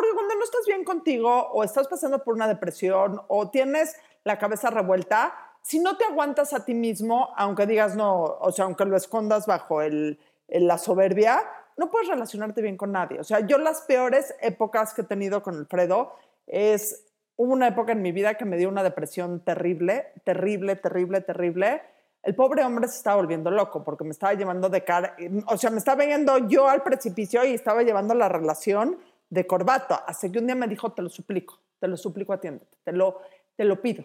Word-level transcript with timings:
porque 0.00 0.14
cuando 0.14 0.34
no 0.34 0.44
estás 0.44 0.64
bien 0.66 0.82
contigo 0.82 1.48
o 1.52 1.62
estás 1.62 1.88
pasando 1.88 2.24
por 2.24 2.34
una 2.34 2.48
depresión 2.48 3.20
o 3.28 3.50
tienes 3.50 3.94
la 4.24 4.38
cabeza 4.38 4.70
revuelta, 4.70 5.34
si 5.60 5.78
no 5.78 5.98
te 5.98 6.04
aguantas 6.04 6.54
a 6.54 6.64
ti 6.64 6.72
mismo, 6.72 7.28
aunque 7.36 7.66
digas 7.66 7.96
no, 7.96 8.22
o 8.22 8.50
sea, 8.50 8.64
aunque 8.64 8.86
lo 8.86 8.96
escondas 8.96 9.46
bajo 9.46 9.82
el, 9.82 10.18
la 10.48 10.78
soberbia, 10.78 11.42
no 11.76 11.90
puedes 11.90 12.08
relacionarte 12.08 12.62
bien 12.62 12.78
con 12.78 12.92
nadie. 12.92 13.20
O 13.20 13.24
sea, 13.24 13.40
yo 13.40 13.58
las 13.58 13.82
peores 13.82 14.34
épocas 14.40 14.94
que 14.94 15.02
he 15.02 15.04
tenido 15.04 15.42
con 15.42 15.56
Alfredo 15.56 16.14
es, 16.46 17.04
una 17.36 17.68
época 17.68 17.92
en 17.92 18.02
mi 18.02 18.12
vida 18.12 18.34
que 18.34 18.44
me 18.44 18.58
dio 18.58 18.68
una 18.68 18.82
depresión 18.82 19.40
terrible, 19.40 20.12
terrible, 20.24 20.76
terrible, 20.76 21.22
terrible. 21.22 21.82
El 22.22 22.34
pobre 22.34 22.62
hombre 22.64 22.86
se 22.88 22.96
estaba 22.98 23.16
volviendo 23.16 23.50
loco 23.50 23.82
porque 23.82 24.04
me 24.04 24.10
estaba 24.10 24.34
llevando 24.34 24.68
de 24.68 24.84
cara, 24.84 25.16
o 25.46 25.56
sea, 25.56 25.70
me 25.70 25.78
estaba 25.78 26.04
viendo 26.04 26.36
yo 26.48 26.68
al 26.68 26.82
precipicio 26.82 27.42
y 27.44 27.54
estaba 27.54 27.82
llevando 27.82 28.14
la 28.14 28.28
relación 28.28 28.98
de 29.30 29.46
corbato. 29.46 29.98
Hasta 30.06 30.30
que 30.30 30.38
un 30.38 30.46
día 30.46 30.54
me 30.54 30.68
dijo, 30.68 30.92
te 30.92 31.00
lo 31.00 31.08
suplico, 31.08 31.58
te 31.78 31.88
lo 31.88 31.96
suplico, 31.96 32.32
atiéndete, 32.32 32.76
te 32.84 32.92
lo, 32.92 33.22
te 33.56 33.64
lo 33.64 33.80
pido. 33.80 34.04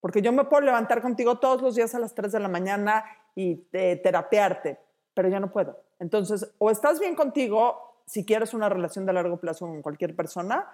Porque 0.00 0.22
yo 0.22 0.32
me 0.32 0.44
puedo 0.44 0.62
levantar 0.62 1.02
contigo 1.02 1.38
todos 1.38 1.60
los 1.60 1.74
días 1.74 1.94
a 1.94 1.98
las 1.98 2.14
3 2.14 2.32
de 2.32 2.40
la 2.40 2.48
mañana 2.48 3.04
y 3.34 3.66
eh, 3.72 4.00
terapearte, 4.02 4.78
pero 5.12 5.28
ya 5.28 5.40
no 5.40 5.50
puedo. 5.50 5.78
Entonces, 5.98 6.52
o 6.58 6.70
estás 6.70 7.00
bien 7.00 7.14
contigo 7.14 8.02
si 8.06 8.24
quieres 8.24 8.54
una 8.54 8.68
relación 8.68 9.06
de 9.06 9.12
largo 9.12 9.38
plazo 9.38 9.66
con 9.66 9.82
cualquier 9.82 10.16
persona, 10.16 10.68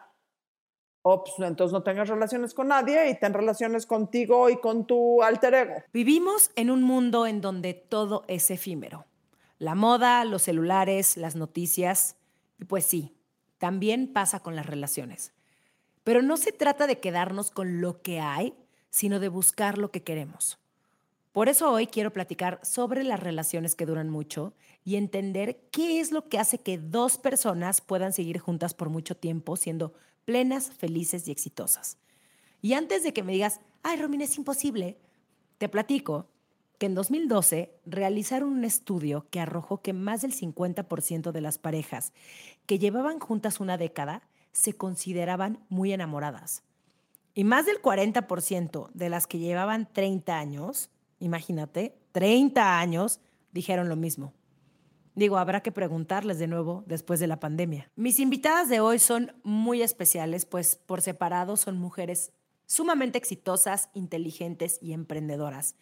o 1.03 1.23
pues, 1.23 1.35
entonces 1.39 1.73
no 1.73 1.83
tengas 1.83 2.09
relaciones 2.09 2.55
con 2.55 2.69
nadie 2.69 3.11
y 3.11 3.19
ten 3.19 3.33
relaciones 3.33 3.87
contigo 3.87 4.49
y 4.51 4.57
con 4.57 4.87
tu 4.87 5.23
alter 5.23 5.55
ego. 5.55 5.75
Vivimos 5.93 6.51
en 6.57 6.71
un 6.71 6.83
mundo 6.83 7.27
en 7.27 7.41
donde 7.41 7.75
todo 7.75 8.25
es 8.27 8.51
efímero. 8.51 9.05
La 9.59 9.75
moda, 9.75 10.25
los 10.25 10.43
celulares, 10.43 11.17
las 11.17 11.37
noticias, 11.37 12.17
y 12.59 12.65
pues 12.65 12.87
sí, 12.87 13.16
también 13.59 14.13
pasa 14.13 14.41
con 14.41 14.57
las 14.57 14.67
relaciones. 14.67 15.33
Pero 16.05 16.23
no 16.23 16.37
se 16.37 16.53
trata 16.53 16.87
de 16.87 17.01
quedarnos 17.01 17.51
con 17.51 17.81
lo 17.81 18.01
que 18.03 18.21
hay, 18.21 18.55
sino 18.91 19.21
de 19.21 19.29
buscar 19.29 19.79
lo 19.79 19.91
que 19.91 20.03
queremos. 20.03 20.59
Por 21.33 21.51
eso 21.51 21.71
hoy 21.71 21.87
quiero 21.87 22.13
platicar 22.15 22.61
sobre 22.63 23.05
las 23.05 23.21
relaciones 23.21 23.75
que 23.75 23.85
duran 23.85 24.09
mucho 24.09 24.55
y 24.85 24.97
entender 24.97 25.59
qué 25.71 26.01
es 26.01 26.11
lo 26.11 26.29
que 26.29 26.39
hace 26.39 26.59
que 26.59 26.79
dos 26.79 27.19
personas 27.19 27.83
puedan 27.83 28.15
seguir 28.15 28.39
juntas 28.39 28.73
por 28.73 28.89
mucho 28.89 29.17
tiempo 29.17 29.57
siendo 29.57 29.93
plenas, 30.25 30.71
felices 30.71 31.29
y 31.29 31.33
exitosas. 31.33 31.99
Y 32.63 32.73
antes 32.73 33.03
de 33.03 33.13
que 33.13 33.23
me 33.23 33.33
digas, 33.33 33.61
ay, 33.83 34.01
Romina, 34.01 34.25
es 34.25 34.39
imposible, 34.39 34.97
te 35.59 35.69
platico 35.69 36.29
que 36.79 36.87
en 36.87 36.95
2012 36.95 37.79
realizaron 37.85 38.51
un 38.51 38.65
estudio 38.65 39.27
que 39.31 39.41
arrojó 39.41 39.83
que 39.83 39.93
más 39.93 40.23
del 40.23 40.33
50% 40.33 41.33
de 41.33 41.41
las 41.41 41.59
parejas 41.59 42.13
que 42.67 42.79
llevaban 42.79 43.21
juntas 43.21 43.61
una 43.61 43.79
década 43.79 44.23
se 44.53 44.73
consideraban 44.75 45.65
muy 45.69 45.93
enamoradas. 45.93 46.63
Y 47.35 47.45
más 47.45 47.67
del 47.67 47.83
40% 47.83 48.91
de 48.95 49.11
las 49.11 49.27
que 49.27 49.39
llevaban 49.39 49.93
30 49.93 50.39
años, 50.39 50.91
imagínate, 51.21 51.99
30 52.13 52.79
años, 52.79 53.21
dijeron 53.53 53.89
lo 53.91 53.97
mismo. 53.97 54.33
Digo, 55.15 55.39
habrá 55.39 55.63
que 55.63 55.73
preguntarles 55.73 56.39
de 56.39 56.47
nuevo 56.47 56.85
después 56.87 57.21
de 57.21 57.27
la 57.27 57.41
pandemia. 57.41 57.91
Mis 57.97 58.21
invitadas 58.21 58.69
de 58.69 58.81
hoy 58.81 58.99
son 58.99 59.33
muy 59.45 59.83
especiales, 59.83 60.45
pues 60.45 60.77
por 60.77 61.01
separado 61.01 61.57
son 61.57 61.79
mujeres 61.79 62.33
sumamente 62.67 63.17
exitosas, 63.17 63.89
inteligentes 63.95 64.79
y 64.83 64.93
emprendedoras. 64.93 65.75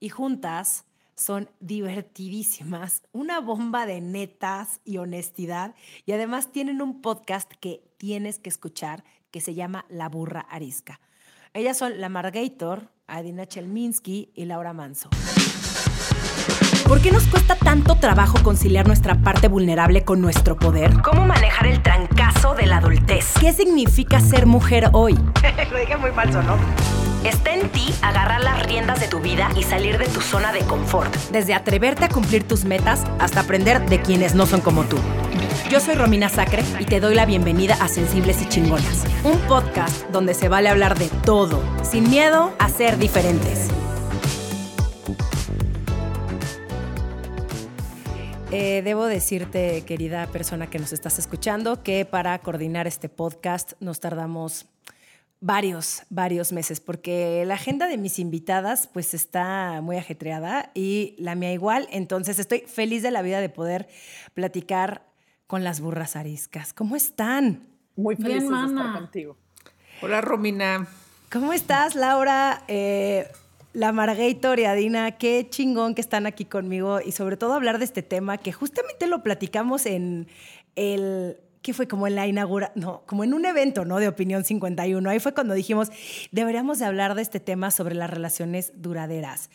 Y 0.00 0.08
juntas 0.08 0.84
son 1.14 1.50
divertidísimas, 1.60 3.02
una 3.12 3.40
bomba 3.40 3.86
de 3.86 4.00
netas 4.00 4.80
y 4.84 4.98
honestidad. 4.98 5.74
Y 6.06 6.12
además 6.12 6.52
tienen 6.52 6.80
un 6.80 7.00
podcast 7.00 7.50
que 7.60 7.82
tienes 7.96 8.38
que 8.38 8.48
escuchar 8.48 9.04
que 9.30 9.40
se 9.40 9.54
llama 9.54 9.84
La 9.88 10.08
Burra 10.08 10.40
Arisca. 10.40 11.00
Ellas 11.54 11.76
son 11.76 12.00
la 12.00 12.08
Margator, 12.08 12.90
Adina 13.06 13.46
Chelminsky 13.46 14.30
y 14.34 14.44
Laura 14.44 14.72
Manso. 14.72 15.10
¿Por 16.86 17.02
qué 17.02 17.10
nos 17.10 17.26
cuesta 17.26 17.54
tanto 17.54 17.96
trabajo 17.96 18.38
conciliar 18.42 18.86
nuestra 18.86 19.16
parte 19.16 19.48
vulnerable 19.48 20.04
con 20.04 20.22
nuestro 20.22 20.56
poder? 20.56 21.02
¿Cómo 21.02 21.26
manejar 21.26 21.66
el 21.66 21.82
trancazo 21.82 22.54
de 22.54 22.66
la 22.66 22.78
adultez? 22.78 23.34
¿Qué 23.38 23.52
significa 23.52 24.20
ser 24.20 24.46
mujer 24.46 24.88
hoy? 24.92 25.14
Lo 25.70 25.78
dije 25.78 25.96
muy 25.98 26.10
falso, 26.12 26.42
¿no? 26.42 26.56
Está 27.24 27.52
en 27.52 27.68
ti 27.70 27.92
agarrar 28.00 28.42
las 28.42 28.64
riendas 28.64 29.00
de 29.00 29.08
tu 29.08 29.18
vida 29.18 29.50
y 29.56 29.64
salir 29.64 29.98
de 29.98 30.06
tu 30.06 30.20
zona 30.20 30.52
de 30.52 30.60
confort. 30.60 31.12
Desde 31.32 31.52
atreverte 31.52 32.04
a 32.04 32.08
cumplir 32.08 32.46
tus 32.46 32.64
metas 32.64 33.04
hasta 33.18 33.40
aprender 33.40 33.84
de 33.88 34.00
quienes 34.00 34.34
no 34.36 34.46
son 34.46 34.60
como 34.60 34.84
tú. 34.84 34.96
Yo 35.68 35.80
soy 35.80 35.96
Romina 35.96 36.28
Sacre 36.28 36.62
y 36.78 36.84
te 36.84 37.00
doy 37.00 37.16
la 37.16 37.26
bienvenida 37.26 37.74
a 37.80 37.88
Sensibles 37.88 38.40
y 38.40 38.48
Chingonas, 38.48 39.04
un 39.24 39.36
podcast 39.48 40.08
donde 40.10 40.32
se 40.32 40.48
vale 40.48 40.68
hablar 40.68 40.96
de 40.96 41.08
todo, 41.24 41.60
sin 41.82 42.08
miedo 42.08 42.52
a 42.58 42.68
ser 42.68 42.98
diferentes. 42.98 43.68
Eh, 48.50 48.80
debo 48.82 49.06
decirte, 49.06 49.82
querida 49.84 50.26
persona 50.28 50.70
que 50.70 50.78
nos 50.78 50.92
estás 50.92 51.18
escuchando, 51.18 51.82
que 51.82 52.06
para 52.06 52.38
coordinar 52.38 52.86
este 52.86 53.08
podcast 53.08 53.72
nos 53.80 54.00
tardamos 54.00 54.66
varios, 55.40 56.02
varios 56.10 56.52
meses, 56.52 56.80
porque 56.80 57.44
la 57.46 57.54
agenda 57.54 57.86
de 57.86 57.96
mis 57.96 58.18
invitadas 58.18 58.88
pues 58.92 59.14
está 59.14 59.80
muy 59.82 59.96
ajetreada 59.96 60.70
y 60.74 61.14
la 61.18 61.34
mía 61.34 61.52
igual, 61.52 61.88
entonces 61.90 62.38
estoy 62.38 62.60
feliz 62.60 63.02
de 63.02 63.10
la 63.10 63.22
vida 63.22 63.40
de 63.40 63.48
poder 63.48 63.88
platicar 64.34 65.06
con 65.46 65.64
las 65.64 65.80
burras 65.80 66.16
ariscas. 66.16 66.72
¿Cómo 66.72 66.96
están? 66.96 67.68
Muy 67.96 68.16
feliz 68.16 68.48
de 68.48 68.66
estar 68.66 68.92
contigo. 68.92 69.36
Hola 70.02 70.20
Romina. 70.20 70.86
¿Cómo 71.30 71.52
estás, 71.52 71.94
Laura? 71.94 72.62
Eh, 72.68 73.28
la 73.72 73.92
Margator 73.92 74.58
y 74.58 74.64
Adina, 74.64 75.12
qué 75.18 75.46
chingón 75.48 75.94
que 75.94 76.00
están 76.00 76.26
aquí 76.26 76.44
conmigo 76.44 77.00
y 77.04 77.12
sobre 77.12 77.36
todo 77.36 77.54
hablar 77.54 77.78
de 77.78 77.84
este 77.84 78.02
tema 78.02 78.38
que 78.38 78.52
justamente 78.52 79.06
lo 79.06 79.22
platicamos 79.22 79.86
en 79.86 80.28
el 80.74 81.36
que 81.62 81.74
fue 81.74 81.88
como 81.88 82.06
en 82.06 82.14
la 82.14 82.26
inauguración, 82.26 82.80
no, 82.82 83.02
como 83.06 83.24
en 83.24 83.34
un 83.34 83.44
evento, 83.44 83.84
¿no? 83.84 83.98
De 83.98 84.08
Opinión 84.08 84.44
51. 84.44 85.08
Ahí 85.08 85.20
fue 85.20 85.34
cuando 85.34 85.54
dijimos, 85.54 85.90
deberíamos 86.30 86.78
de 86.78 86.86
hablar 86.86 87.14
de 87.14 87.22
este 87.22 87.40
tema 87.40 87.70
sobre 87.70 87.94
las 87.94 88.10
relaciones 88.10 88.72
duraderas, 88.76 89.50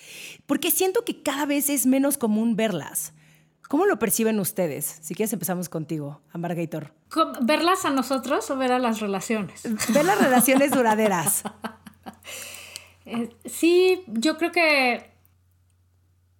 porque 0.45 0.71
siento 0.71 1.05
que 1.05 1.21
cada 1.21 1.45
vez 1.45 1.69
es 1.69 1.85
menos 1.85 2.17
común 2.17 2.55
verlas. 2.55 3.13
¿Cómo 3.69 3.85
lo 3.85 3.97
perciben 3.97 4.39
ustedes? 4.39 4.99
Si 5.01 5.15
quieres 5.15 5.33
empezamos 5.33 5.69
contigo, 5.69 6.21
Ambargator. 6.31 6.93
¿Verlas 7.41 7.85
a 7.85 7.89
nosotros 7.89 8.49
o 8.51 8.57
ver 8.57 8.71
a 8.71 8.79
las 8.79 8.99
relaciones? 8.99 9.63
Ver 9.93 10.05
las 10.05 10.21
relaciones 10.21 10.71
duraderas. 10.71 11.43
Eh, 13.05 13.27
sí, 13.43 14.05
yo 14.07 14.37
creo 14.37 14.53
que 14.53 15.12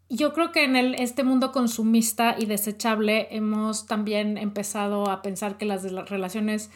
yo 0.09 0.33
creo 0.33 0.51
que 0.51 0.63
en 0.63 0.75
el, 0.75 0.95
este 0.95 1.23
mundo 1.23 1.51
consumista 1.51 2.35
y 2.37 2.45
desechable 2.45 3.27
hemos 3.31 3.87
también 3.87 4.37
empezado 4.37 5.09
a 5.09 5.21
pensar 5.21 5.57
que 5.57 5.65
las, 5.65 5.83
relaciones 6.09 6.69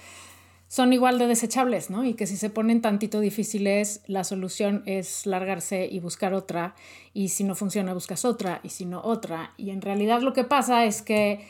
son 0.67 0.91
igual 0.91 1.17
de 1.17 1.27
desechables, 1.27 1.89
¿no? 1.89 2.03
Y 2.03 2.13
que 2.13 2.27
si 2.27 2.35
se 2.35 2.49
ponen 2.49 2.81
tantito 2.81 3.19
difíciles, 3.19 4.01
la 4.07 4.23
solución 4.23 4.83
es 4.85 5.25
largarse 5.25 5.87
y 5.89 5.99
buscar 5.99 6.33
otra, 6.33 6.75
y 7.13 7.29
si 7.29 7.43
no 7.43 7.55
funciona, 7.55 7.93
buscas 7.93 8.25
otra, 8.25 8.59
y 8.63 8.69
si 8.69 8.85
no, 8.85 9.01
otra. 9.01 9.53
Y 9.55 9.69
en 9.69 9.81
realidad 9.81 10.21
lo 10.21 10.33
que 10.33 10.43
pasa 10.43 10.83
es 10.85 11.01
que 11.01 11.45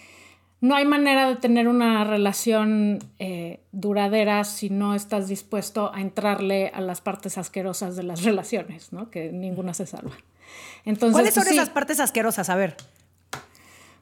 no 0.60 0.76
hay 0.76 0.86
manera 0.86 1.30
de 1.30 1.36
tener 1.36 1.68
una 1.68 2.04
relación 2.04 3.00
eh, 3.20 3.62
duradera 3.72 4.44
si 4.44 4.70
no 4.70 4.94
estás 4.94 5.28
dispuesto 5.28 5.92
a 5.94 6.02
entrarle 6.02 6.70
a 6.70 6.82
las 6.82 7.02
partes 7.02 7.38
asquerosas 7.38 7.96
de 7.96 8.04
las 8.04 8.24
relaciones, 8.26 8.94
¿no? 8.94 9.10
Que 9.10 9.32
ninguna 9.32 9.74
se 9.74 9.86
salva. 9.86 10.16
Entonces, 10.86 11.14
¿Cuáles 11.14 11.34
son 11.34 11.44
pues 11.44 11.54
esas 11.54 11.70
partes 11.70 12.00
asquerosas? 12.00 12.50
A 12.50 12.56
ver. 12.56 12.78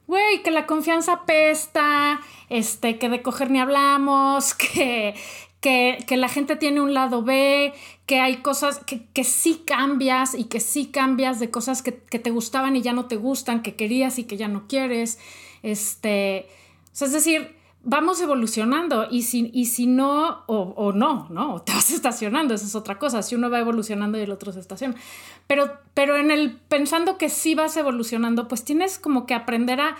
Güey, 0.06 0.42
que 0.42 0.52
la 0.52 0.66
confianza 0.66 1.24
pesta, 1.26 2.20
este, 2.48 2.98
que 2.98 3.08
de 3.08 3.22
coger 3.22 3.50
ni 3.50 3.58
hablamos, 3.58 4.54
que, 4.54 5.14
que, 5.60 6.16
la 6.16 6.28
gente 6.28 6.54
tiene 6.54 6.80
un 6.80 6.94
lado 6.94 7.22
B, 7.22 7.74
que 8.06 8.20
hay 8.20 8.36
cosas 8.36 8.78
que, 8.78 9.04
que 9.06 9.24
sí 9.24 9.64
cambias 9.66 10.34
y 10.34 10.44
que 10.44 10.60
sí 10.60 10.86
cambias 10.86 11.40
de 11.40 11.50
cosas 11.50 11.82
que, 11.82 11.92
que, 11.92 12.20
te 12.20 12.30
gustaban 12.30 12.76
y 12.76 12.82
ya 12.82 12.92
no 12.92 13.06
te 13.06 13.16
gustan, 13.16 13.62
que 13.62 13.74
querías 13.74 14.20
y 14.20 14.24
que 14.24 14.36
ya 14.36 14.46
no 14.46 14.68
quieres. 14.68 15.18
Este, 15.64 16.46
o 16.92 16.96
sea, 16.96 17.08
es 17.08 17.12
decir, 17.12 17.55
vamos 17.88 18.20
evolucionando 18.20 19.06
y 19.08 19.22
si, 19.22 19.48
y 19.54 19.66
si 19.66 19.86
no, 19.86 20.42
o, 20.46 20.92
no, 20.92 21.28
¿no? 21.30 21.62
te 21.62 21.72
vas 21.72 21.90
estacionando, 21.92 22.52
esa 22.52 22.66
es 22.66 22.74
otra 22.74 22.98
cosa, 22.98 23.22
si 23.22 23.34
uno 23.34 23.48
va 23.48 23.60
evolucionando 23.60 24.18
y 24.18 24.22
el 24.22 24.32
otro 24.32 24.52
se 24.52 24.60
estaciona. 24.60 24.96
Pero, 25.46 25.72
pero 25.94 26.16
en 26.16 26.30
el 26.30 26.56
pensando 26.56 27.16
que 27.16 27.30
sí 27.30 27.54
vas 27.54 27.76
evolucionando, 27.76 28.48
pues 28.48 28.64
tienes 28.64 28.98
como 28.98 29.24
que 29.24 29.34
aprender 29.34 29.80
a 29.80 29.96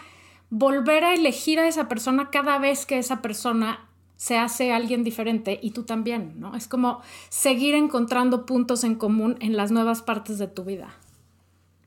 volver 0.50 1.04
a 1.04 1.14
elegir 1.14 1.60
a 1.60 1.68
esa 1.68 1.88
persona 1.88 2.30
cada 2.30 2.58
vez 2.58 2.86
que 2.86 2.98
esa 2.98 3.22
persona 3.22 3.88
se 4.16 4.36
hace 4.36 4.72
alguien 4.72 5.04
diferente 5.04 5.58
y 5.62 5.70
tú 5.70 5.84
también, 5.84 6.40
¿no? 6.40 6.56
Es 6.56 6.68
como 6.68 7.02
seguir 7.28 7.74
encontrando 7.74 8.46
puntos 8.46 8.82
en 8.82 8.96
común 8.96 9.36
en 9.40 9.56
las 9.56 9.70
nuevas 9.70 10.02
partes 10.02 10.38
de 10.38 10.48
tu 10.48 10.64
vida. 10.64 10.94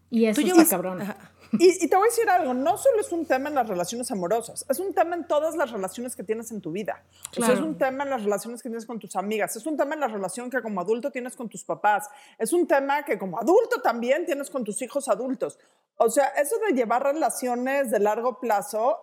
Y 0.10 0.25
eso 0.25 0.42
es 0.42 0.69
cabrón. 0.69 1.00
Y, 1.54 1.88
te 1.88 1.96
voy 1.96 2.07
a 2.07 2.10
decir 2.12 2.30
algo, 2.30 2.54
no 2.54 2.78
solo 2.78 3.00
es 3.00 3.12
un 3.12 3.25
tema 3.25 3.50
en 3.50 3.56
las 3.56 3.68
relaciones 3.68 4.12
amorosas, 4.12 4.66
es 4.69 4.80
un 4.80 4.94
tema 4.94 5.16
en 5.16 5.28
todas 5.28 5.56
las 5.56 5.72
relaciones 5.72 6.16
que 6.16 6.24
tienes 6.24 6.51
en 6.51 6.62
tu 6.62 6.72
vida. 6.72 7.04
O 7.38 7.44
sea, 7.44 7.54
es 7.54 7.60
un 7.60 7.78
tema 7.78 8.04
en 8.04 8.12
las 8.12 8.24
relaciones 8.24 8.62
que 8.62 8.69
tienes 8.69 8.86
con 8.86 9.00
tus 9.00 9.16
amigas, 9.16 9.56
es 9.56 9.66
un 9.66 9.75
tema 9.75 9.96
en 9.96 10.01
la 10.01 10.07
relación 10.07 10.50
que 10.50 10.62
como 10.62 10.81
adulto 10.81 11.12
tienes 11.12 11.36
con 11.36 11.50
tus 11.50 11.63
papás, 11.63 12.07
es 12.38 12.54
un 12.54 12.68
tema 12.68 13.04
que 13.04 13.18
como 13.18 13.40
adulto 13.40 13.81
también 13.81 14.25
tienes 14.25 14.50
con 14.50 14.63
tus 14.63 14.81
hijos 14.81 15.07
adultos. 15.07 15.57
O 15.98 16.10
sea, 16.10 16.28
eso 16.30 16.56
de 16.68 16.74
llevar 16.74 17.04
relaciones 17.04 17.90
de 17.90 18.00
largo 18.00 18.40
plazo 18.40 19.00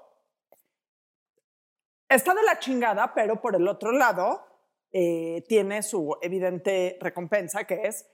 está 2.09 2.33
de 2.33 2.43
la 2.43 2.59
chingada, 2.59 3.13
pero 3.13 3.41
por 3.41 3.57
el 3.57 3.67
otro 3.67 3.93
lado 3.93 4.47
eh, 4.93 5.45
tiene 5.49 5.83
su 5.83 6.17
evidente 6.23 6.97
recompensa, 7.01 7.65
que 7.65 7.87
es 7.87 8.07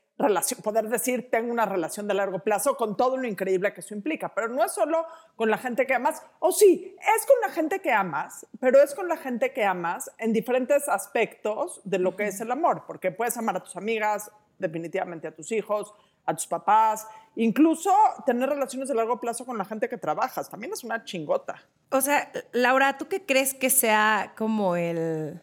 poder 0.62 0.88
decir, 0.88 1.30
tengo 1.30 1.52
una 1.52 1.66
relación 1.66 2.06
de 2.08 2.14
largo 2.14 2.40
plazo 2.40 2.76
con 2.76 2.96
todo 2.96 3.16
lo 3.16 3.26
increíble 3.26 3.72
que 3.72 3.80
eso 3.80 3.94
implica. 3.94 4.34
Pero 4.34 4.48
no 4.48 4.64
es 4.64 4.72
solo 4.72 5.06
con 5.36 5.50
la 5.50 5.58
gente 5.58 5.86
que 5.86 5.94
amas, 5.94 6.22
o 6.38 6.52
sí, 6.52 6.96
es 7.16 7.26
con 7.26 7.36
la 7.40 7.50
gente 7.50 7.80
que 7.80 7.92
amas, 7.92 8.46
pero 8.60 8.80
es 8.82 8.94
con 8.94 9.08
la 9.08 9.16
gente 9.16 9.52
que 9.52 9.64
amas 9.64 10.10
en 10.18 10.32
diferentes 10.32 10.88
aspectos 10.88 11.80
de 11.84 11.98
lo 11.98 12.16
que 12.16 12.28
es 12.28 12.40
el 12.40 12.50
amor, 12.50 12.84
porque 12.86 13.10
puedes 13.10 13.36
amar 13.36 13.56
a 13.56 13.60
tus 13.60 13.76
amigas, 13.76 14.30
definitivamente 14.58 15.28
a 15.28 15.34
tus 15.34 15.50
hijos, 15.52 15.92
a 16.24 16.34
tus 16.34 16.46
papás, 16.46 17.06
incluso 17.36 17.92
tener 18.24 18.48
relaciones 18.48 18.88
de 18.88 18.94
largo 18.94 19.20
plazo 19.20 19.44
con 19.44 19.58
la 19.58 19.64
gente 19.64 19.88
que 19.88 19.98
trabajas, 19.98 20.48
también 20.48 20.72
es 20.72 20.84
una 20.84 21.04
chingota. 21.04 21.62
O 21.90 22.00
sea, 22.00 22.30
Laura, 22.52 22.96
¿tú 22.96 23.08
qué 23.08 23.24
crees 23.26 23.54
que 23.54 23.70
sea 23.70 24.34
como 24.36 24.76
el 24.76 25.40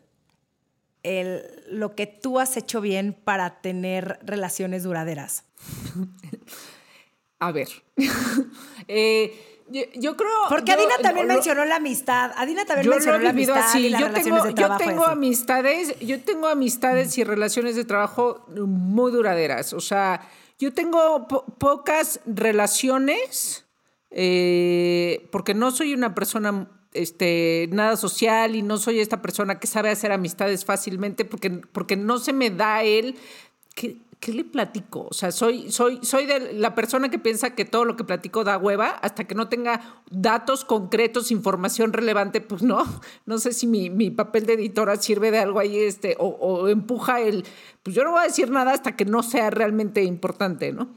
el, 1.03 1.43
lo 1.67 1.95
que 1.95 2.07
tú 2.07 2.39
has 2.39 2.57
hecho 2.57 2.81
bien 2.81 3.13
para 3.13 3.61
tener 3.61 4.19
relaciones 4.23 4.83
duraderas? 4.83 5.45
A 7.39 7.51
ver. 7.51 7.69
Eh, 8.91 9.49
yo, 9.69 10.17
creo. 10.17 10.31
Porque 10.49 10.71
Adina 10.71 10.97
también 10.99 11.27
mencionó 11.27 11.63
la 11.63 11.75
amistad. 11.75 12.31
Adina 12.35 12.65
también 12.65 12.89
mencionó 12.89 13.19
la 13.19 13.29
amistad. 13.29 13.57
Así. 13.59 13.91
yo 13.91 14.11
tengo, 14.11 14.49
yo 14.49 14.77
tengo 14.77 15.05
amistades, 15.05 15.99
yo 15.99 16.19
tengo 16.23 16.47
amistades 16.47 17.15
y 17.19 17.23
relaciones 17.23 17.75
de 17.75 17.85
trabajo 17.85 18.43
muy 18.47 19.11
duraderas. 19.11 19.73
O 19.73 19.79
sea, 19.79 20.27
yo 20.57 20.73
tengo 20.73 21.27
pocas 21.59 22.19
relaciones 22.25 23.67
eh, 24.09 25.27
porque 25.31 25.53
no 25.53 25.69
soy 25.69 25.93
una 25.93 26.15
persona 26.15 26.67
este, 26.93 27.69
nada 27.71 27.97
social 27.97 28.55
y 28.55 28.61
no 28.61 28.77
soy 28.77 28.99
esta 28.99 29.21
persona 29.21 29.59
que 29.59 29.67
sabe 29.67 29.89
hacer 29.89 30.11
amistades 30.11 30.65
fácilmente 30.65 31.25
porque, 31.25 31.49
porque 31.49 31.95
no 31.95 32.19
se 32.19 32.33
me 32.33 32.49
da 32.49 32.83
él. 32.83 33.15
¿Qué, 33.75 34.01
¿Qué, 34.19 34.33
le 34.33 34.43
platico? 34.43 35.07
O 35.09 35.13
sea, 35.13 35.31
soy, 35.31 35.71
soy, 35.71 35.99
soy 36.01 36.25
de 36.25 36.53
la 36.53 36.75
persona 36.75 37.09
que 37.09 37.19
piensa 37.19 37.55
que 37.55 37.63
todo 37.63 37.85
lo 37.85 37.95
que 37.95 38.03
platico 38.03 38.43
da 38.43 38.57
hueva 38.57 38.89
hasta 38.89 39.23
que 39.23 39.35
no 39.35 39.47
tenga 39.47 40.01
datos 40.09 40.65
concretos, 40.65 41.31
información 41.31 41.93
relevante, 41.93 42.41
pues 42.41 42.61
no. 42.61 42.83
No 43.25 43.37
sé 43.37 43.53
si 43.53 43.67
mi, 43.67 43.89
mi 43.89 44.09
papel 44.09 44.45
de 44.45 44.53
editora 44.53 44.95
sirve 44.97 45.31
de 45.31 45.39
algo 45.39 45.59
ahí 45.59 45.77
este, 45.77 46.17
o, 46.19 46.27
o 46.27 46.67
empuja 46.67 47.21
el, 47.21 47.45
pues 47.83 47.95
yo 47.95 48.03
no 48.03 48.11
voy 48.11 48.21
a 48.21 48.27
decir 48.27 48.49
nada 48.49 48.73
hasta 48.73 48.95
que 48.95 49.05
no 49.05 49.23
sea 49.23 49.51
realmente 49.51 50.03
importante, 50.03 50.73
¿no? 50.73 50.89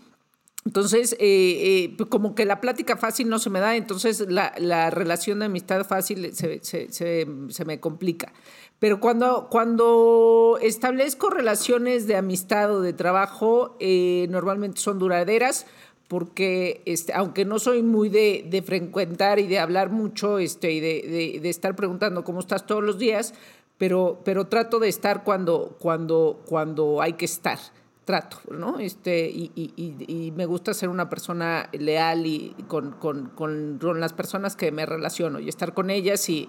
Entonces, 0.65 1.15
eh, 1.19 1.97
eh, 1.99 2.07
como 2.09 2.35
que 2.35 2.45
la 2.45 2.61
plática 2.61 2.97
fácil 2.97 3.29
no 3.29 3.39
se 3.41 3.51
me 3.51 3.59
da, 3.59 3.75
entonces 3.75 4.25
la, 4.29 4.91
relación 4.91 5.41
de 5.41 5.47
amistad 5.47 5.85
fácil 5.85 6.33
se, 6.35 7.65
me 7.67 7.81
complica. 7.81 8.33
Pero 8.79 9.01
cuando, 9.01 9.49
cuando 9.51 10.59
establezco 10.63 11.31
relaciones 11.31 12.07
de 12.07 12.17
amistad 12.17 12.73
o 12.75 12.81
de 12.81 12.93
trabajo, 12.93 13.77
eh, 13.81 14.27
normalmente 14.31 14.81
son 14.81 14.99
duraderas, 15.01 15.67
porque 16.07 16.83
este, 16.85 17.13
aunque 17.13 17.45
no 17.45 17.59
soy 17.59 17.83
muy 17.83 18.09
de, 18.09 18.63
frecuentar 18.65 19.41
y 19.41 19.49
de 19.49 19.59
hablar 19.59 19.91
mucho 19.91 20.39
este, 20.39 20.73
y 20.73 20.81
de, 20.81 21.41
de, 21.43 21.49
estar 21.49 21.75
preguntando 21.75 22.23
cómo 22.23 22.39
estás 22.39 22.67
todos 22.67 22.85
los 22.85 22.99
días, 22.99 23.35
pero, 23.79 24.21
pero 24.25 24.47
trato 24.47 24.79
de 24.79 24.89
estar 24.89 25.25
cuando, 25.25 25.77
cuando, 25.81 26.41
cuando 26.47 27.03
hay 27.03 27.15
que 27.15 27.25
estar 27.25 27.59
trato, 28.05 28.39
¿no? 28.51 28.79
Este, 28.81 29.29
y, 29.29 29.51
y, 29.55 30.33
me 30.33 30.47
gusta 30.47 30.75
ser 30.75 30.89
una 30.89 31.09
persona 31.09 31.69
leal 31.73 32.27
y 32.27 32.55
con, 32.67 32.93
con, 32.93 33.29
con, 33.29 34.01
las 34.01 34.13
personas 34.13 34.57
que 34.57 34.73
me 34.73 34.87
relaciono 34.87 35.39
y 35.39 35.49
estar 35.49 35.73
con 35.73 35.89
ellas 35.89 36.29
y, 36.29 36.49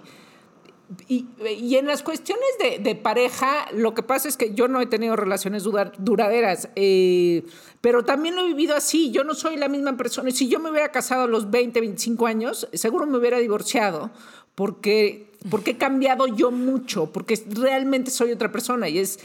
y, 1.08 1.76
en 1.76 1.86
las 1.86 2.02
cuestiones 2.02 2.48
de, 2.60 2.78
de, 2.80 2.96
pareja, 2.96 3.66
lo 3.72 3.94
que 3.94 4.02
pasa 4.02 4.28
es 4.28 4.36
que 4.36 4.54
yo 4.54 4.66
no 4.66 4.80
he 4.80 4.86
tenido 4.86 5.14
relaciones 5.14 5.62
duraderas, 5.62 6.70
eh, 6.74 7.44
pero 7.80 8.04
también 8.04 8.34
lo 8.34 8.42
he 8.42 8.48
vivido 8.48 8.74
así. 8.74 9.10
Yo 9.12 9.22
no 9.22 9.34
soy 9.34 9.56
la 9.56 9.68
misma 9.68 9.96
persona. 9.96 10.30
Si 10.32 10.48
yo 10.48 10.58
me 10.58 10.70
hubiera 10.70 10.90
casado 10.90 11.24
a 11.24 11.28
los 11.28 11.50
20, 11.50 11.80
25 11.80 12.26
años, 12.26 12.68
seguro 12.72 13.06
me 13.06 13.18
hubiera 13.18 13.38
divorciado 13.38 14.10
porque 14.54 15.32
porque 15.50 15.72
he 15.72 15.76
cambiado 15.76 16.26
yo 16.26 16.50
mucho, 16.50 17.12
porque 17.12 17.42
realmente 17.48 18.10
soy 18.10 18.32
otra 18.32 18.50
persona 18.50 18.88
y 18.88 18.98
es, 18.98 19.18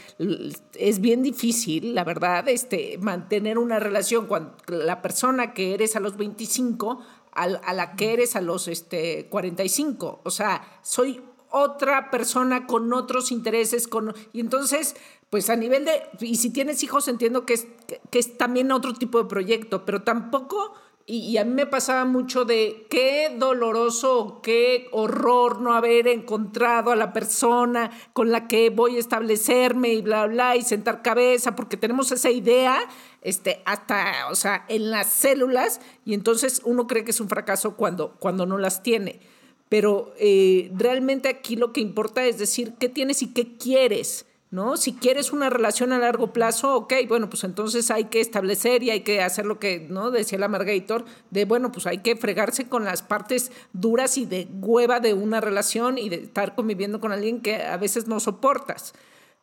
es 0.74 1.00
bien 1.00 1.22
difícil, 1.22 1.94
la 1.94 2.04
verdad, 2.04 2.48
este, 2.48 2.98
mantener 2.98 3.58
una 3.58 3.78
relación 3.78 4.26
con 4.26 4.52
la 4.66 5.00
persona 5.00 5.54
que 5.54 5.74
eres 5.74 5.96
a 5.96 6.00
los 6.00 6.16
25 6.16 7.00
a, 7.32 7.72
la 7.72 7.94
que 7.96 8.12
eres 8.12 8.36
a 8.36 8.40
los 8.40 8.68
este, 8.68 9.26
45. 9.30 10.20
O 10.24 10.30
sea, 10.30 10.80
soy 10.82 11.22
otra 11.50 12.10
persona 12.10 12.66
con 12.66 12.92
otros 12.92 13.32
intereses, 13.32 13.88
y 14.32 14.40
entonces, 14.40 14.96
pues 15.30 15.50
a 15.50 15.56
nivel 15.56 15.84
de, 15.84 16.02
y 16.20 16.36
si 16.36 16.50
tienes 16.50 16.82
hijos 16.82 17.08
entiendo 17.08 17.46
que 17.46 17.54
es, 17.54 17.66
que 18.10 18.18
es 18.18 18.36
también 18.36 18.70
otro 18.72 18.94
tipo 18.94 19.22
de 19.22 19.28
proyecto, 19.28 19.84
pero 19.84 20.02
tampoco 20.02 20.74
y, 21.06 21.38
a 21.38 21.44
mí 21.44 21.52
me 21.52 21.66
pasaba 21.66 22.04
mucho 22.04 22.44
de 22.44 22.86
qué 22.88 23.34
doloroso, 23.36 24.40
qué 24.42 24.86
horror 24.92 25.60
no 25.60 25.74
haber 25.74 26.06
encontrado 26.06 26.92
a 26.92 26.96
la 26.96 27.12
persona 27.12 27.90
con 28.12 28.30
la 28.30 28.46
que 28.46 28.70
voy 28.70 28.96
a 28.96 29.00
establecerme 29.00 29.92
y 29.92 30.02
bla, 30.02 30.26
bla, 30.26 30.56
y 30.56 30.62
sentar 30.62 31.02
cabeza, 31.02 31.56
porque 31.56 31.76
tenemos 31.76 32.12
esa 32.12 32.30
idea 32.30 32.78
este, 33.22 33.60
hasta, 33.64 34.28
o 34.30 34.36
sea, 34.36 34.64
en 34.68 34.92
las 34.92 35.08
células, 35.08 35.80
y 36.04 36.14
entonces 36.14 36.62
uno 36.64 36.86
cree 36.86 37.02
que 37.02 37.10
es 37.10 37.20
un 37.20 37.28
fracaso 37.28 37.76
cuando, 37.76 38.14
cuando 38.20 38.46
no 38.46 38.56
las 38.56 38.82
tiene. 38.84 39.20
Pero 39.68 40.14
eh, 40.18 40.70
realmente 40.76 41.28
aquí 41.28 41.56
lo 41.56 41.72
que 41.72 41.80
importa 41.80 42.24
es 42.24 42.38
decir 42.38 42.74
qué 42.78 42.88
tienes 42.88 43.22
y 43.22 43.32
qué 43.32 43.56
quieres 43.56 44.26
¿no? 44.50 44.76
Si 44.76 44.94
quieres 44.94 45.32
una 45.32 45.48
relación 45.48 45.92
a 45.92 45.98
largo 45.98 46.32
plazo, 46.32 46.74
ok, 46.74 46.94
bueno, 47.08 47.30
pues 47.30 47.44
entonces 47.44 47.90
hay 47.90 48.04
que 48.06 48.20
establecer 48.20 48.82
y 48.82 48.90
hay 48.90 49.00
que 49.02 49.22
hacer 49.22 49.46
lo 49.46 49.60
que, 49.60 49.86
¿no? 49.88 50.10
Decía 50.10 50.38
la 50.38 50.48
Margator, 50.48 51.04
de, 51.30 51.44
bueno, 51.44 51.70
pues 51.70 51.86
hay 51.86 51.98
que 51.98 52.16
fregarse 52.16 52.68
con 52.68 52.84
las 52.84 53.02
partes 53.02 53.52
duras 53.72 54.18
y 54.18 54.26
de 54.26 54.48
hueva 54.60 54.98
de 54.98 55.14
una 55.14 55.40
relación 55.40 55.98
y 55.98 56.08
de 56.08 56.16
estar 56.16 56.56
conviviendo 56.56 57.00
con 57.00 57.12
alguien 57.12 57.40
que 57.40 57.62
a 57.62 57.76
veces 57.76 58.08
no 58.08 58.18
soportas. 58.18 58.92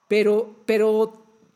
Pero, 0.10 0.56
pero, 0.66 1.14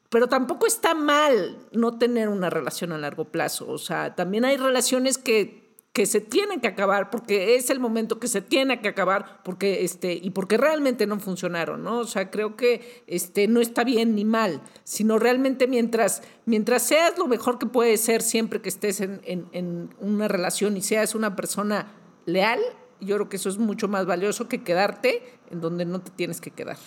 pero 0.10 0.28
tampoco 0.28 0.66
está 0.66 0.94
mal 0.94 1.58
no 1.74 1.98
tener 1.98 2.30
una 2.30 2.50
relación 2.50 2.94
a 2.94 2.98
largo 2.98 3.26
plazo. 3.26 3.70
O 3.70 3.78
sea, 3.78 4.16
también 4.16 4.46
hay 4.46 4.56
relaciones 4.56 5.18
que 5.18 5.61
que 5.94 6.06
se 6.06 6.22
tienen 6.22 6.62
que 6.62 6.68
acabar 6.68 7.10
porque 7.10 7.56
es 7.56 7.70
el 7.70 7.80
momento 7.80 8.20
que 8.20 8.28
se 8.28 8.42
tiene 8.42 8.80
que 8.80 8.88
acabar 8.88 9.42
porque 9.44 9.84
este 9.84 10.14
y 10.14 10.30
porque 10.30 10.58
realmente 10.58 11.06
no 11.06 11.20
funcionaron 11.20 11.84
no 11.84 12.00
o 12.00 12.06
sea 12.06 12.32
creo 12.32 12.56
que 12.56 13.04
este 13.08 13.48
no 13.48 13.60
está 13.60 13.84
bien 13.84 14.16
ni 14.16 14.24
mal 14.24 14.62
sino 14.84 15.20
realmente 15.20 15.68
mientras 15.68 16.24
mientras 16.46 16.84
seas 16.84 17.18
lo 17.18 17.28
mejor 17.28 17.60
que 17.60 17.66
puedes 17.66 18.02
ser 18.02 18.22
siempre 18.22 18.62
que 18.62 18.70
estés 18.70 19.02
en, 19.02 19.22
en 19.26 19.90
una 20.00 20.28
relación 20.28 20.78
y 20.78 20.82
seas 20.82 21.14
una 21.14 21.36
persona 21.36 21.94
leal 22.26 22.62
yo 23.02 23.16
creo 23.16 23.30
que 23.30 23.38
eso 23.38 23.50
es 23.50 23.58
mucho 23.58 23.88
más 23.88 24.06
valioso 24.06 24.48
que 24.48 24.64
quedarte 24.64 25.24
en 25.50 25.60
donde 25.60 25.86
no 25.86 26.02
te 26.02 26.12
tienes 26.12 26.40
que 26.40 26.52
quedar. 26.52 26.78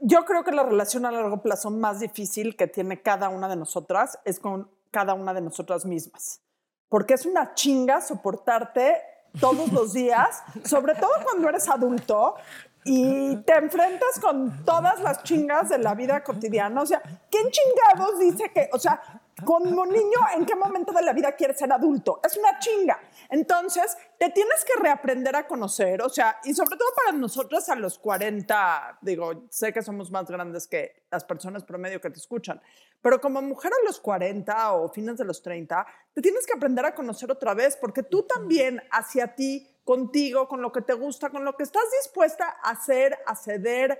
Yo 0.00 0.24
creo 0.24 0.42
que 0.42 0.52
la 0.52 0.64
relación 0.64 1.04
a 1.04 1.12
largo 1.12 1.42
plazo 1.42 1.70
más 1.70 2.00
difícil 2.00 2.56
que 2.56 2.66
tiene 2.66 3.02
cada 3.02 3.28
una 3.28 3.46
de 3.48 3.56
nosotras 3.56 4.18
es 4.24 4.40
con 4.40 4.70
cada 4.90 5.14
una 5.14 5.34
de 5.34 5.42
nosotras 5.42 5.84
mismas 5.84 6.40
porque 6.88 7.14
es 7.14 7.26
una 7.26 7.54
chinga 7.54 8.00
soportarte 8.00 8.96
todos 9.40 9.72
los 9.72 9.92
días, 9.92 10.42
sobre 10.64 10.94
todo 10.94 11.10
cuando 11.22 11.48
eres 11.48 11.68
adulto 11.68 12.36
y 12.84 13.36
te 13.38 13.54
enfrentas 13.54 14.18
con 14.20 14.64
todas 14.64 15.00
las 15.00 15.22
chingas 15.22 15.68
de 15.68 15.78
la 15.78 15.94
vida 15.94 16.22
cotidiana. 16.22 16.80
O 16.80 16.86
sea, 16.86 17.02
¿quién 17.30 17.48
chingados 17.50 18.18
dice 18.18 18.50
que, 18.54 18.70
o 18.72 18.78
sea, 18.78 19.00
como 19.44 19.86
niño, 19.86 20.18
¿en 20.36 20.44
qué 20.44 20.54
momento 20.54 20.92
de 20.92 21.02
la 21.02 21.12
vida 21.12 21.32
quieres 21.32 21.58
ser 21.58 21.72
adulto? 21.72 22.20
Es 22.24 22.36
una 22.36 22.58
chinga. 22.58 23.00
Entonces, 23.28 23.96
te 24.18 24.30
tienes 24.30 24.64
que 24.64 24.80
reaprender 24.80 25.36
a 25.36 25.46
conocer, 25.46 26.02
o 26.02 26.08
sea, 26.08 26.38
y 26.44 26.54
sobre 26.54 26.76
todo 26.76 26.88
para 26.94 27.16
nosotros 27.16 27.68
a 27.68 27.74
los 27.74 27.98
40, 27.98 28.98
digo, 29.02 29.44
sé 29.50 29.72
que 29.72 29.82
somos 29.82 30.10
más 30.10 30.26
grandes 30.28 30.66
que 30.66 31.04
las 31.10 31.24
personas 31.24 31.64
promedio 31.64 32.00
que 32.00 32.10
te 32.10 32.18
escuchan, 32.18 32.60
pero 33.00 33.20
como 33.20 33.40
mujer 33.42 33.72
a 33.72 33.86
los 33.86 34.00
40 34.00 34.72
o 34.72 34.88
fines 34.88 35.16
de 35.18 35.24
los 35.24 35.42
30, 35.42 35.86
te 36.14 36.22
tienes 36.22 36.46
que 36.46 36.54
aprender 36.54 36.84
a 36.84 36.94
conocer 36.94 37.30
otra 37.30 37.54
vez, 37.54 37.76
porque 37.76 38.02
tú 38.02 38.24
también 38.24 38.82
hacia 38.90 39.34
ti, 39.34 39.68
contigo, 39.88 40.48
con 40.48 40.60
lo 40.60 40.70
que 40.70 40.82
te 40.82 40.92
gusta, 40.92 41.30
con 41.30 41.46
lo 41.46 41.56
que 41.56 41.62
estás 41.62 41.84
dispuesta 42.02 42.58
a 42.62 42.72
hacer, 42.72 43.18
a 43.24 43.34
ceder, 43.34 43.98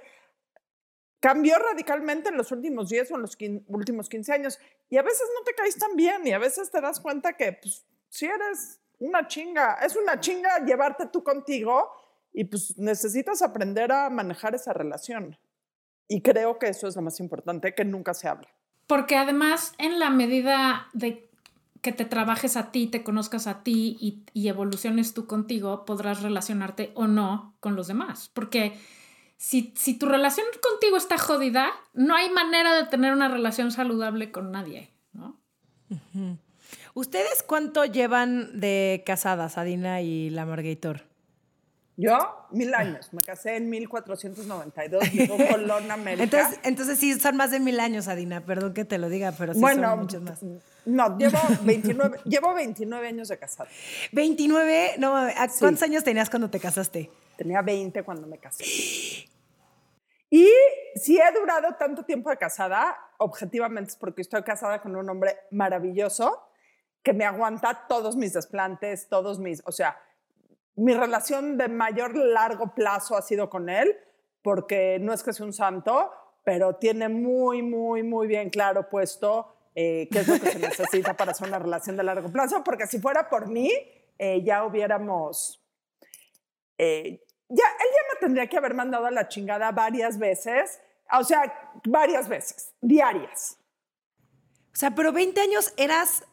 cambió 1.21 1.59
radicalmente 1.59 2.29
en 2.29 2.37
los 2.37 2.53
últimos 2.53 2.89
10 2.89 3.13
o 3.13 3.15
en 3.17 3.23
los 3.23 3.37
últimos 3.69 4.09
15 4.09 4.33
años. 4.33 4.59
Y 4.89 4.97
a 4.97 5.03
veces 5.03 5.29
no 5.37 5.45
te 5.45 5.55
caes 5.55 5.77
tan 5.77 5.97
bien 5.97 6.27
y 6.27 6.33
a 6.33 6.39
veces 6.39 6.71
te 6.71 6.81
das 6.81 7.01
cuenta 7.01 7.35
que 7.35 7.53
pues, 7.53 7.85
si 8.09 8.27
eres 8.27 8.81
una 8.99 9.27
chinga. 9.27 9.75
Es 9.75 9.97
una 9.97 10.21
chinga 10.21 10.65
llevarte 10.65 11.07
tú 11.07 11.23
contigo 11.23 11.91
y 12.33 12.45
pues 12.45 12.77
necesitas 12.79 13.43
aprender 13.43 13.93
a 13.93 14.11
manejar 14.11 14.55
esa 14.55 14.73
relación. 14.73 15.39
Y 16.09 16.23
creo 16.23 16.59
que 16.59 16.69
eso 16.69 16.89
es 16.89 16.97
lo 16.97 17.03
más 17.03 17.21
importante, 17.21 17.75
que 17.75 17.85
nunca 17.85 18.15
se 18.15 18.29
habla. 18.29 18.49
Porque 18.87 19.17
además, 19.17 19.75
en 19.79 19.99
la 19.99 20.11
medida 20.11 20.89
de 20.95 21.31
que 21.83 21.93
te 21.93 22.07
trabajes 22.07 22.57
a 22.57 22.73
ti, 22.73 22.87
te 22.87 23.05
conozcas 23.05 23.47
a 23.47 23.63
ti 23.63 23.97
y, 24.01 24.25
y 24.33 24.49
evoluciones 24.49 25.15
tú 25.15 25.27
contigo, 25.27 25.85
podrás 25.85 26.23
relacionarte 26.23 26.93
o 26.95 27.07
no 27.07 27.57
con 27.61 27.77
los 27.77 27.89
demás. 27.89 28.31
Porque 28.33 28.79
si, 29.39 29.73
si, 29.77 29.95
tu 29.95 30.07
relación 30.07 30.47
contigo 30.61 30.97
está 30.97 31.17
jodida, 31.17 31.71
no 31.95 32.15
hay 32.15 32.29
manera 32.29 32.75
de 32.75 32.85
tener 32.87 33.13
una 33.13 33.29
relación 33.29 33.73
saludable 33.73 34.31
con 34.31 34.53
nadie, 34.53 34.93
¿no? 35.13 35.41
¿Ustedes 36.93 37.43
cuánto 37.45 37.85
llevan 37.85 38.61
de 38.61 39.03
casadas, 39.07 39.57
Adina 39.57 40.03
y 40.03 40.29
la 40.31 40.45
Margator? 40.45 41.09
Yo, 42.01 42.47
mil 42.53 42.73
años. 42.75 43.13
Me 43.13 43.23
casé 43.23 43.57
en 43.57 43.71
1492, 43.71 45.13
vivo 45.13 45.37
Colón, 45.51 45.91
América. 45.91 46.23
Entonces, 46.23 46.61
entonces 46.63 46.99
sí, 46.99 47.19
son 47.19 47.37
más 47.37 47.51
de 47.51 47.59
mil 47.59 47.81
años, 47.81 48.07
Adina. 48.07 48.45
Perdón 48.45 48.73
que 48.73 48.85
te 48.85 48.99
lo 48.99 49.09
diga, 49.09 49.33
pero 49.33 49.53
sí 49.53 49.61
bueno, 49.61 49.89
son 49.89 49.99
muchos 50.01 50.23
más. 50.23 50.41
No, 50.85 51.19
llevo 51.19 51.39
29, 51.63 52.21
llevo 52.25 52.55
29 52.55 53.09
años 53.09 53.29
de 53.29 53.39
casada. 53.39 53.69
¿29? 54.13 54.97
No, 54.99 55.27
¿cuántos 55.59 55.83
años 55.83 56.05
tenías 56.05 56.31
cuando 56.31 56.49
te 56.49 56.61
casaste? 56.61 57.11
Tenía 57.37 57.63
20 57.63 58.05
cuando 58.05 58.27
me 58.27 58.39
casé. 58.39 58.65
Y 60.31 60.49
si 60.95 61.19
he 61.19 61.33
durado 61.33 61.75
tanto 61.77 62.05
tiempo 62.05 62.31
de 62.31 62.37
casada, 62.37 62.97
objetivamente 63.19 63.91
es 63.91 63.97
porque 63.97 64.23
estoy 64.23 64.43
casada 64.43 64.83
con 64.83 64.95
un 64.95 65.09
hombre 65.09 65.39
maravilloso 65.51 66.45
que 67.03 67.13
me 67.13 67.25
aguanta 67.25 67.87
todos 67.89 68.17
mis 68.17 68.35
desplantes, 68.35 69.09
todos 69.09 69.39
mis, 69.39 69.63
o 69.65 69.73
sea, 69.73 69.99
mi 70.77 70.95
relación 70.95 71.57
de 71.57 71.69
mayor 71.69 72.15
largo 72.15 72.75
plazo 72.75 73.17
ha 73.17 73.23
sido 73.23 73.49
con 73.49 73.69
él, 73.69 73.97
porque 74.43 74.99
no 75.01 75.13
es 75.13 75.23
que 75.23 75.33
sea 75.33 75.47
un 75.47 75.53
santo, 75.53 76.13
pero 76.45 76.77
tiene 76.77 77.09
muy, 77.09 77.63
muy, 77.63 78.03
muy 78.03 78.27
bien 78.27 78.51
claro 78.51 78.89
puesto 78.89 79.55
eh, 79.75 80.09
qué 80.11 80.21
es 80.21 80.29
lo 80.29 80.39
que 80.39 80.51
se 80.51 80.59
necesita 80.59 81.15
para 81.15 81.33
hacer 81.33 81.49
una 81.49 81.59
relación 81.59 81.97
de 81.97 82.03
largo 82.03 82.31
plazo, 82.31 82.63
porque 82.65 82.87
si 82.87 83.01
fuera 83.01 83.29
por 83.29 83.49
mí, 83.49 83.73
eh, 84.19 84.43
ya 84.43 84.65
hubiéramos, 84.65 85.63
eh, 86.77 87.25
ya, 87.49 87.65
él 87.65 87.89
ya 87.95 88.08
tendría 88.21 88.47
que 88.47 88.57
haber 88.57 88.75
mandado 88.75 89.07
a 89.07 89.11
la 89.11 89.29
chingada 89.29 89.73
varias 89.73 90.19
veces, 90.19 90.81
o 91.13 91.25
sea, 91.25 91.73
varias 91.85 92.29
veces, 92.29 92.75
diarias. 92.81 93.59
O 94.73 94.77
sea, 94.77 94.95
pero 94.95 95.13
20 95.13 95.41
años 95.41 95.73
eras 95.77 96.25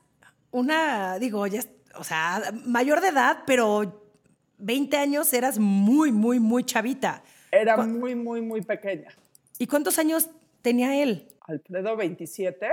una, 0.51 1.17
digo, 1.19 1.47
ya, 1.47 1.61
o 1.95 2.03
sea, 2.03 2.41
mayor 2.65 3.01
de 3.01 3.09
edad, 3.09 3.43
pero 3.45 4.11
20 4.57 4.97
años 4.97 5.33
eras 5.33 5.59
muy, 5.59 6.11
muy, 6.11 6.39
muy 6.39 6.63
chavita. 6.63 7.23
Era 7.51 7.77
muy, 7.77 8.15
muy, 8.15 8.41
muy 8.41 8.61
pequeña. 8.61 9.09
¿Y 9.57 9.67
cuántos 9.67 9.97
años 9.99 10.29
tenía 10.61 11.01
él? 11.01 11.27
Alfredo, 11.41 11.95
27. 11.95 12.67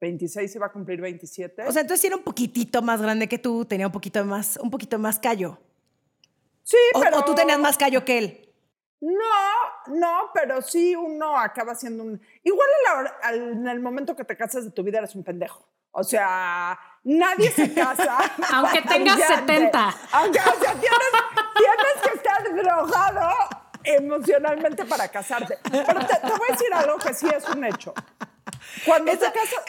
26 0.00 0.56
iba 0.56 0.66
a 0.66 0.72
cumplir 0.72 1.00
27. 1.00 1.62
O 1.66 1.72
sea, 1.72 1.82
entonces 1.82 2.04
era 2.04 2.16
un 2.16 2.22
poquitito 2.22 2.82
más 2.82 3.02
grande 3.02 3.28
que 3.28 3.38
tú, 3.38 3.64
tenía 3.64 3.86
un 3.86 3.92
poquito 3.92 4.24
más, 4.24 4.56
un 4.56 4.70
poquito 4.70 4.98
más 4.98 5.18
callo. 5.18 5.58
Sí, 6.70 6.76
o, 6.94 7.00
pero... 7.00 7.18
¿O 7.18 7.24
tú 7.24 7.34
tenías 7.34 7.58
más 7.58 7.76
callo 7.76 8.04
que 8.04 8.18
él? 8.18 8.48
No, 9.00 9.88
no, 9.88 10.30
pero 10.32 10.62
sí 10.62 10.94
uno 10.94 11.36
acaba 11.36 11.74
siendo 11.74 12.04
un... 12.04 12.20
Igual 12.44 12.68
en 13.32 13.66
el 13.66 13.80
momento 13.80 14.14
que 14.14 14.24
te 14.24 14.36
casas 14.36 14.64
de 14.66 14.70
tu 14.70 14.84
vida 14.84 14.98
eres 14.98 15.16
un 15.16 15.24
pendejo. 15.24 15.66
O 15.90 16.04
sea, 16.04 16.78
nadie 17.02 17.50
se 17.50 17.74
casa. 17.74 18.18
Aunque 18.52 18.82
tengas 18.88 19.18
70. 19.18 19.96
Aunque, 20.12 20.38
o 20.38 20.60
sea, 20.60 20.74
tienes, 20.74 21.10
tienes 21.56 22.02
que 22.04 22.16
estar 22.16 22.54
drogado 22.54 23.30
emocionalmente 23.84 24.84
para 24.84 25.08
casarte. 25.08 25.58
Pero 25.62 26.00
te, 26.06 26.14
te, 26.16 26.28
voy 26.28 26.48
a 26.48 26.52
decir 26.52 26.72
algo 26.72 26.98
que 26.98 27.14
sí 27.14 27.26
es 27.34 27.48
un 27.48 27.64
hecho. 27.64 27.94
Cuando 28.84 29.10
ese, 29.10 29.26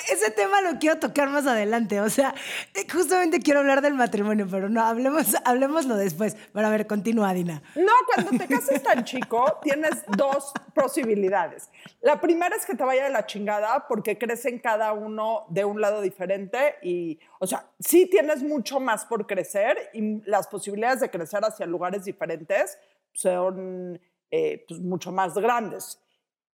ese 0.10 0.32
tema 0.32 0.62
lo 0.62 0.77
quiero 0.80 1.00
tocar 1.00 1.30
más 1.30 1.48
adelante. 1.48 2.01
O 2.01 2.10
sea, 2.10 2.34
eh, 2.74 2.86
justamente 2.91 3.39
quiero 3.39 3.60
hablar 3.60 3.82
del 3.82 3.94
matrimonio, 3.94 4.48
pero 4.50 4.70
no, 4.70 4.82
hablemos, 4.82 5.36
hablemoslo 5.46 5.96
después. 5.96 6.36
Para 6.53 6.70
ver, 6.70 6.88
continúa, 6.88 7.34
Dina. 7.34 7.62
No, 7.75 7.91
cuando 8.06 8.38
te 8.38 8.48
casas 8.48 8.82
tan 8.84 9.03
chico, 9.03 9.60
tienes 9.62 10.03
dos 10.18 10.51
posibilidades. 10.74 11.70
La 12.01 12.20
primera 12.20 12.56
es 12.56 12.65
que 12.65 12.75
te 12.75 12.84
vaya 12.84 13.06
de 13.06 13.10
la 13.10 13.25
chingada 13.25 13.88
porque 13.88 14.18
crecen 14.18 14.60
cada 14.60 14.94
uno 14.94 15.46
de 15.50 15.65
un 15.65 15.82
lado 15.82 16.01
diferente 16.01 16.75
y, 16.82 17.20
o 17.39 17.48
sea, 17.48 17.65
sí 17.80 18.08
tienes 18.08 18.44
mucho 18.44 18.80
más 18.80 19.06
por 19.06 19.27
crecer 19.27 19.89
y 19.94 20.22
las 20.30 20.48
posibilidades 20.48 21.00
de 21.00 21.10
crecer 21.10 21.44
hacia 21.44 21.65
lugares 21.65 22.06
diferentes 22.06 22.77
son 23.13 24.00
eh, 24.30 24.65
pues, 24.68 24.80
mucho 24.80 25.12
más 25.12 25.34
grandes. 25.36 26.00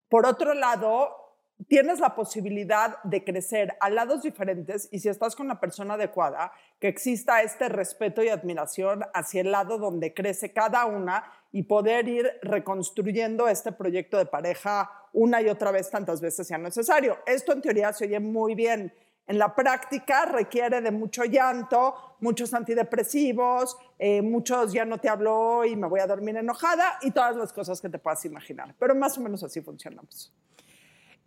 Por 0.10 0.26
otro 0.26 0.54
lado, 0.54 1.28
tienes 1.68 2.00
la 2.00 2.16
posibilidad 2.16 3.02
de 3.04 3.24
crecer 3.24 3.76
a 3.80 3.90
lados 3.90 4.22
diferentes 4.22 4.88
y 4.92 5.00
si 5.00 5.10
estás 5.10 5.36
con 5.36 5.48
la 5.48 5.60
persona 5.60 5.96
adecuada, 5.96 6.52
que 6.80 6.88
exista 6.88 7.42
este 7.42 7.68
respeto 7.68 8.24
y 8.24 8.30
admiración 8.30 9.04
hacia 9.14 9.42
el 9.42 9.52
lado 9.52 9.78
donde 9.78 10.14
crece 10.14 10.54
cada 10.54 10.86
una 10.86 11.24
y 11.52 11.64
poder 11.64 12.08
ir 12.08 12.32
reconstruyendo 12.42 13.48
este 13.48 13.72
proyecto 13.72 14.18
de 14.18 14.28
pareja 14.28 14.90
una 15.14 15.42
y 15.42 15.50
otra 15.50 15.72
vez 15.72 15.90
tantas 15.90 16.22
veces 16.22 16.48
sea 16.48 16.60
necesario. 16.60 17.18
Esto 17.26 17.54
en 17.54 17.62
teoría 17.62 17.92
se 17.92 18.06
oye 18.06 18.20
muy 18.20 18.54
bien. 18.54 18.94
En 19.28 19.38
la 19.38 19.54
práctica 19.54 20.26
requiere 20.26 20.82
de 20.82 20.90
mucho 20.90 21.26
llanto, 21.26 22.16
muchos 22.22 22.54
antidepresivos, 22.54 23.78
eh, 24.00 24.22
muchos 24.22 24.72
ya 24.72 24.86
no 24.86 25.00
te 25.00 25.10
hablo 25.10 25.66
y 25.66 25.76
me 25.76 25.88
voy 25.88 26.00
a 26.00 26.08
dormir 26.08 26.38
enojada 26.38 26.98
y 27.02 27.12
todas 27.12 27.36
las 27.36 27.52
cosas 27.52 27.82
que 27.82 27.90
te 27.90 28.00
puedas 28.00 28.24
imaginar. 28.24 28.74
Pero 28.80 28.96
más 28.96 29.18
o 29.18 29.22
menos 29.22 29.44
así 29.44 29.62
funcionamos. 29.62 30.34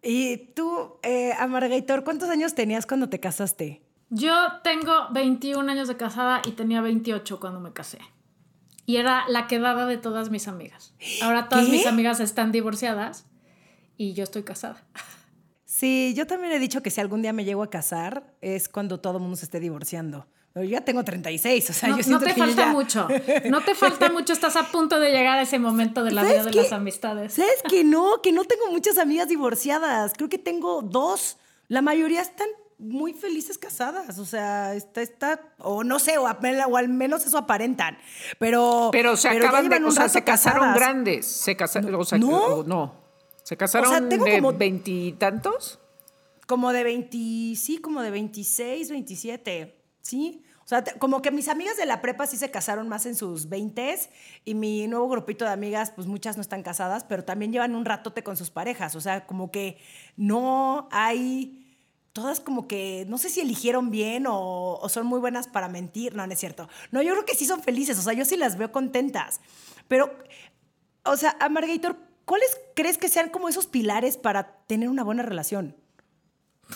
Y 0.02 0.52
tú, 0.54 0.98
eh, 1.02 1.34
Amargator, 1.38 2.02
¿cuántos 2.02 2.30
años 2.30 2.54
tenías 2.54 2.86
cuando 2.86 3.10
te 3.10 3.20
casaste? 3.20 3.82
Yo 4.08 4.32
tengo 4.64 5.08
21 5.12 5.70
años 5.70 5.86
de 5.86 5.96
casada 5.96 6.40
y 6.46 6.52
tenía 6.52 6.80
28 6.80 7.38
cuando 7.38 7.60
me 7.60 7.72
casé. 7.72 7.98
Y 8.86 8.96
era 8.96 9.28
la 9.28 9.46
quedada 9.46 9.86
de 9.86 9.98
todas 9.98 10.30
mis 10.30 10.48
amigas. 10.48 10.94
Ahora 11.22 11.48
todas 11.48 11.68
mis 11.68 11.86
amigas 11.86 12.18
están 12.18 12.50
divorciadas 12.50 13.26
y 13.96 14.14
yo 14.14 14.24
estoy 14.24 14.42
casada. 14.42 14.82
Sí, 15.80 16.12
yo 16.14 16.26
también 16.26 16.52
he 16.52 16.58
dicho 16.58 16.82
que 16.82 16.90
si 16.90 17.00
algún 17.00 17.22
día 17.22 17.32
me 17.32 17.42
llego 17.42 17.62
a 17.62 17.70
casar 17.70 18.34
es 18.42 18.68
cuando 18.68 19.00
todo 19.00 19.16
el 19.16 19.22
mundo 19.22 19.38
se 19.38 19.46
esté 19.46 19.60
divorciando. 19.60 20.26
Pero 20.52 20.64
yo 20.64 20.72
ya 20.72 20.82
tengo 20.82 21.02
36, 21.02 21.70
o 21.70 21.72
sea, 21.72 21.88
no, 21.88 21.96
yo 21.96 22.02
siento 22.02 22.20
no 22.20 22.26
te 22.26 22.34
que 22.34 22.38
falta 22.38 22.66
ya... 22.66 22.70
mucho. 22.70 23.08
No 23.50 23.62
te 23.62 23.74
falta 23.74 24.12
mucho, 24.12 24.34
estás 24.34 24.56
a 24.56 24.64
punto 24.64 25.00
de 25.00 25.10
llegar 25.10 25.38
a 25.38 25.42
ese 25.42 25.58
momento 25.58 26.04
de 26.04 26.10
la 26.10 26.22
vida 26.22 26.44
de 26.44 26.52
las 26.52 26.72
amistades. 26.72 27.32
¿Sabes 27.32 27.62
que 27.66 27.82
no? 27.82 28.20
Que 28.22 28.30
no 28.30 28.44
tengo 28.44 28.70
muchas 28.70 28.98
amigas 28.98 29.28
divorciadas. 29.28 30.12
Creo 30.14 30.28
que 30.28 30.36
tengo 30.36 30.82
dos. 30.82 31.38
La 31.68 31.80
mayoría 31.80 32.20
están 32.20 32.48
muy 32.76 33.14
felices 33.14 33.56
casadas. 33.56 34.18
O 34.18 34.26
sea, 34.26 34.74
está, 34.74 35.00
está, 35.00 35.40
o 35.56 35.82
no 35.82 35.98
sé, 35.98 36.18
o, 36.18 36.24
o 36.24 36.76
al 36.76 36.88
menos 36.90 37.24
eso 37.24 37.38
aparentan. 37.38 37.96
Pero. 38.38 38.90
Pero 38.92 39.16
se 39.16 39.30
pero 39.30 39.46
acaban 39.48 39.70
de. 39.70 39.82
O 39.82 39.90
sea, 39.90 40.10
se 40.10 40.24
casaron 40.24 40.60
casadas. 40.60 40.76
grandes. 40.78 41.26
Se 41.26 41.56
casaron. 41.56 41.94
O 41.94 42.04
sea, 42.04 42.18
¿No? 42.18 42.36
o 42.36 42.64
no. 42.64 43.00
¿Se 43.50 43.56
casaron 43.56 43.88
O 43.88 43.90
sea, 43.90 44.08
tengo 44.08 44.26
de 44.26 44.36
como- 44.36 44.52
veintitantos? 44.52 45.80
Como 46.46 46.72
de 46.72 46.84
20, 46.84 47.56
sí, 47.56 47.78
como 47.82 48.00
de 48.00 48.12
26, 48.12 48.90
27, 48.92 49.76
¿sí? 50.02 50.44
O 50.64 50.68
sea, 50.68 50.84
como 51.00 51.20
que 51.20 51.32
mis 51.32 51.48
amigas 51.48 51.76
de 51.76 51.84
la 51.84 52.00
prepa 52.00 52.28
sí 52.28 52.36
se 52.36 52.52
casaron 52.52 52.88
más 52.88 53.06
en 53.06 53.16
sus 53.16 53.48
20 53.48 53.98
y 54.44 54.54
mi 54.54 54.86
nuevo 54.86 55.08
grupito 55.08 55.44
de 55.44 55.50
amigas, 55.50 55.90
pues 55.90 56.06
muchas 56.06 56.36
no 56.36 56.42
están 56.42 56.62
casadas, 56.62 57.02
pero 57.02 57.24
también 57.24 57.50
llevan 57.50 57.74
un 57.74 57.84
ratote 57.84 58.22
con 58.22 58.36
sus 58.36 58.50
parejas. 58.50 58.94
O 58.94 59.00
sea, 59.00 59.26
como 59.26 59.50
que 59.50 59.78
no 60.16 60.88
hay... 60.92 61.56
Todas 62.12 62.38
como 62.38 62.68
que, 62.68 63.04
no 63.08 63.18
sé 63.18 63.30
si 63.30 63.40
eligieron 63.40 63.90
bien 63.90 64.28
o, 64.28 64.74
o 64.76 64.88
son 64.88 65.06
muy 65.08 65.18
buenas 65.18 65.48
para 65.48 65.68
mentir. 65.68 66.14
No, 66.14 66.24
no 66.24 66.32
es 66.32 66.38
cierto. 66.38 66.68
No, 66.92 67.02
yo 67.02 67.14
creo 67.14 67.24
que 67.24 67.34
sí 67.34 67.46
son 67.46 67.62
felices. 67.64 67.98
O 67.98 68.02
sea, 68.02 68.12
yo 68.12 68.24
sí 68.24 68.36
las 68.36 68.56
veo 68.58 68.70
contentas. 68.70 69.40
Pero, 69.88 70.16
o 71.04 71.16
sea, 71.16 71.36
Amargator, 71.40 71.96
¿cuáles 72.24 72.50
crees 72.74 72.98
que 72.98 73.08
sean 73.08 73.28
como 73.30 73.48
esos 73.48 73.66
pilares 73.66 74.16
para 74.16 74.56
tener 74.66 74.88
una 74.88 75.02
buena 75.04 75.22
relación? 75.22 75.76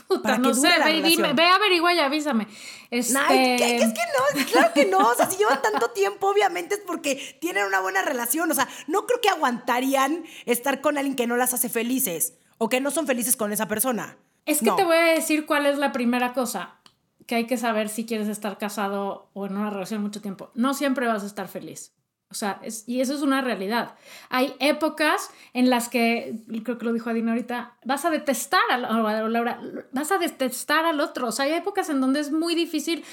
Puta, 0.09 0.23
para 0.23 0.37
que 0.37 0.43
no 0.43 0.53
dure 0.55 0.71
sé, 0.73 0.79
la 0.79 0.87
ve, 0.87 1.03
dime, 1.03 1.33
ve, 1.35 1.45
averigua 1.45 1.95
y 1.95 2.01
avísame. 2.01 2.49
Este, 2.91 3.17
Ay, 3.17 3.57
¿qué- 3.57 3.77
es 3.77 3.93
que 3.93 4.01
no, 4.41 4.47
claro 4.51 4.73
que 4.75 4.87
no. 4.87 4.99
O 4.99 5.15
sea, 5.15 5.31
si 5.31 5.37
llevan 5.37 5.63
tanto 5.63 5.91
tiempo, 5.91 6.29
obviamente 6.29 6.75
es 6.75 6.81
porque 6.81 7.37
tienen 7.41 7.65
una 7.65 7.79
buena 7.81 8.03
relación. 8.03 8.51
O 8.51 8.55
sea, 8.55 8.69
no 8.89 9.07
creo 9.07 9.21
que 9.21 9.29
aguantarían 9.29 10.25
estar 10.47 10.81
con 10.81 10.99
alguien 10.99 11.15
que 11.15 11.29
no 11.29 11.37
las 11.37 11.55
hace 11.55 11.69
felices 11.69 12.35
o 12.59 12.69
que 12.69 12.81
no 12.81 12.91
son 12.91 13.07
felices 13.07 13.37
con 13.37 13.53
esa 13.53 13.69
persona. 13.69 14.19
Es 14.47 14.59
que 14.59 14.67
No. 14.67 14.75
te 14.77 14.85
voy 14.85 14.97
a 14.97 15.05
decir 15.05 15.47
cuál 15.47 15.65
es 15.67 15.79
la 15.79 15.93
primera 15.93 16.33
cosa 16.33 16.81
que 17.29 17.37
hay 17.37 17.47
que 17.47 17.57
saber 17.57 17.89
si 17.89 18.05
quieres 18.05 18.27
estar 18.29 18.59
casado 18.59 19.31
o 19.33 19.47
en 19.47 19.57
una 19.57 19.71
relación 19.71 20.03
mucho 20.03 20.21
tiempo. 20.21 20.51
No 20.55 20.75
siempre 20.75 21.07
vas 21.07 21.23
a 21.23 21.27
estar 21.27 21.47
feliz. 21.47 21.93
O 22.35 22.37
sea, 22.37 22.61
y 22.89 23.01
eso 23.01 23.15
es 23.15 23.23
una 23.23 23.43
realidad. 23.43 23.95
Hay 24.29 24.57
épocas 24.59 25.31
en 25.53 25.71
las 25.71 25.89
que, 25.89 26.43
creo 26.65 26.79
que 26.79 26.85
lo 26.85 26.93
dijo 26.93 27.09
Adina 27.09 27.31
ahorita, 27.31 27.75
vas 27.85 28.05
a 28.05 28.11
detestar 28.11 28.61
a 28.73 28.77
Laura, 28.77 29.61
vas 29.93 30.11
a 30.11 30.19
detestar 30.19 30.85
al 30.85 30.99
otro. 30.99 31.29
O 31.29 31.33
sea, 31.33 31.45
hay 31.45 31.53
épocas 31.53 31.91
en 31.91 32.01
donde 32.01 32.19
es 32.19 32.33
muy 32.33 32.57
difícil 32.57 33.05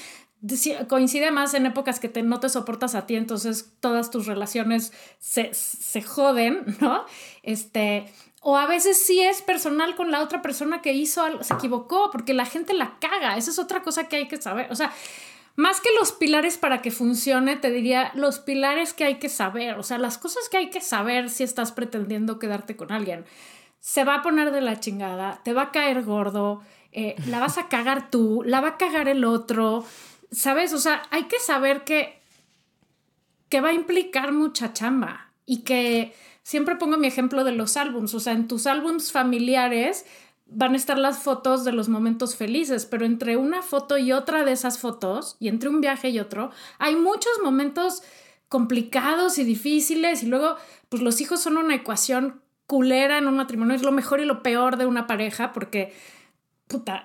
coincide 0.88 1.30
más 1.30 1.54
en 1.54 1.66
épocas 1.66 2.00
que 2.00 2.10
no 2.24 2.40
te 2.40 2.48
soportas 2.48 2.96
a 2.96 3.06
ti, 3.06 3.14
entonces 3.14 3.74
todas 3.78 4.10
tus 4.10 4.26
relaciones 4.26 4.92
se, 5.20 5.54
se, 5.54 6.02
joden, 6.02 6.64
¿no? 6.80 7.04
Este, 7.44 8.12
o 8.40 8.56
a 8.56 8.66
veces 8.66 9.00
sí 9.00 9.20
es 9.22 9.40
personal 9.40 9.94
con 9.94 10.10
la 10.10 10.20
otra 10.20 10.42
persona 10.42 10.82
que 10.82 10.94
hizo 10.94 11.22
se 11.44 11.54
equivocó, 11.54 12.10
porque 12.10 12.34
la 12.34 12.44
gente 12.44 12.74
la 12.74 12.98
caga, 12.98 13.36
esa 13.36 13.52
es 13.52 13.60
otra 13.60 13.84
cosa 13.84 14.08
que 14.08 14.16
hay 14.16 14.26
que 14.26 14.42
saber, 14.42 14.66
o 14.72 14.74
sea, 14.74 14.92
más 15.54 15.80
que 15.80 15.90
los 15.98 16.12
pilares 16.12 16.56
para 16.56 16.80
que 16.80 16.90
funcione, 16.90 17.56
te 17.56 17.70
diría 17.70 18.10
los 18.14 18.38
pilares 18.38 18.94
que 18.94 19.04
hay 19.04 19.18
que 19.18 19.28
saber, 19.28 19.78
o 19.78 19.82
sea, 19.82 19.98
las 19.98 20.18
cosas 20.18 20.48
que 20.48 20.56
hay 20.56 20.70
que 20.70 20.80
saber 20.80 21.28
si 21.28 21.44
estás 21.44 21.72
pretendiendo 21.72 22.38
quedarte 22.38 22.76
con 22.76 22.90
alguien. 22.90 23.24
Se 23.80 24.04
va 24.04 24.16
a 24.16 24.22
poner 24.22 24.52
de 24.52 24.60
la 24.60 24.80
chingada, 24.80 25.40
te 25.44 25.52
va 25.52 25.62
a 25.62 25.72
caer 25.72 26.04
gordo, 26.04 26.62
eh, 26.92 27.16
la 27.26 27.40
vas 27.40 27.58
a 27.58 27.68
cagar 27.68 28.10
tú, 28.10 28.42
la 28.46 28.60
va 28.60 28.68
a 28.68 28.76
cagar 28.78 29.08
el 29.08 29.24
otro, 29.24 29.84
¿sabes? 30.30 30.72
O 30.72 30.78
sea, 30.78 31.02
hay 31.10 31.24
que 31.24 31.38
saber 31.38 31.84
que, 31.84 32.20
que 33.48 33.60
va 33.60 33.70
a 33.70 33.74
implicar 33.74 34.32
mucha 34.32 34.72
chamba 34.72 35.32
y 35.44 35.62
que 35.62 36.14
siempre 36.42 36.76
pongo 36.76 36.96
mi 36.96 37.08
ejemplo 37.08 37.44
de 37.44 37.52
los 37.52 37.76
álbums, 37.76 38.14
o 38.14 38.20
sea, 38.20 38.32
en 38.32 38.48
tus 38.48 38.66
álbums 38.66 39.12
familiares 39.12 40.06
van 40.54 40.74
a 40.74 40.76
estar 40.76 40.98
las 40.98 41.18
fotos 41.18 41.64
de 41.64 41.72
los 41.72 41.88
momentos 41.88 42.36
felices, 42.36 42.86
pero 42.86 43.04
entre 43.04 43.36
una 43.36 43.62
foto 43.62 43.98
y 43.98 44.12
otra 44.12 44.44
de 44.44 44.52
esas 44.52 44.78
fotos, 44.78 45.36
y 45.40 45.48
entre 45.48 45.68
un 45.68 45.80
viaje 45.80 46.10
y 46.10 46.20
otro, 46.20 46.50
hay 46.78 46.96
muchos 46.96 47.32
momentos 47.42 48.02
complicados 48.48 49.38
y 49.38 49.44
difíciles, 49.44 50.22
y 50.22 50.26
luego, 50.26 50.56
pues 50.88 51.02
los 51.02 51.20
hijos 51.20 51.40
son 51.40 51.56
una 51.56 51.74
ecuación 51.74 52.42
culera 52.66 53.18
en 53.18 53.26
un 53.26 53.36
matrimonio, 53.36 53.74
es 53.74 53.82
lo 53.82 53.92
mejor 53.92 54.20
y 54.20 54.24
lo 54.24 54.42
peor 54.42 54.76
de 54.76 54.86
una 54.86 55.06
pareja, 55.06 55.52
porque 55.52 55.92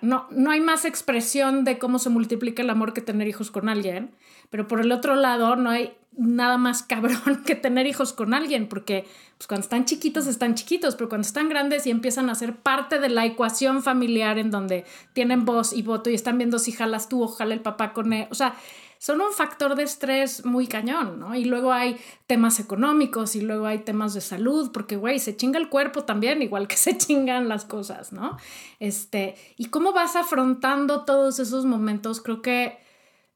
no, 0.01 0.27
no 0.31 0.51
hay 0.51 0.61
más 0.61 0.85
expresión 0.85 1.63
de 1.63 1.77
cómo 1.77 1.99
se 1.99 2.09
multiplica 2.09 2.61
el 2.61 2.69
amor 2.69 2.93
que 2.93 3.01
tener 3.01 3.27
hijos 3.27 3.51
con 3.51 3.69
alguien, 3.69 4.11
pero 4.49 4.67
por 4.67 4.81
el 4.81 4.91
otro 4.91 5.15
lado 5.15 5.55
no 5.55 5.69
hay 5.69 5.93
nada 6.17 6.57
más 6.57 6.83
cabrón 6.83 7.43
que 7.45 7.55
tener 7.55 7.85
hijos 7.85 8.13
con 8.13 8.33
alguien, 8.33 8.67
porque 8.67 9.05
pues, 9.37 9.47
cuando 9.47 9.63
están 9.63 9.85
chiquitos 9.85 10.27
están 10.27 10.55
chiquitos, 10.55 10.95
pero 10.95 11.09
cuando 11.09 11.27
están 11.27 11.49
grandes 11.49 11.85
y 11.87 11.91
empiezan 11.91 12.29
a 12.29 12.35
ser 12.35 12.55
parte 12.55 12.99
de 12.99 13.09
la 13.09 13.25
ecuación 13.25 13.83
familiar 13.83 14.37
en 14.37 14.51
donde 14.51 14.85
tienen 15.13 15.45
voz 15.45 15.73
y 15.73 15.83
voto 15.83 16.09
y 16.09 16.15
están 16.15 16.37
viendo 16.37 16.59
si 16.59 16.71
jalas 16.71 17.07
tú 17.07 17.23
o 17.23 17.27
jala 17.27 17.53
el 17.53 17.61
papá 17.61 17.93
con 17.93 18.13
él, 18.13 18.27
o 18.31 18.35
sea, 18.35 18.55
son 18.99 19.21
un 19.21 19.31
factor 19.31 19.75
de 19.75 19.83
estrés 19.83 20.45
muy 20.45 20.67
cañón, 20.67 21.19
¿no? 21.19 21.35
Y 21.35 21.45
luego 21.45 21.71
hay 21.71 21.97
temas 22.25 22.59
económicos 22.59 23.35
y 23.35 23.41
luego 23.41 23.65
hay 23.65 23.79
temas 23.79 24.13
de 24.13 24.21
salud, 24.21 24.71
porque, 24.71 24.95
güey, 24.95 25.19
se 25.19 25.35
chinga 25.35 25.59
el 25.59 25.69
cuerpo 25.69 26.03
también, 26.03 26.41
igual 26.41 26.67
que 26.67 26.77
se 26.77 26.97
chingan 26.97 27.47
las 27.47 27.65
cosas, 27.65 28.11
¿no? 28.11 28.37
Este, 28.79 29.35
y 29.57 29.65
cómo 29.65 29.93
vas 29.93 30.15
afrontando 30.15 31.05
todos 31.05 31.39
esos 31.39 31.65
momentos, 31.65 32.21
creo 32.21 32.41
que 32.41 32.79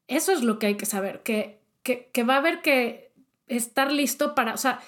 eso 0.08 0.32
es 0.32 0.44
lo 0.44 0.60
que 0.60 0.68
hay 0.68 0.76
que 0.76 0.86
saber, 0.86 1.22
que, 1.24 1.60
que, 1.84 2.10
que 2.12 2.24
va 2.24 2.36
a 2.36 2.38
haber 2.38 2.62
que 2.62 3.12
estar 3.48 3.92
listo 3.92 4.36
para, 4.36 4.54
o 4.54 4.58
sea, 4.58 4.82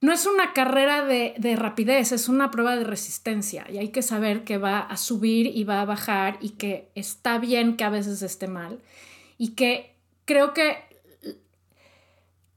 no 0.00 0.12
es 0.12 0.26
una 0.26 0.52
carrera 0.52 1.04
de, 1.04 1.34
de, 1.38 1.56
rapidez, 1.56 2.12
es 2.12 2.28
una 2.28 2.50
prueba 2.50 2.76
de 2.76 2.84
resistencia 2.84 3.66
y 3.70 3.78
hay 3.78 3.88
que 3.88 4.02
saber 4.02 4.44
que 4.44 4.58
va 4.58 4.80
a 4.80 4.96
subir 4.96 5.46
y 5.46 5.64
va 5.64 5.80
a 5.80 5.86
bajar 5.86 6.36
y 6.40 6.50
que 6.50 6.90
está 6.94 7.38
bien 7.38 7.76
que 7.76 7.84
a 7.84 7.90
veces 7.90 8.20
esté 8.22 8.46
mal 8.46 8.80
y 9.38 9.54
que 9.54 9.95
creo 10.26 10.52
que 10.52 10.84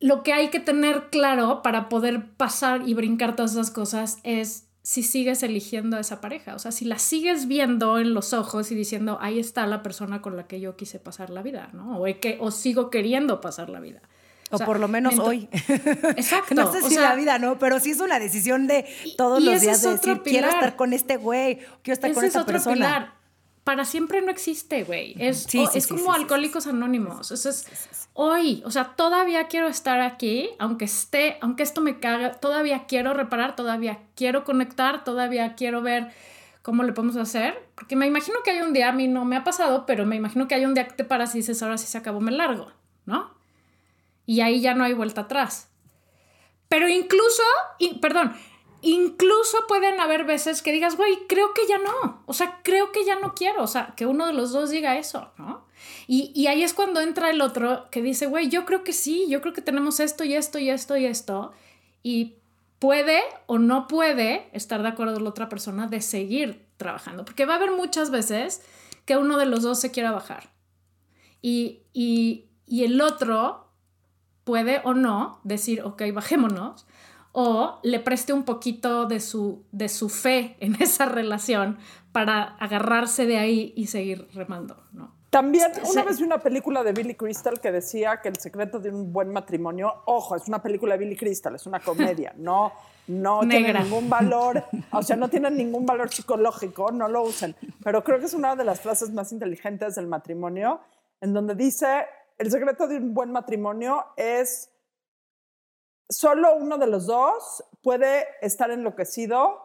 lo 0.01 0.23
que 0.23 0.33
hay 0.33 0.49
que 0.49 0.59
tener 0.59 1.09
claro 1.09 1.61
para 1.61 1.89
poder 1.89 2.25
pasar 2.31 2.87
y 2.87 2.93
brincar 2.93 3.35
todas 3.35 3.51
esas 3.51 3.71
cosas 3.71 4.17
es 4.23 4.65
si 4.81 5.03
sigues 5.03 5.43
eligiendo 5.43 5.97
a 5.97 5.99
esa 5.99 6.21
pareja, 6.21 6.55
o 6.55 6.59
sea, 6.59 6.71
si 6.71 6.85
la 6.85 6.97
sigues 6.97 7.47
viendo 7.47 7.99
en 7.99 8.13
los 8.13 8.33
ojos 8.33 8.71
y 8.71 8.75
diciendo, 8.75 9.17
ahí 9.21 9.37
está 9.37 9.67
la 9.67 9.83
persona 9.83 10.21
con 10.21 10.35
la 10.35 10.47
que 10.47 10.59
yo 10.61 10.77
quise 10.77 10.99
pasar 10.99 11.29
la 11.29 11.43
vida, 11.43 11.69
¿no? 11.73 11.99
O, 11.99 12.05
que, 12.19 12.37
o 12.39 12.49
sigo 12.49 12.89
queriendo 12.89 13.41
pasar 13.41 13.69
la 13.69 13.79
vida. 13.81 14.01
O, 14.51 14.57
por 14.57 14.79
lo 14.79 14.87
menos 14.87 15.19
hoy. 15.19 15.47
Exacto. 15.51 16.55
no 16.55 16.71
sé 16.71 16.81
si 16.81 16.95
la 16.95 17.13
vida, 17.13 17.37
¿no? 17.37 17.59
Pero 17.59 17.79
sí 17.79 17.91
es 17.91 17.99
una 17.99 18.17
decisión 18.17 18.65
de 18.65 18.85
todos 19.15 19.43
los 19.43 19.61
días 19.61 19.83
de 19.83 19.91
decir, 19.91 20.21
quiero 20.23 20.47
estar 20.47 20.75
con 20.75 20.93
este 20.93 21.17
güey, 21.17 21.57
quiero 21.83 21.93
estar 21.93 22.11
con 22.13 22.25
esta 22.25 22.45
persona 22.45 23.18
para 23.63 23.85
siempre 23.85 24.21
no 24.21 24.31
existe, 24.31 24.83
güey. 24.83 25.15
Es, 25.19 25.47
es 25.53 25.87
como 25.87 26.13
alcohólicos 26.13 26.67
anónimos. 26.67 27.31
Eso 27.31 27.49
es 27.49 27.67
hoy. 28.13 28.63
O 28.65 28.71
sea, 28.71 28.95
todavía 28.95 29.47
quiero 29.47 29.67
estar 29.67 30.01
aquí, 30.01 30.49
aunque 30.59 30.85
esté, 30.85 31.37
aunque 31.41 31.63
esto 31.63 31.81
me 31.81 31.99
caga, 31.99 32.33
todavía 32.33 32.85
quiero 32.87 33.13
reparar, 33.13 33.55
todavía 33.55 33.99
quiero 34.15 34.43
conectar, 34.43 35.03
todavía 35.03 35.55
quiero 35.55 35.81
ver 35.81 36.11
cómo 36.61 36.83
le 36.83 36.93
podemos 36.93 37.17
hacer. 37.17 37.57
Porque 37.75 37.95
me 37.95 38.07
imagino 38.07 38.39
que 38.43 38.51
hay 38.51 38.61
un 38.61 38.73
día, 38.73 38.89
a 38.89 38.93
mí 38.93 39.07
no 39.07 39.25
me 39.25 39.35
ha 39.35 39.43
pasado, 39.43 39.85
pero 39.85 40.05
me 40.05 40.15
imagino 40.15 40.47
que 40.47 40.55
hay 40.55 40.65
un 40.65 40.73
día 40.73 40.87
que 40.87 40.95
te 40.95 41.03
paras 41.03 41.33
y 41.35 41.39
dices, 41.39 41.61
ahora 41.63 41.77
sí 41.77 41.87
se 41.87 41.97
acabó, 41.97 42.19
me 42.19 42.31
largo, 42.31 42.71
¿no? 43.05 43.33
Y 44.25 44.41
ahí 44.41 44.61
ya 44.61 44.73
no 44.73 44.83
hay 44.83 44.93
vuelta 44.93 45.21
atrás. 45.21 45.69
Pero 46.67 46.87
incluso, 46.87 47.41
perdón, 48.01 48.33
Incluso 48.81 49.57
pueden 49.67 49.99
haber 49.99 50.23
veces 50.23 50.61
que 50.61 50.71
digas, 50.71 50.95
güey, 50.95 51.27
creo 51.27 51.53
que 51.53 51.67
ya 51.67 51.77
no. 51.79 52.23
O 52.25 52.33
sea, 52.33 52.59
creo 52.63 52.91
que 52.91 53.05
ya 53.05 53.19
no 53.19 53.33
quiero. 53.33 53.63
O 53.63 53.67
sea, 53.67 53.93
que 53.97 54.05
uno 54.05 54.27
de 54.27 54.33
los 54.33 54.51
dos 54.51 54.69
diga 54.69 54.97
eso, 54.97 55.31
¿no? 55.37 55.65
Y, 56.07 56.31
y 56.33 56.47
ahí 56.47 56.63
es 56.63 56.73
cuando 56.73 57.01
entra 57.01 57.29
el 57.29 57.41
otro 57.41 57.89
que 57.91 58.01
dice, 58.01 58.27
güey, 58.27 58.49
yo 58.49 58.65
creo 58.65 58.83
que 58.83 58.93
sí, 58.93 59.27
yo 59.29 59.41
creo 59.41 59.53
que 59.53 59.61
tenemos 59.61 59.99
esto 59.99 60.23
y 60.23 60.33
esto 60.33 60.59
y 60.59 60.69
esto 60.69 60.95
y 60.95 61.05
esto. 61.05 61.51
Y 62.03 62.35
puede 62.79 63.21
o 63.47 63.59
no 63.59 63.87
puede 63.87 64.49
estar 64.53 64.81
de 64.81 64.87
acuerdo 64.87 65.19
la 65.19 65.29
otra 65.29 65.49
persona 65.49 65.87
de 65.87 66.01
seguir 66.01 66.65
trabajando. 66.77 67.25
Porque 67.25 67.45
va 67.45 67.53
a 67.53 67.57
haber 67.57 67.71
muchas 67.71 68.11
veces 68.11 68.61
que 69.05 69.17
uno 69.17 69.37
de 69.37 69.45
los 69.45 69.63
dos 69.63 69.79
se 69.79 69.91
quiera 69.91 70.11
bajar. 70.11 70.51
Y, 71.41 71.81
y, 71.93 72.45
y 72.65 72.85
el 72.85 73.01
otro 73.01 73.67
puede 74.45 74.81
o 74.85 74.93
no 74.93 75.41
decir, 75.43 75.81
ok, 75.81 76.01
bajémonos 76.13 76.85
o 77.31 77.79
le 77.83 77.99
preste 77.99 78.33
un 78.33 78.43
poquito 78.43 79.05
de 79.05 79.19
su, 79.19 79.63
de 79.71 79.89
su 79.89 80.09
fe 80.09 80.57
en 80.59 80.75
esa 80.81 81.05
relación 81.05 81.77
para 82.11 82.55
agarrarse 82.57 83.25
de 83.25 83.37
ahí 83.37 83.73
y 83.75 83.87
seguir 83.87 84.27
remando, 84.33 84.83
¿no? 84.91 85.19
También 85.29 85.71
una 85.91 86.03
vez 86.03 86.17
vi 86.17 86.23
una 86.23 86.39
película 86.39 86.83
de 86.83 86.91
Billy 86.91 87.13
Crystal 87.13 87.59
que 87.61 87.71
decía 87.71 88.19
que 88.19 88.29
el 88.29 88.37
secreto 88.37 88.79
de 88.79 88.89
un 88.89 89.13
buen 89.13 89.31
matrimonio, 89.31 90.01
ojo, 90.05 90.35
es 90.35 90.47
una 90.47 90.59
película 90.59 90.95
de 90.95 91.05
Billy 91.05 91.15
Crystal, 91.15 91.53
es 91.53 91.67
una 91.67 91.79
comedia, 91.79 92.33
no, 92.37 92.73
no 93.07 93.41
tiene 93.41 93.71
ningún 93.73 94.09
valor, 94.09 94.63
o 94.91 95.03
sea, 95.03 95.15
no 95.15 95.29
tiene 95.29 95.51
ningún 95.51 95.85
valor 95.85 96.09
psicológico, 96.09 96.91
no 96.91 97.07
lo 97.07 97.21
usen, 97.21 97.55
pero 97.83 98.03
creo 98.03 98.17
que 98.17 98.25
es 98.25 98.33
una 98.33 98.55
de 98.55 98.63
las 98.63 98.81
frases 98.81 99.11
más 99.11 99.31
inteligentes 99.31 99.95
del 99.95 100.07
matrimonio, 100.07 100.81
en 101.21 101.31
donde 101.31 101.53
dice, 101.53 102.07
el 102.39 102.49
secreto 102.49 102.87
de 102.87 102.97
un 102.97 103.13
buen 103.13 103.31
matrimonio 103.31 104.07
es 104.17 104.71
solo 106.09 106.55
uno 106.55 106.77
de 106.77 106.87
los 106.87 107.05
dos 107.05 107.63
puede 107.81 108.25
estar 108.41 108.71
enloquecido 108.71 109.59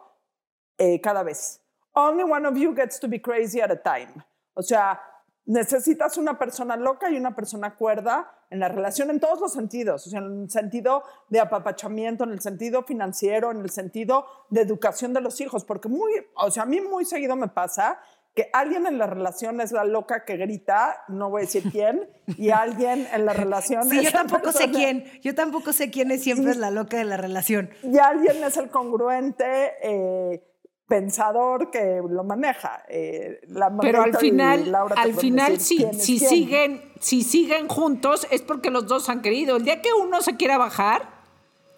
eh, 0.77 1.01
cada 1.01 1.23
vez. 1.23 1.61
Only 1.93 2.23
one 2.23 2.47
of 2.47 2.55
you 2.55 2.73
gets 2.75 2.99
to 2.99 3.07
be 3.07 3.19
crazy 3.19 3.61
at 3.61 3.71
a 3.71 3.81
time. 3.81 4.23
O 4.53 4.61
sea, 4.61 5.01
necesitas 5.45 6.17
una 6.17 6.37
persona 6.37 6.75
loca 6.75 7.09
y 7.09 7.17
una 7.17 7.35
persona 7.35 7.75
cuerda 7.75 8.31
en 8.49 8.59
la 8.59 8.67
relación 8.67 9.09
en 9.09 9.19
todos 9.19 9.39
los 9.39 9.53
sentidos, 9.53 10.05
o 10.05 10.09
sea, 10.09 10.19
en 10.19 10.43
el 10.43 10.49
sentido 10.49 11.03
de 11.29 11.39
apapachamiento, 11.39 12.23
en 12.23 12.31
el 12.31 12.41
sentido 12.41 12.83
financiero, 12.83 13.51
en 13.51 13.61
el 13.61 13.69
sentido 13.69 14.25
de 14.49 14.61
educación 14.61 15.13
de 15.13 15.21
los 15.21 15.41
hijos, 15.41 15.65
porque 15.65 15.89
muy, 15.89 16.11
o 16.35 16.51
sea, 16.51 16.63
a 16.63 16.65
mí 16.65 16.79
muy 16.79 17.05
seguido 17.05 17.35
me 17.35 17.47
pasa 17.47 17.99
que 18.35 18.49
alguien 18.51 18.85
en 18.85 18.97
la 18.97 19.07
relación 19.07 19.61
es 19.61 19.71
la 19.71 19.85
loca 19.85 20.25
que 20.25 20.35
grita, 20.35 21.05
no 21.07 21.29
voy 21.29 21.41
a 21.41 21.45
decir 21.45 21.63
quién, 21.71 22.07
y 22.37 22.49
alguien 22.49 23.07
en 23.11 23.25
la 23.25 23.33
relación 23.33 23.89
sí, 23.89 24.03
yo 24.03 24.11
tampoco 24.11 24.51
sé 24.51 24.69
quién, 24.69 25.05
yo 25.21 25.33
tampoco 25.33 25.73
sé 25.73 25.89
quién 25.89 26.11
es 26.11 26.23
siempre 26.23 26.51
es 26.51 26.57
la 26.57 26.69
loca 26.69 26.97
de 26.97 27.05
la 27.05 27.17
relación. 27.17 27.69
Y 27.81 27.97
alguien 27.97 28.43
es 28.43 28.57
el 28.57 28.69
congruente 28.69 29.45
eh, 29.81 30.43
pensador 30.87 31.71
que 31.71 32.01
lo 32.07 32.23
maneja. 32.23 32.83
Eh, 32.89 33.39
Pero 33.81 34.03
al 34.03 34.17
final, 34.17 34.75
al 34.95 35.13
final 35.13 35.59
si, 35.59 35.85
si 35.93 36.19
siguen, 36.19 36.91
si 36.99 37.23
siguen 37.23 37.67
juntos 37.67 38.27
es 38.31 38.41
porque 38.41 38.69
los 38.69 38.85
dos 38.85 39.09
han 39.09 39.21
querido. 39.21 39.55
El 39.55 39.63
día 39.63 39.81
que 39.81 39.93
uno 39.93 40.21
se 40.21 40.35
quiera 40.35 40.57
bajar, 40.57 41.14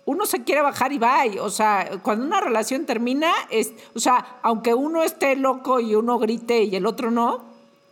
uno 0.08 0.26
se 0.26 0.44
quiere 0.44 0.62
bajar 0.62 0.94
y 0.94 0.98
va. 0.98 1.24
O 1.42 1.50
sea, 1.50 2.00
cuando 2.02 2.26
una 2.26 2.40
relación 2.40 2.86
termina, 2.86 3.32
es, 3.50 3.74
o 3.94 4.00
sea, 4.00 4.40
aunque 4.42 4.74
uno 4.74 5.04
esté 5.04 5.36
loco 5.36 5.82
y 5.82 5.96
uno 5.96 6.18
grite 6.18 6.64
y 6.64 6.76
el 6.76 6.86
otro 6.86 7.12
no, 7.12 7.44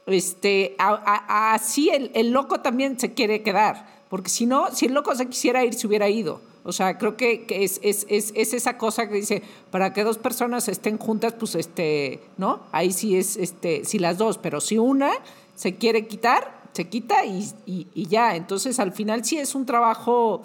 este, 0.07 0.75
así 0.79 1.89
el, 1.89 2.31
loco 2.31 2.61
también 2.61 2.97
se 2.97 3.13
quiere 3.13 3.43
quedar. 3.43 3.85
Porque 4.09 4.29
si 4.29 4.45
no, 4.45 4.73
si 4.73 4.85
el 4.85 4.93
loco 4.93 5.13
se 5.13 5.25
quisiera 5.25 5.65
ir, 5.65 5.73
se 5.73 5.87
hubiera 5.87 6.07
ido. 6.07 6.39
O 6.63 6.71
sea, 6.71 6.97
creo 6.97 7.17
que, 7.17 7.45
es, 7.49 7.81
es, 7.83 8.07
es, 8.09 8.31
es, 8.33 8.53
esa 8.53 8.77
cosa 8.77 9.09
que 9.09 9.15
dice, 9.15 9.43
para 9.69 9.91
que 9.91 10.05
dos 10.05 10.17
personas 10.17 10.69
estén 10.69 10.97
juntas, 10.97 11.33
pues 11.33 11.53
este, 11.55 12.21
¿no? 12.37 12.61
Ahí 12.71 12.93
sí 12.93 13.17
es, 13.17 13.35
este, 13.35 13.83
si 13.83 13.99
las 13.99 14.17
dos, 14.17 14.37
pero 14.37 14.61
si 14.61 14.77
una 14.77 15.11
se 15.55 15.75
quiere 15.75 16.07
quitar, 16.07 16.61
se 16.71 16.87
quita 16.87 17.25
y, 17.25 17.51
y, 17.65 17.87
y 17.93 18.07
ya. 18.07 18.37
Entonces, 18.37 18.79
al 18.79 18.93
final 18.93 19.25
sí 19.25 19.37
es 19.37 19.53
un 19.53 19.65
trabajo 19.65 20.43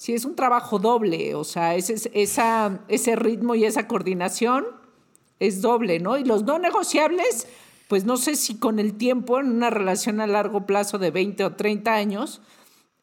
sí 0.00 0.14
es 0.14 0.24
un 0.24 0.34
trabajo 0.34 0.78
doble, 0.78 1.34
o 1.34 1.44
sea, 1.44 1.74
ese, 1.74 2.10
ese 2.14 3.16
ritmo 3.16 3.54
y 3.54 3.66
esa 3.66 3.86
coordinación 3.86 4.64
es 5.40 5.60
doble, 5.60 6.00
¿no? 6.00 6.16
Y 6.16 6.24
los 6.24 6.42
no 6.44 6.58
negociables, 6.58 7.46
pues 7.86 8.06
no 8.06 8.16
sé 8.16 8.36
si 8.36 8.58
con 8.58 8.78
el 8.78 8.94
tiempo, 8.94 9.38
en 9.38 9.50
una 9.50 9.68
relación 9.68 10.22
a 10.22 10.26
largo 10.26 10.64
plazo 10.64 10.96
de 10.96 11.10
20 11.10 11.44
o 11.44 11.52
30 11.54 11.92
años, 11.92 12.40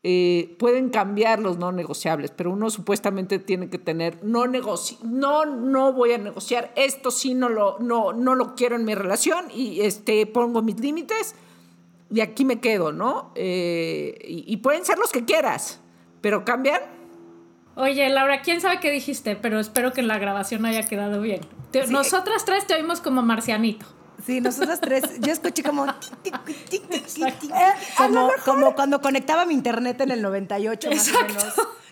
eh, 0.01 0.55
pueden 0.57 0.89
cambiar 0.89 1.39
los 1.39 1.59
no 1.59 1.71
negociables, 1.71 2.31
pero 2.31 2.51
uno 2.51 2.71
supuestamente 2.71 3.37
tiene 3.37 3.69
que 3.69 3.77
tener, 3.77 4.17
no 4.23 4.47
no, 4.47 5.45
no 5.45 5.93
voy 5.93 6.13
a 6.13 6.17
negociar, 6.17 6.73
esto 6.75 7.11
sí 7.11 7.35
no 7.35 7.47
lo, 7.47 7.77
no, 7.77 8.11
no 8.11 8.33
lo 8.33 8.55
quiero 8.55 8.75
en 8.75 8.85
mi 8.85 8.95
relación 8.95 9.45
y 9.53 9.81
este, 9.81 10.25
pongo 10.25 10.63
mis 10.63 10.79
límites 10.79 11.35
y 12.09 12.21
aquí 12.21 12.43
me 12.43 12.59
quedo, 12.59 12.91
¿no? 12.91 13.33
Eh, 13.35 14.17
y 14.25 14.57
pueden 14.57 14.83
ser 14.83 14.97
los 14.97 15.11
que 15.11 15.25
quieras, 15.25 15.79
¿Pero 16.27 16.43
cambian? 16.43 16.81
Oye, 17.75 18.09
Laura, 18.09 18.41
quién 18.41 18.59
sabe 18.59 18.81
qué 18.81 18.91
dijiste, 18.91 19.37
pero 19.37 19.61
espero 19.61 19.93
que 19.93 20.01
la 20.01 20.17
grabación 20.17 20.65
haya 20.65 20.83
quedado 20.83 21.21
bien. 21.21 21.39
Nosotras 21.87 22.43
tres 22.43 22.67
te 22.67 22.73
oímos 22.73 22.99
como 22.99 23.21
marcianito. 23.21 23.85
Sí, 24.25 24.41
nosotras 24.41 24.81
tres. 24.81 25.03
Yo 25.21 25.31
escuché 25.31 25.63
como. 25.63 25.85
como, 27.97 28.29
como 28.43 28.75
cuando 28.75 28.99
conectaba 28.99 29.45
mi 29.45 29.53
internet 29.53 30.01
en 30.01 30.11
el 30.11 30.21
98, 30.21 30.89
más 30.91 31.13
o 31.13 31.23
menos. 31.27 31.45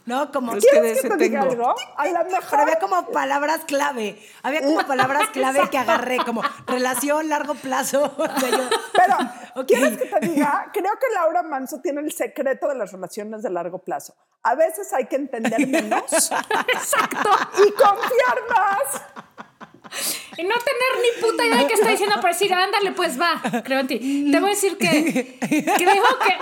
¿No? 0.05 0.31
Como 0.31 0.55
es 0.55 0.65
que, 0.65 0.81
de 0.81 0.91
ese 0.91 1.01
que 1.03 1.09
te 1.09 1.17
diga 1.17 1.41
algo? 1.41 1.75
A 1.97 2.07
lo 2.07 2.25
mejor 2.25 2.59
había 2.59 2.79
como 2.79 3.07
palabras 3.07 3.61
clave, 3.65 4.21
había 4.43 4.61
como 4.61 4.77
palabras 4.87 5.29
clave 5.29 5.69
que 5.69 5.77
agarré, 5.77 6.17
como 6.17 6.41
relación, 6.67 7.29
largo 7.29 7.55
plazo. 7.55 8.15
Pero, 8.93 9.65
¿quieres 9.67 9.97
que 9.97 10.05
te 10.05 10.27
diga? 10.27 10.69
Creo 10.71 10.93
que 10.99 11.07
Laura 11.13 11.43
Manso 11.43 11.81
tiene 11.81 12.01
el 12.01 12.11
secreto 12.11 12.67
de 12.67 12.75
las 12.75 12.91
relaciones 12.91 13.41
de 13.43 13.49
largo 13.49 13.79
plazo. 13.79 14.15
A 14.43 14.55
veces 14.55 14.93
hay 14.93 15.05
que 15.07 15.15
entender 15.15 15.67
menos. 15.67 16.03
Exacto. 16.11 17.29
Y 17.65 17.71
confiar 17.71 18.37
más. 18.49 19.01
Y 20.37 20.43
no 20.43 20.55
tener 20.55 21.01
ni 21.01 21.21
puta 21.21 21.45
idea 21.45 21.57
de 21.57 21.67
qué 21.67 21.73
está 21.75 21.89
diciendo, 21.89 22.15
pero 22.17 22.33
decir, 22.33 22.53
ándale, 22.53 22.91
pues 22.91 23.19
va, 23.19 23.41
creo 23.63 23.79
en 23.79 23.87
ti. 23.87 24.29
Te 24.31 24.39
voy 24.39 24.49
a 24.49 24.53
decir 24.53 24.77
que 24.77 25.39
creo 25.39 26.03
que 26.19 26.37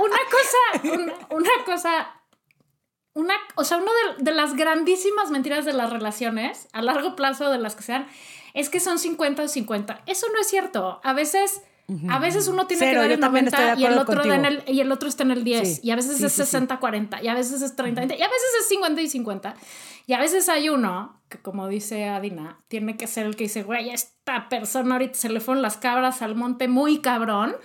una 0.00 0.18
cosa, 0.30 1.14
una 1.30 1.64
cosa 1.64 2.08
una, 3.14 3.34
o 3.54 3.64
sea, 3.64 3.78
una 3.78 3.90
de, 4.18 4.32
las 4.32 4.54
grandísimas 4.54 5.30
mentiras 5.30 5.64
de 5.64 5.72
las 5.72 5.90
relaciones, 5.90 6.68
a 6.72 6.82
largo 6.82 7.14
plazo 7.14 7.50
de 7.50 7.58
las 7.58 7.76
que 7.76 7.82
sean, 7.82 8.06
es 8.54 8.68
que 8.68 8.80
son 8.80 8.98
50 8.98 9.44
o 9.44 9.48
50. 9.48 10.02
Eso 10.06 10.26
no 10.32 10.40
es 10.40 10.48
cierto. 10.48 11.00
A 11.04 11.12
veces, 11.12 11.62
a 12.08 12.18
veces 12.18 12.48
uno 12.48 12.66
tiene 12.66 12.90
que 12.90 12.96
dar 12.96 13.10
el 13.10 13.20
90 13.20 13.76
y 13.78 13.84
el, 13.84 13.98
otro 13.98 14.24
en 14.24 14.44
el, 14.44 14.64
y 14.66 14.80
el 14.80 14.90
otro 14.90 15.08
está 15.08 15.22
en 15.22 15.30
el 15.30 15.44
10. 15.44 15.84
y 15.84 15.90
a 15.92 15.96
veces 15.96 16.20
es 16.22 16.54
60-40, 16.54 17.22
y 17.22 17.28
a 17.28 17.34
veces 17.34 17.62
es 17.62 17.76
30-20, 17.76 18.18
y 18.18 18.22
a 18.22 18.28
veces 18.28 18.50
es 18.60 18.68
50 18.68 19.00
y 19.00 19.08
50. 19.08 19.54
Y 20.06 20.12
a 20.12 20.18
veces 20.18 20.48
hay 20.48 20.68
uno 20.68 21.22
que, 21.28 21.38
como 21.38 21.68
dice 21.68 22.08
Adina, 22.08 22.64
tiene 22.68 22.96
que 22.96 23.06
ser 23.06 23.26
el 23.26 23.36
que 23.36 23.44
dice, 23.44 23.62
güey, 23.62 23.90
esta 23.90 24.48
persona 24.48 24.96
ahorita 24.96 25.14
se 25.14 25.28
le 25.28 25.40
fueron 25.40 25.62
las 25.62 25.76
cabras 25.76 26.20
al 26.20 26.34
monte 26.34 26.66
muy 26.66 27.00
cabrón, 27.00 27.56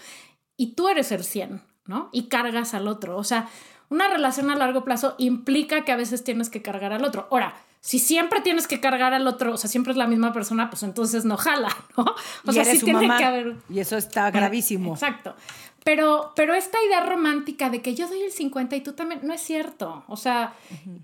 y 0.57 0.75
tú 0.75 0.89
eres 0.89 1.11
el 1.11 1.23
100, 1.23 1.63
¿no? 1.85 2.09
Y 2.11 2.27
cargas 2.27 2.73
al 2.73 2.87
otro. 2.87 3.17
O 3.17 3.23
sea, 3.23 3.49
una 3.89 4.07
relación 4.07 4.49
a 4.49 4.55
largo 4.55 4.83
plazo 4.83 5.15
implica 5.17 5.83
que 5.83 5.91
a 5.91 5.95
veces 5.95 6.23
tienes 6.23 6.49
que 6.49 6.61
cargar 6.61 6.93
al 6.93 7.03
otro. 7.03 7.27
Ahora, 7.31 7.55
si 7.81 7.97
siempre 7.99 8.41
tienes 8.41 8.67
que 8.67 8.79
cargar 8.79 9.13
al 9.13 9.25
otro, 9.27 9.53
o 9.53 9.57
sea, 9.57 9.69
siempre 9.69 9.91
es 9.91 9.97
la 9.97 10.07
misma 10.07 10.33
persona, 10.33 10.69
pues 10.69 10.83
entonces 10.83 11.25
no 11.25 11.37
jala, 11.37 11.75
¿no? 11.97 12.05
O 12.45 12.51
sea, 12.51 12.65
sí 12.65 12.79
tiene 12.79 13.07
que 13.17 13.23
haber. 13.23 13.55
Y 13.69 13.79
eso 13.79 13.97
está 13.97 14.29
gravísimo. 14.31 14.93
Exacto. 14.93 15.35
Pero, 15.83 16.33
pero 16.35 16.53
esta 16.53 16.77
idea 16.83 17.05
romántica 17.05 17.69
de 17.69 17.81
que 17.81 17.95
yo 17.95 18.07
doy 18.07 18.21
el 18.21 18.31
50 18.31 18.75
y 18.75 18.81
tú 18.81 18.93
también, 18.93 19.21
no 19.23 19.33
es 19.33 19.41
cierto. 19.41 20.03
O 20.07 20.17
sea, 20.17 20.53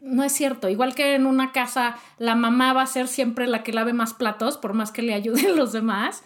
no 0.01 0.23
es 0.23 0.33
cierto. 0.33 0.67
Igual 0.69 0.93
que 0.93 1.15
en 1.15 1.25
una 1.25 1.53
casa, 1.53 1.97
la 2.17 2.35
mamá 2.35 2.73
va 2.73 2.81
a 2.81 2.87
ser 2.87 3.07
siempre 3.07 3.47
la 3.47 3.63
que 3.63 3.71
lave 3.71 3.93
más 3.93 4.13
platos, 4.13 4.57
por 4.57 4.73
más 4.73 4.91
que 4.91 5.01
le 5.01 5.13
ayuden 5.13 5.55
los 5.55 5.71
demás. 5.71 6.23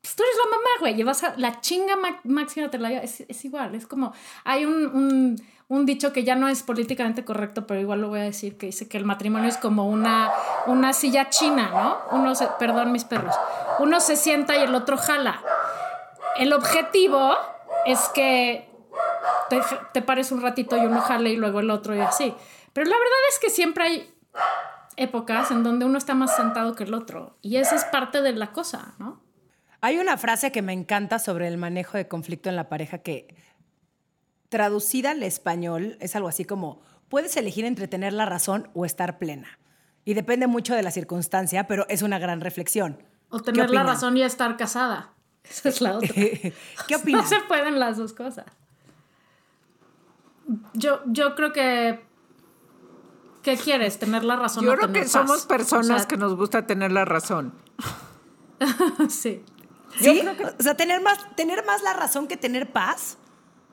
Pues 0.00 0.14
tú 0.14 0.22
eres 0.22 0.36
la 0.44 0.50
mamá, 0.56 0.70
güey. 0.78 0.94
Llevas 0.94 1.24
a, 1.24 1.36
la 1.36 1.60
chinga 1.60 1.96
máxima 2.22 2.70
te 2.70 2.78
la 2.78 2.92
es, 2.92 3.24
es 3.28 3.44
igual. 3.44 3.74
Es 3.74 3.86
como, 3.86 4.12
hay 4.44 4.64
un 4.64 4.86
un 4.86 5.42
dicho 5.84 6.12
que 6.12 6.24
ya 6.24 6.34
no 6.34 6.48
es 6.48 6.62
políticamente 6.62 7.24
correcto, 7.24 7.66
pero 7.66 7.80
igual 7.80 8.00
lo 8.00 8.08
voy 8.08 8.20
a 8.20 8.24
decir, 8.24 8.56
que 8.56 8.66
dice 8.66 8.88
que 8.88 8.96
el 8.96 9.04
matrimonio 9.04 9.48
es 9.48 9.58
como 9.58 9.88
una, 9.88 10.30
una 10.66 10.92
silla 10.92 11.28
china, 11.28 11.70
¿no? 11.72 12.18
Uno 12.18 12.34
se, 12.34 12.46
perdón 12.58 12.92
mis 12.92 13.04
perros, 13.04 13.34
uno 13.78 14.00
se 14.00 14.16
sienta 14.16 14.56
y 14.56 14.62
el 14.62 14.74
otro 14.74 14.96
jala. 14.96 15.42
El 16.36 16.52
objetivo 16.52 17.34
es 17.84 18.00
que 18.14 18.70
te, 19.50 19.60
te 19.92 20.02
pares 20.02 20.32
un 20.32 20.40
ratito 20.40 20.76
y 20.76 20.80
uno 20.80 21.00
jale 21.00 21.30
y 21.30 21.36
luego 21.36 21.60
el 21.60 21.70
otro 21.70 21.94
y 21.94 22.00
así. 22.00 22.34
Pero 22.72 22.88
la 22.88 22.96
verdad 22.96 23.18
es 23.30 23.38
que 23.38 23.50
siempre 23.50 23.84
hay 23.84 24.14
épocas 24.96 25.50
en 25.50 25.62
donde 25.62 25.84
uno 25.84 25.98
está 25.98 26.14
más 26.14 26.34
sentado 26.34 26.74
que 26.74 26.84
el 26.84 26.94
otro 26.94 27.36
y 27.40 27.56
esa 27.56 27.76
es 27.76 27.84
parte 27.84 28.22
de 28.22 28.32
la 28.32 28.52
cosa, 28.52 28.94
¿no? 28.98 29.22
Hay 29.80 29.98
una 29.98 30.16
frase 30.16 30.50
que 30.50 30.60
me 30.60 30.72
encanta 30.72 31.20
sobre 31.20 31.46
el 31.46 31.56
manejo 31.56 31.96
de 31.96 32.08
conflicto 32.08 32.48
en 32.48 32.56
la 32.56 32.68
pareja 32.68 32.98
que 32.98 33.28
traducida 34.48 35.10
al 35.12 35.22
español 35.22 35.96
es 36.00 36.16
algo 36.16 36.28
así 36.28 36.44
como, 36.44 36.80
puedes 37.08 37.36
elegir 37.36 37.64
entre 37.64 37.88
tener 37.88 38.12
la 38.12 38.26
razón 38.26 38.70
o 38.74 38.84
estar 38.84 39.18
plena. 39.18 39.58
Y 40.04 40.14
depende 40.14 40.46
mucho 40.46 40.74
de 40.74 40.82
la 40.82 40.90
circunstancia, 40.90 41.66
pero 41.66 41.86
es 41.88 42.02
una 42.02 42.18
gran 42.18 42.40
reflexión. 42.40 43.02
O 43.30 43.40
tener 43.40 43.70
la 43.70 43.82
razón 43.82 44.16
y 44.16 44.22
estar 44.22 44.56
casada. 44.56 45.12
Esa 45.44 45.68
es 45.68 45.80
la 45.80 45.96
otra. 45.96 46.08
¿Qué 46.88 46.96
opinas? 46.96 47.24
No 47.24 47.28
se 47.28 47.40
pueden 47.46 47.78
las 47.78 47.98
dos 47.98 48.12
cosas. 48.12 48.46
Yo, 50.72 51.02
yo 51.06 51.34
creo 51.34 51.52
que... 51.52 52.06
¿Qué 53.42 53.56
quieres? 53.56 53.98
¿Tener 53.98 54.24
la 54.24 54.36
razón 54.36 54.64
yo 54.64 54.72
o 54.72 54.76
creo 54.76 54.92
que 54.92 55.06
somos 55.06 55.46
personas 55.46 56.06
que 56.06 56.16
nos 56.16 56.34
gusta 56.36 56.66
tener 56.66 56.90
la 56.90 57.04
razón. 57.04 57.54
sí. 59.08 59.44
¿Sí? 59.98 60.22
O 60.58 60.62
sea, 60.62 60.76
tener 60.76 61.00
más, 61.02 61.18
tener 61.36 61.64
más 61.64 61.82
la 61.82 61.92
razón 61.92 62.26
que 62.26 62.36
tener 62.36 62.72
paz. 62.72 63.18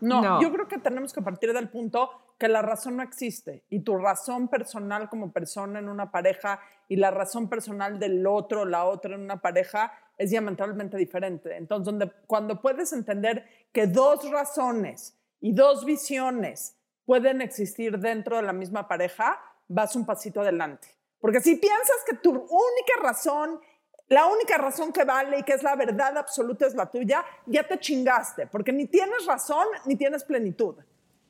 No, 0.01 0.41
yo 0.41 0.51
creo 0.51 0.67
que 0.67 0.77
tenemos 0.77 1.13
que 1.13 1.21
partir 1.21 1.53
del 1.53 1.69
punto 1.69 2.09
que 2.37 2.47
la 2.47 2.61
razón 2.61 2.97
no 2.97 3.03
existe 3.03 3.63
y 3.69 3.79
tu 3.79 3.97
razón 3.97 4.49
personal 4.49 5.09
como 5.09 5.31
persona 5.31 5.79
en 5.79 5.87
una 5.87 6.11
pareja 6.11 6.59
y 6.87 6.97
la 6.97 7.11
razón 7.11 7.49
personal 7.49 7.97
del 7.99 8.25
otro, 8.27 8.65
la 8.65 8.85
otra 8.85 9.15
en 9.15 9.21
una 9.21 9.41
pareja 9.41 9.93
es 10.17 10.31
diametralmente 10.31 10.97
diferente. 10.97 11.55
Entonces, 11.55 11.85
donde, 11.85 12.11
cuando 12.27 12.61
puedes 12.61 12.91
entender 12.93 13.45
que 13.71 13.87
dos 13.87 14.29
razones 14.29 15.17
y 15.39 15.53
dos 15.53 15.85
visiones 15.85 16.77
pueden 17.05 17.41
existir 17.41 17.99
dentro 17.99 18.37
de 18.37 18.43
la 18.43 18.53
misma 18.53 18.87
pareja, 18.87 19.39
vas 19.67 19.95
un 19.95 20.05
pasito 20.05 20.41
adelante. 20.41 20.87
Porque 21.19 21.39
si 21.39 21.55
piensas 21.55 21.97
que 22.05 22.17
tu 22.17 22.31
única 22.31 23.01
razón 23.01 23.59
la 24.07 24.27
única 24.27 24.57
razón 24.57 24.93
que 24.93 25.03
vale 25.03 25.39
y 25.39 25.43
que 25.43 25.53
es 25.53 25.63
la 25.63 25.75
verdad 25.75 26.17
absoluta 26.17 26.67
es 26.67 26.75
la 26.75 26.89
tuya, 26.89 27.23
ya 27.45 27.67
te 27.67 27.79
chingaste, 27.79 28.47
porque 28.47 28.71
ni 28.71 28.87
tienes 28.87 29.25
razón 29.25 29.65
ni 29.85 29.95
tienes 29.95 30.23
plenitud. 30.23 30.75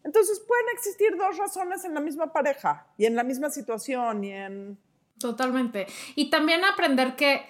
Entonces 0.03 0.39
pueden 0.47 0.65
existir 0.73 1.15
dos 1.17 1.37
razones 1.37 1.83
en 1.85 1.93
la 1.93 1.99
misma 1.99 2.31
pareja 2.31 2.87
y 2.97 3.05
en 3.05 3.15
la 3.15 3.23
misma 3.23 3.49
situación 3.49 4.23
y 4.23 4.31
en... 4.33 4.77
Totalmente. 5.19 5.87
Y 6.15 6.29
también 6.29 6.63
aprender 6.65 7.15
que, 7.15 7.41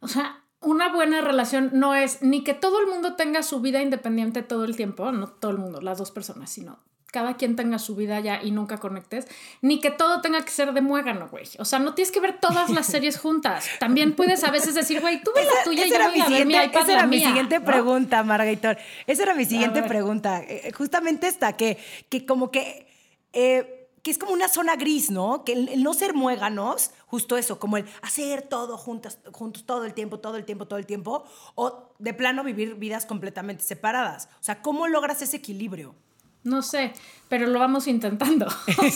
o 0.00 0.06
sea, 0.06 0.44
una 0.60 0.92
buena 0.92 1.20
relación 1.20 1.70
no 1.72 1.94
es 1.94 2.22
ni 2.22 2.44
que 2.44 2.54
todo 2.54 2.80
el 2.80 2.86
mundo 2.86 3.16
tenga 3.16 3.42
su 3.42 3.60
vida 3.60 3.82
independiente 3.82 4.42
todo 4.42 4.64
el 4.64 4.76
tiempo, 4.76 5.10
no 5.10 5.28
todo 5.28 5.50
el 5.50 5.58
mundo, 5.58 5.80
las 5.80 5.98
dos 5.98 6.10
personas, 6.10 6.50
sino 6.50 6.78
cada 7.12 7.36
quien 7.36 7.56
tenga 7.56 7.78
su 7.78 7.94
vida 7.96 8.20
ya 8.20 8.42
y 8.42 8.50
nunca 8.50 8.78
conectes, 8.78 9.26
ni 9.62 9.80
que 9.80 9.90
todo 9.90 10.20
tenga 10.20 10.44
que 10.44 10.50
ser 10.50 10.72
de 10.72 10.80
muégano, 10.80 11.28
güey. 11.28 11.44
O 11.58 11.64
sea, 11.64 11.78
no 11.78 11.94
tienes 11.94 12.12
que 12.12 12.20
ver 12.20 12.38
todas 12.40 12.70
las 12.70 12.86
series 12.94 13.18
juntas. 13.18 13.66
También 13.78 14.14
puedes 14.14 14.44
a 14.44 14.50
veces 14.50 14.74
decir, 14.74 15.00
güey, 15.00 15.22
tú 15.22 15.30
ves 15.34 15.46
la 15.46 15.64
tuya 15.64 15.86
y 15.86 15.90
yo 15.90 15.96
voy 15.96 16.20
a 16.20 16.28
ver 16.28 16.46
mi 16.46 16.54
iPad 16.54 16.82
Esa 16.82 16.92
era 16.92 17.06
mi 17.06 17.20
siguiente 17.20 17.60
pregunta, 17.60 18.22
Margator. 18.22 18.76
Esa 19.06 19.22
era 19.22 19.34
mi 19.34 19.44
siguiente 19.44 19.82
pregunta. 19.82 20.42
Eh, 20.42 20.72
justamente 20.72 21.28
esta, 21.28 21.54
que, 21.54 21.78
que 22.08 22.26
como 22.26 22.50
que... 22.50 22.86
Eh, 23.32 23.72
que 24.02 24.12
es 24.12 24.18
como 24.18 24.32
una 24.32 24.46
zona 24.46 24.76
gris, 24.76 25.10
¿no? 25.10 25.42
Que 25.42 25.52
el, 25.52 25.82
no 25.82 25.92
ser 25.92 26.14
muéganos, 26.14 26.92
justo 27.06 27.36
eso, 27.36 27.58
como 27.58 27.76
el 27.76 27.86
hacer 28.02 28.42
todo 28.42 28.78
juntos, 28.78 29.18
juntos 29.32 29.66
todo 29.66 29.84
el 29.84 29.94
tiempo, 29.94 30.20
todo 30.20 30.36
el 30.36 30.44
tiempo, 30.44 30.68
todo 30.68 30.78
el 30.78 30.86
tiempo, 30.86 31.24
o 31.56 31.92
de 31.98 32.14
plano 32.14 32.44
vivir 32.44 32.76
vidas 32.76 33.04
completamente 33.04 33.64
separadas. 33.64 34.28
O 34.40 34.44
sea, 34.44 34.62
¿cómo 34.62 34.86
logras 34.86 35.22
ese 35.22 35.38
equilibrio? 35.38 35.96
No 36.46 36.62
sé, 36.62 36.92
pero 37.28 37.48
lo 37.48 37.58
vamos 37.58 37.88
intentando. 37.88 38.46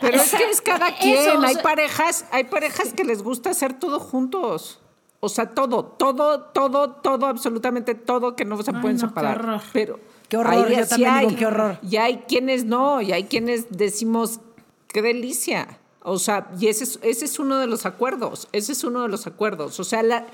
pero 0.00 0.16
es 0.20 0.34
que 0.34 0.50
es 0.50 0.60
cada 0.60 0.96
quien. 0.96 1.44
hay 1.44 1.54
parejas, 1.56 2.24
hay 2.32 2.44
parejas 2.44 2.92
que 2.92 3.04
les 3.04 3.22
gusta 3.22 3.50
hacer 3.50 3.74
todo 3.74 4.00
juntos. 4.00 4.80
O 5.20 5.28
sea, 5.28 5.46
todo, 5.50 5.84
todo, 5.84 6.40
todo, 6.40 6.90
todo, 6.90 7.26
absolutamente 7.26 7.94
todo 7.94 8.34
que 8.34 8.44
no 8.44 8.60
se 8.60 8.72
pueden 8.72 8.98
separar. 8.98 9.38
Qué 9.38 9.44
horror. 9.44 9.60
Pero 9.72 10.00
qué 10.28 10.36
horror, 10.36 10.68
yo 10.68 10.86
también 10.86 11.10
hay, 11.10 11.26
digo, 11.26 11.38
qué 11.38 11.46
horror. 11.46 11.78
Y 11.88 11.96
hay 11.96 12.24
quienes 12.28 12.64
no, 12.64 13.00
y 13.00 13.12
hay 13.12 13.24
quienes 13.24 13.66
decimos, 13.70 14.40
qué 14.88 15.00
delicia. 15.00 15.78
O 16.02 16.18
sea, 16.18 16.50
y 16.58 16.66
ese 16.66 16.82
es, 16.84 16.98
ese 17.02 17.24
es 17.24 17.38
uno 17.38 17.58
de 17.58 17.68
los 17.68 17.86
acuerdos, 17.86 18.48
ese 18.50 18.72
es 18.72 18.82
uno 18.82 19.02
de 19.02 19.08
los 19.08 19.28
acuerdos. 19.28 19.78
O 19.78 19.84
sea, 19.84 20.02
la, 20.02 20.26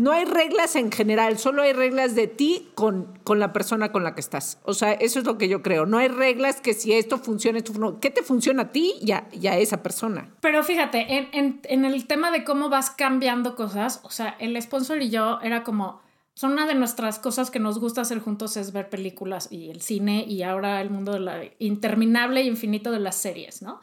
no 0.00 0.12
hay 0.12 0.24
reglas 0.24 0.76
en 0.76 0.90
general, 0.90 1.38
solo 1.38 1.62
hay 1.62 1.72
reglas 1.72 2.14
de 2.14 2.26
ti 2.26 2.70
con, 2.74 3.18
con 3.22 3.38
la 3.38 3.52
persona 3.52 3.92
con 3.92 4.02
la 4.02 4.14
que 4.14 4.20
estás. 4.20 4.58
O 4.64 4.74
sea, 4.74 4.92
eso 4.92 5.18
es 5.18 5.26
lo 5.26 5.36
que 5.38 5.48
yo 5.48 5.62
creo. 5.62 5.86
No 5.86 5.98
hay 5.98 6.08
reglas 6.08 6.60
que 6.60 6.74
si 6.74 6.92
esto 6.92 7.18
funciona. 7.18 7.60
¿Qué 8.00 8.10
te 8.10 8.22
funciona 8.22 8.62
a 8.62 8.72
ti 8.72 8.94
y 9.00 9.12
a, 9.12 9.58
esa 9.58 9.82
persona? 9.82 10.30
Pero 10.40 10.62
fíjate, 10.64 11.18
en, 11.18 11.28
en, 11.32 11.60
en 11.64 11.84
el 11.84 12.06
tema 12.06 12.30
de 12.30 12.44
cómo 12.44 12.70
vas 12.70 12.90
cambiando 12.90 13.54
cosas, 13.54 14.00
o 14.02 14.10
sea, 14.10 14.36
el 14.38 14.60
sponsor 14.60 15.02
y 15.02 15.10
yo 15.10 15.38
era 15.42 15.62
como 15.62 16.00
son 16.34 16.52
una 16.52 16.66
de 16.66 16.74
nuestras 16.74 17.18
cosas 17.18 17.50
que 17.50 17.58
nos 17.58 17.78
gusta 17.78 18.00
hacer 18.00 18.20
juntos 18.20 18.56
es 18.56 18.72
ver 18.72 18.88
películas 18.88 19.48
y 19.50 19.68
el 19.68 19.82
cine 19.82 20.24
y 20.26 20.42
ahora 20.42 20.80
el 20.80 20.88
mundo 20.88 21.12
de 21.12 21.20
la 21.20 21.42
interminable 21.58 22.40
e 22.40 22.44
infinito 22.44 22.90
de 22.90 23.00
las 23.00 23.16
series, 23.16 23.60
¿no? 23.60 23.80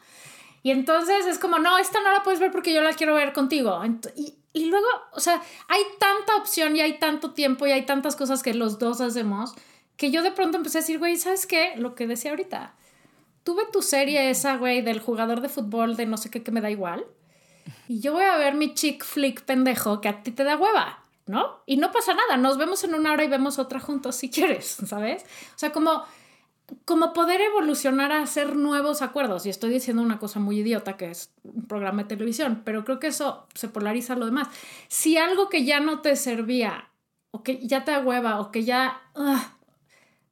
Y 0.64 0.72
entonces 0.72 1.26
es 1.26 1.38
como, 1.38 1.58
no, 1.58 1.78
esta 1.78 2.00
no 2.02 2.12
la 2.12 2.22
puedes 2.24 2.40
ver 2.40 2.50
porque 2.50 2.74
yo 2.74 2.82
la 2.82 2.94
quiero 2.94 3.14
ver 3.14 3.32
contigo. 3.32 3.80
Y, 4.16 4.34
y 4.52 4.66
luego, 4.66 4.86
o 5.12 5.20
sea, 5.20 5.42
hay 5.68 5.82
tanta 5.98 6.36
opción 6.36 6.76
y 6.76 6.80
hay 6.80 6.98
tanto 6.98 7.32
tiempo 7.32 7.66
y 7.66 7.72
hay 7.72 7.86
tantas 7.86 8.16
cosas 8.16 8.42
que 8.42 8.54
los 8.54 8.78
dos 8.78 9.00
hacemos 9.00 9.54
que 9.98 10.10
yo 10.12 10.22
de 10.22 10.30
pronto 10.30 10.56
empecé 10.56 10.78
a 10.78 10.80
decir, 10.80 10.98
güey, 10.98 11.16
¿sabes 11.16 11.46
qué? 11.46 11.74
Lo 11.76 11.94
que 11.94 12.06
decía 12.06 12.30
ahorita. 12.30 12.72
Tuve 13.42 13.64
tu 13.72 13.82
serie 13.82 14.30
esa, 14.30 14.56
güey, 14.56 14.80
del 14.80 15.00
jugador 15.00 15.40
de 15.40 15.48
fútbol 15.48 15.96
de 15.96 16.06
no 16.06 16.16
sé 16.16 16.30
qué 16.30 16.42
que 16.42 16.52
me 16.52 16.60
da 16.60 16.70
igual. 16.70 17.04
Y 17.88 18.00
yo 18.00 18.12
voy 18.12 18.24
a 18.24 18.36
ver 18.36 18.54
mi 18.54 18.74
chick 18.74 19.04
flick 19.04 19.42
pendejo 19.42 20.00
que 20.00 20.08
a 20.08 20.22
ti 20.22 20.30
te 20.30 20.44
da 20.44 20.56
hueva, 20.56 21.04
¿no? 21.26 21.62
Y 21.66 21.78
no 21.78 21.90
pasa 21.90 22.14
nada, 22.14 22.36
nos 22.36 22.58
vemos 22.58 22.84
en 22.84 22.94
una 22.94 23.12
hora 23.12 23.24
y 23.24 23.28
vemos 23.28 23.58
otra 23.58 23.80
juntos 23.80 24.14
si 24.14 24.30
quieres, 24.30 24.78
¿sabes? 24.86 25.24
O 25.56 25.58
sea, 25.58 25.72
como 25.72 26.04
como 26.84 27.12
poder 27.12 27.40
evolucionar 27.40 28.12
a 28.12 28.22
hacer 28.22 28.56
nuevos 28.56 29.02
acuerdos. 29.02 29.46
Y 29.46 29.50
estoy 29.50 29.70
diciendo 29.70 30.02
una 30.02 30.18
cosa 30.18 30.40
muy 30.40 30.58
idiota 30.58 30.96
que 30.96 31.10
es 31.10 31.32
un 31.42 31.66
programa 31.66 32.02
de 32.02 32.08
televisión, 32.08 32.62
pero 32.64 32.84
creo 32.84 32.98
que 32.98 33.08
eso 33.08 33.46
se 33.54 33.68
polariza 33.68 34.16
lo 34.16 34.26
demás. 34.26 34.48
Si 34.88 35.16
algo 35.16 35.48
que 35.48 35.64
ya 35.64 35.80
no 35.80 36.00
te 36.00 36.16
servía, 36.16 36.90
o 37.30 37.42
que 37.42 37.66
ya 37.66 37.84
te 37.84 37.96
hueva, 37.98 38.40
o 38.40 38.50
que 38.50 38.64
ya 38.64 39.00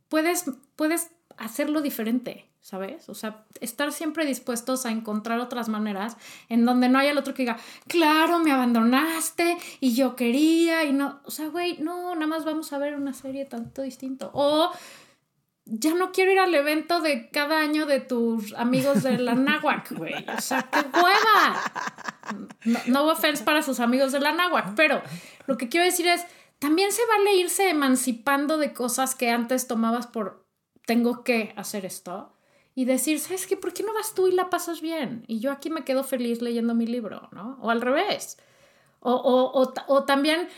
puedes, 0.09 0.45
puedes 0.77 1.11
hacerlo 1.37 1.81
diferente, 1.83 2.47
¿sabes? 2.61 3.09
O 3.09 3.15
sea, 3.15 3.45
estar 3.61 3.93
siempre 3.93 4.27
dispuestos 4.27 4.87
a 4.87 4.91
encontrar 4.91 5.41
otras 5.41 5.69
maneras 5.69 6.17
en 6.49 6.65
donde 6.65 6.89
no 6.89 6.99
haya 6.99 7.13
el 7.13 7.19
otro 7.19 7.35
que 7.35 7.43
diga, 7.43 7.59
claro, 7.87 8.39
me 8.41 8.53
abandonaste 8.53 9.57
y 9.81 9.95
yo 9.95 10.17
quería 10.17 10.85
y 10.85 10.93
no, 10.93 11.21
o 11.25 11.31
sea, 11.31 11.49
güey, 11.49 11.79
no, 11.79 12.15
nada 12.15 12.27
más 12.27 12.45
vamos 12.45 12.73
a 12.73 12.79
ver 12.79 12.95
una 12.95 13.15
serie 13.15 13.45
tanto 13.45 13.83
distinto. 13.83 14.31
O 14.35 14.71
ya 15.67 15.95
no 15.95 16.13
quiero 16.13 16.33
ir 16.33 16.39
al 16.39 16.55
evento 16.55 17.01
de 17.01 17.29
cada 17.31 17.61
año 17.61 17.87
de 17.87 17.99
tus 17.99 18.55
amigos 18.55 19.03
de 19.03 19.19
la 19.19 19.35
náhuac, 19.35 19.93
güey. 19.93 20.15
O 20.37 20.41
sea, 20.41 20.63
qué 20.63 20.79
hueva. 20.79 21.61
No, 22.65 22.79
no 22.87 23.07
offense 23.07 23.45
para 23.45 23.63
sus 23.63 23.81
amigos 23.81 24.13
de 24.13 24.21
la 24.21 24.33
náhuac, 24.33 24.75
pero 24.77 25.03
lo 25.47 25.57
que 25.57 25.69
quiero 25.69 25.85
decir 25.85 26.07
es, 26.07 26.25
también 26.61 26.93
se 26.93 27.03
vale 27.07 27.35
irse 27.35 27.69
emancipando 27.69 28.59
de 28.59 28.73
cosas 28.73 29.15
que 29.15 29.31
antes 29.31 29.67
tomabas 29.67 30.07
por 30.07 30.47
tengo 30.87 31.25
que 31.25 31.53
hacer 31.57 31.85
esto 31.85 32.33
y 32.75 32.85
decir, 32.85 33.19
¿sabes 33.19 33.47
qué? 33.47 33.57
¿Por 33.57 33.73
qué 33.73 33.83
no 33.83 33.93
vas 33.93 34.15
tú 34.15 34.29
y 34.29 34.33
la 34.33 34.51
pasas 34.51 34.81
bien? 34.81 35.25
Y 35.27 35.41
yo 35.41 35.51
aquí 35.51 35.69
me 35.69 35.85
quedo 35.85 36.05
feliz 36.05 36.43
leyendo 36.43 36.75
mi 36.75 36.87
libro, 36.87 37.29
¿no? 37.33 37.59
O 37.61 37.71
al 37.71 37.81
revés. 37.81 38.39
O, 39.01 39.13
o, 39.13 39.63
o, 39.63 39.73
o 39.89 40.05
también 40.05 40.49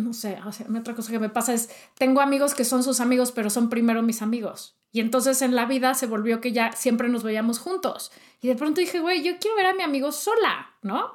no 0.00 0.12
sé, 0.12 0.38
otra 0.78 0.94
cosa 0.94 1.12
que 1.12 1.18
me 1.18 1.28
pasa 1.28 1.52
es, 1.52 1.70
tengo 1.96 2.20
amigos 2.20 2.54
que 2.54 2.64
son 2.64 2.82
sus 2.82 3.00
amigos, 3.00 3.32
pero 3.32 3.50
son 3.50 3.68
primero 3.68 4.02
mis 4.02 4.22
amigos. 4.22 4.76
Y 4.92 5.00
entonces 5.00 5.42
en 5.42 5.54
la 5.54 5.66
vida 5.66 5.94
se 5.94 6.06
volvió 6.06 6.40
que 6.40 6.52
ya 6.52 6.72
siempre 6.72 7.08
nos 7.08 7.22
veíamos 7.22 7.58
juntos. 7.58 8.10
Y 8.40 8.48
de 8.48 8.56
pronto 8.56 8.80
dije, 8.80 9.00
güey, 9.00 9.22
yo 9.22 9.38
quiero 9.38 9.56
ver 9.56 9.66
a 9.66 9.74
mi 9.74 9.82
amigo 9.82 10.10
sola, 10.10 10.74
¿no? 10.82 11.14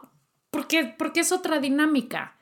Porque, 0.50 0.95
porque 0.98 1.21
es 1.21 1.32
otra 1.32 1.60
dinámica. 1.60 2.38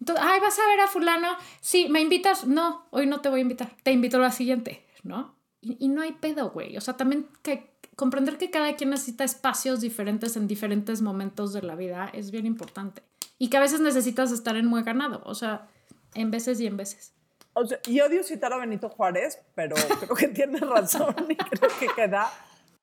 Entonces, 0.00 0.24
ay, 0.26 0.40
¿vas 0.40 0.58
a 0.58 0.66
ver 0.66 0.80
a 0.80 0.88
fulano? 0.88 1.36
Sí, 1.60 1.88
¿me 1.88 2.00
invitas? 2.00 2.46
No, 2.46 2.86
hoy 2.90 3.06
no 3.06 3.20
te 3.20 3.28
voy 3.28 3.40
a 3.40 3.42
invitar. 3.42 3.76
Te 3.82 3.92
invito 3.92 4.16
a 4.16 4.20
la 4.20 4.32
siguiente, 4.32 4.84
¿no? 5.02 5.36
Y, 5.60 5.76
y 5.84 5.88
no 5.88 6.02
hay 6.02 6.12
pedo, 6.12 6.50
güey. 6.50 6.76
O 6.76 6.80
sea, 6.80 6.96
también 6.96 7.28
que 7.42 7.70
comprender 8.00 8.38
que 8.38 8.50
cada 8.50 8.76
quien 8.76 8.88
necesita 8.88 9.24
espacios 9.24 9.82
diferentes 9.82 10.34
en 10.34 10.48
diferentes 10.48 11.02
momentos 11.02 11.52
de 11.52 11.60
la 11.60 11.74
vida 11.74 12.10
es 12.14 12.30
bien 12.30 12.46
importante 12.46 13.02
y 13.36 13.50
que 13.50 13.58
a 13.58 13.60
veces 13.60 13.80
necesitas 13.80 14.32
estar 14.32 14.56
en 14.56 14.64
muy 14.64 14.82
ganado, 14.82 15.20
o 15.26 15.34
sea, 15.34 15.68
en 16.14 16.30
veces 16.30 16.58
y 16.62 16.66
en 16.66 16.78
veces. 16.78 17.12
O 17.52 17.66
sea, 17.66 17.78
y 17.86 18.00
odio 18.00 18.24
citar 18.24 18.54
a 18.54 18.56
Benito 18.56 18.88
Juárez, 18.88 19.38
pero 19.54 19.76
creo 20.00 20.16
que 20.16 20.28
tiene 20.28 20.60
razón 20.60 21.14
y 21.28 21.36
creo 21.36 21.70
que 21.78 21.88
queda. 21.88 22.32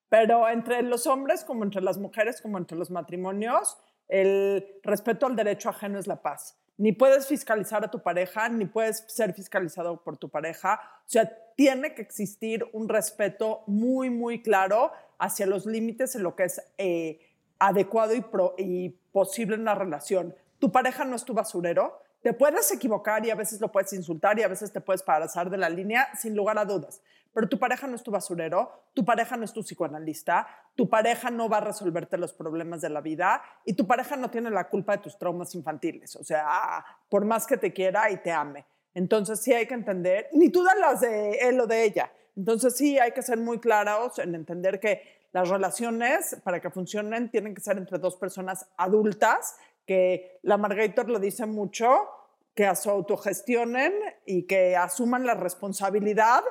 Pero 0.07 0.47
entre 0.47 0.83
los 0.83 1.07
hombres, 1.07 1.43
como 1.43 1.63
entre 1.63 1.81
las 1.81 1.97
mujeres, 1.97 2.39
como 2.39 2.59
entre 2.59 2.77
los 2.77 2.91
matrimonios, 2.91 3.75
el 4.07 4.67
respeto 4.83 5.25
al 5.25 5.35
derecho 5.35 5.69
ajeno 5.69 5.97
es 5.97 6.05
la 6.05 6.21
paz. 6.21 6.59
Ni 6.77 6.91
puedes 6.91 7.27
fiscalizar 7.27 7.83
a 7.83 7.91
tu 7.91 8.01
pareja, 8.01 8.49
ni 8.49 8.65
puedes 8.65 9.03
ser 9.07 9.33
fiscalizado 9.33 10.03
por 10.03 10.17
tu 10.17 10.29
pareja. 10.29 10.79
O 10.99 11.09
sea, 11.09 11.31
tiene 11.55 11.95
que 11.95 12.03
existir 12.03 12.65
un 12.73 12.87
respeto 12.87 13.63
muy, 13.65 14.09
muy 14.09 14.41
claro 14.41 14.91
hacia 15.17 15.47
los 15.47 15.65
límites 15.65 16.15
en 16.15 16.23
lo 16.23 16.35
que 16.35 16.43
es 16.43 16.61
eh, 16.77 17.19
adecuado 17.59 18.13
y, 18.57 18.89
posible 19.11 19.55
en 19.55 19.61
una 19.61 19.73
relación 19.73 20.35
tu 20.59 20.71
pareja 20.71 21.05
no 21.05 21.15
es 21.15 21.23
tu 21.23 21.33
basurero, 21.33 22.01
te 22.21 22.33
puedes 22.33 22.71
equivocar 22.71 23.25
y 23.25 23.29
a 23.29 23.35
veces 23.35 23.61
lo 23.61 23.71
puedes 23.71 23.93
insultar 23.93 24.37
y 24.39 24.43
a 24.43 24.47
veces 24.47 24.71
te 24.71 24.81
puedes 24.81 25.03
pasar 25.03 25.49
de 25.49 25.57
la 25.57 25.69
línea 25.69 26.07
sin 26.17 26.35
lugar 26.35 26.57
a 26.57 26.65
dudas. 26.65 27.01
Pero 27.37 27.49
tu 27.49 27.59
pareja 27.59 27.85
no 27.85 27.95
es 27.95 28.01
tu 28.01 28.09
basurero, 28.09 28.71
tu 28.95 29.05
pareja 29.05 29.37
no 29.37 29.45
es 29.45 29.53
tu 29.53 29.61
psicoanalista, 29.61 30.47
tu 30.73 30.89
pareja 30.89 31.29
no 31.29 31.47
va 31.47 31.57
a 31.57 31.61
resolverte 31.61 32.17
los 32.17 32.33
problemas 32.33 32.81
de 32.81 32.89
la 32.89 32.99
vida 32.99 33.43
y 33.63 33.73
tu 33.73 33.85
pareja 33.85 34.15
no 34.15 34.31
tiene 34.31 34.49
la 34.49 34.67
culpa 34.67 34.93
de 34.93 35.03
tus 35.03 35.19
traumas 35.19 35.53
infantiles. 35.53 36.15
O 36.15 36.23
sea, 36.23 36.83
por 37.07 37.25
más 37.25 37.45
que 37.45 37.57
te 37.57 37.71
quiera 37.71 38.09
y 38.09 38.17
te 38.23 38.31
ame. 38.31 38.65
Entonces 38.95 39.39
sí 39.39 39.53
hay 39.53 39.67
que 39.67 39.75
entender, 39.75 40.29
ni 40.33 40.49
tú 40.49 40.63
las 40.63 41.01
de 41.01 41.33
él 41.33 41.59
o 41.59 41.67
de 41.67 41.83
ella. 41.83 42.11
Entonces 42.35 42.75
sí 42.75 42.97
hay 42.97 43.11
que 43.11 43.21
ser 43.21 43.37
muy 43.37 43.59
claros 43.59 44.17
en 44.17 44.33
entender 44.33 44.79
que 44.79 45.27
las 45.31 45.47
relaciones, 45.47 46.41
para 46.43 46.59
que 46.59 46.71
funcionen, 46.71 47.29
tienen 47.29 47.53
que 47.53 47.61
ser 47.61 47.77
entre 47.77 47.99
dos 47.99 48.15
personas 48.15 48.67
adultas 48.77 49.57
que 49.85 50.39
la 50.41 50.57
Margator 50.57 51.07
lo 51.07 51.19
dice 51.19 51.45
mucho, 51.45 52.09
que 52.55 52.75
se 52.75 52.89
autogestionen 52.89 53.93
y 54.25 54.47
que 54.47 54.75
asuman 54.75 55.23
la 55.23 55.35
responsabilidad 55.35 56.41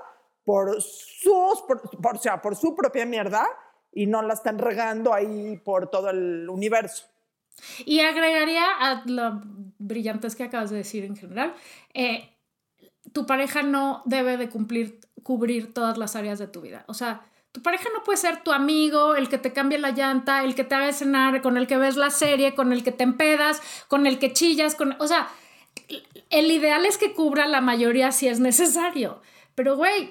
por, 0.47 0.81
sus, 0.81 1.63
por, 2.01 2.19
sea, 2.19 2.41
por 2.41 2.55
su 2.55 2.77
propia 2.77 3.05
mierda 3.05 3.45
y 3.93 4.07
no 4.07 4.23
la 4.23 4.33
están 4.33 4.59
regando 4.59 5.13
ahí 5.13 5.61
por 5.65 5.91
todo 5.91 6.09
el 6.09 6.49
universo. 6.49 7.07
Y 7.85 7.99
agregaría 8.01 8.65
a 8.79 9.03
lo 9.07 9.41
brillantes 9.79 10.37
que 10.37 10.45
acabas 10.45 10.71
de 10.71 10.77
decir 10.77 11.05
en 11.05 11.17
general, 11.17 11.53
eh, 11.95 12.31
tu 13.13 13.27
pareja 13.27 13.65
no 13.65 14.03
debe 14.05 14.37
de 14.37 14.49
cumplir, 14.49 15.01
cubrir 15.25 15.75
todas 15.75 15.99
las 15.99 16.15
áreas 16.15 16.39
de 16.39 16.47
tu 16.47 16.61
vida. 16.61 16.85
O 16.87 16.95
sea, 16.95 17.23
tu 17.51 17.61
pareja 17.61 17.89
no 17.93 18.05
puede 18.05 18.19
ser 18.19 18.45
tu 18.45 18.53
amigo, 18.53 19.17
el 19.17 19.29
que 19.29 19.39
te 19.39 19.53
cambie 19.53 19.79
la 19.79 19.91
llanta, 19.91 20.45
el 20.45 20.55
que 20.55 20.63
te 20.63 20.77
haga 20.77 20.93
cenar, 20.93 21.43
con 21.43 21.57
el 21.57 21.67
que 21.67 21.77
ves 21.77 21.97
la 21.97 22.11
serie, 22.11 22.55
con 22.55 22.73
el 22.73 22.85
que 22.85 22.93
te 22.93 23.03
empedas, 23.03 23.61
con 23.89 24.07
el 24.07 24.21
que 24.21 24.33
chillas, 24.33 24.77
con, 24.77 24.95
o 25.01 25.09
sea, 25.09 25.29
el 26.31 26.53
ideal 26.53 26.87
es 26.87 26.99
que 26.99 27.15
cubra 27.15 27.49
la 27.49 27.61
mayoría 27.61 28.13
si 28.13 28.29
es 28.29 28.39
necesario. 28.39 29.21
Pero 29.57 29.77
güey, 29.77 30.11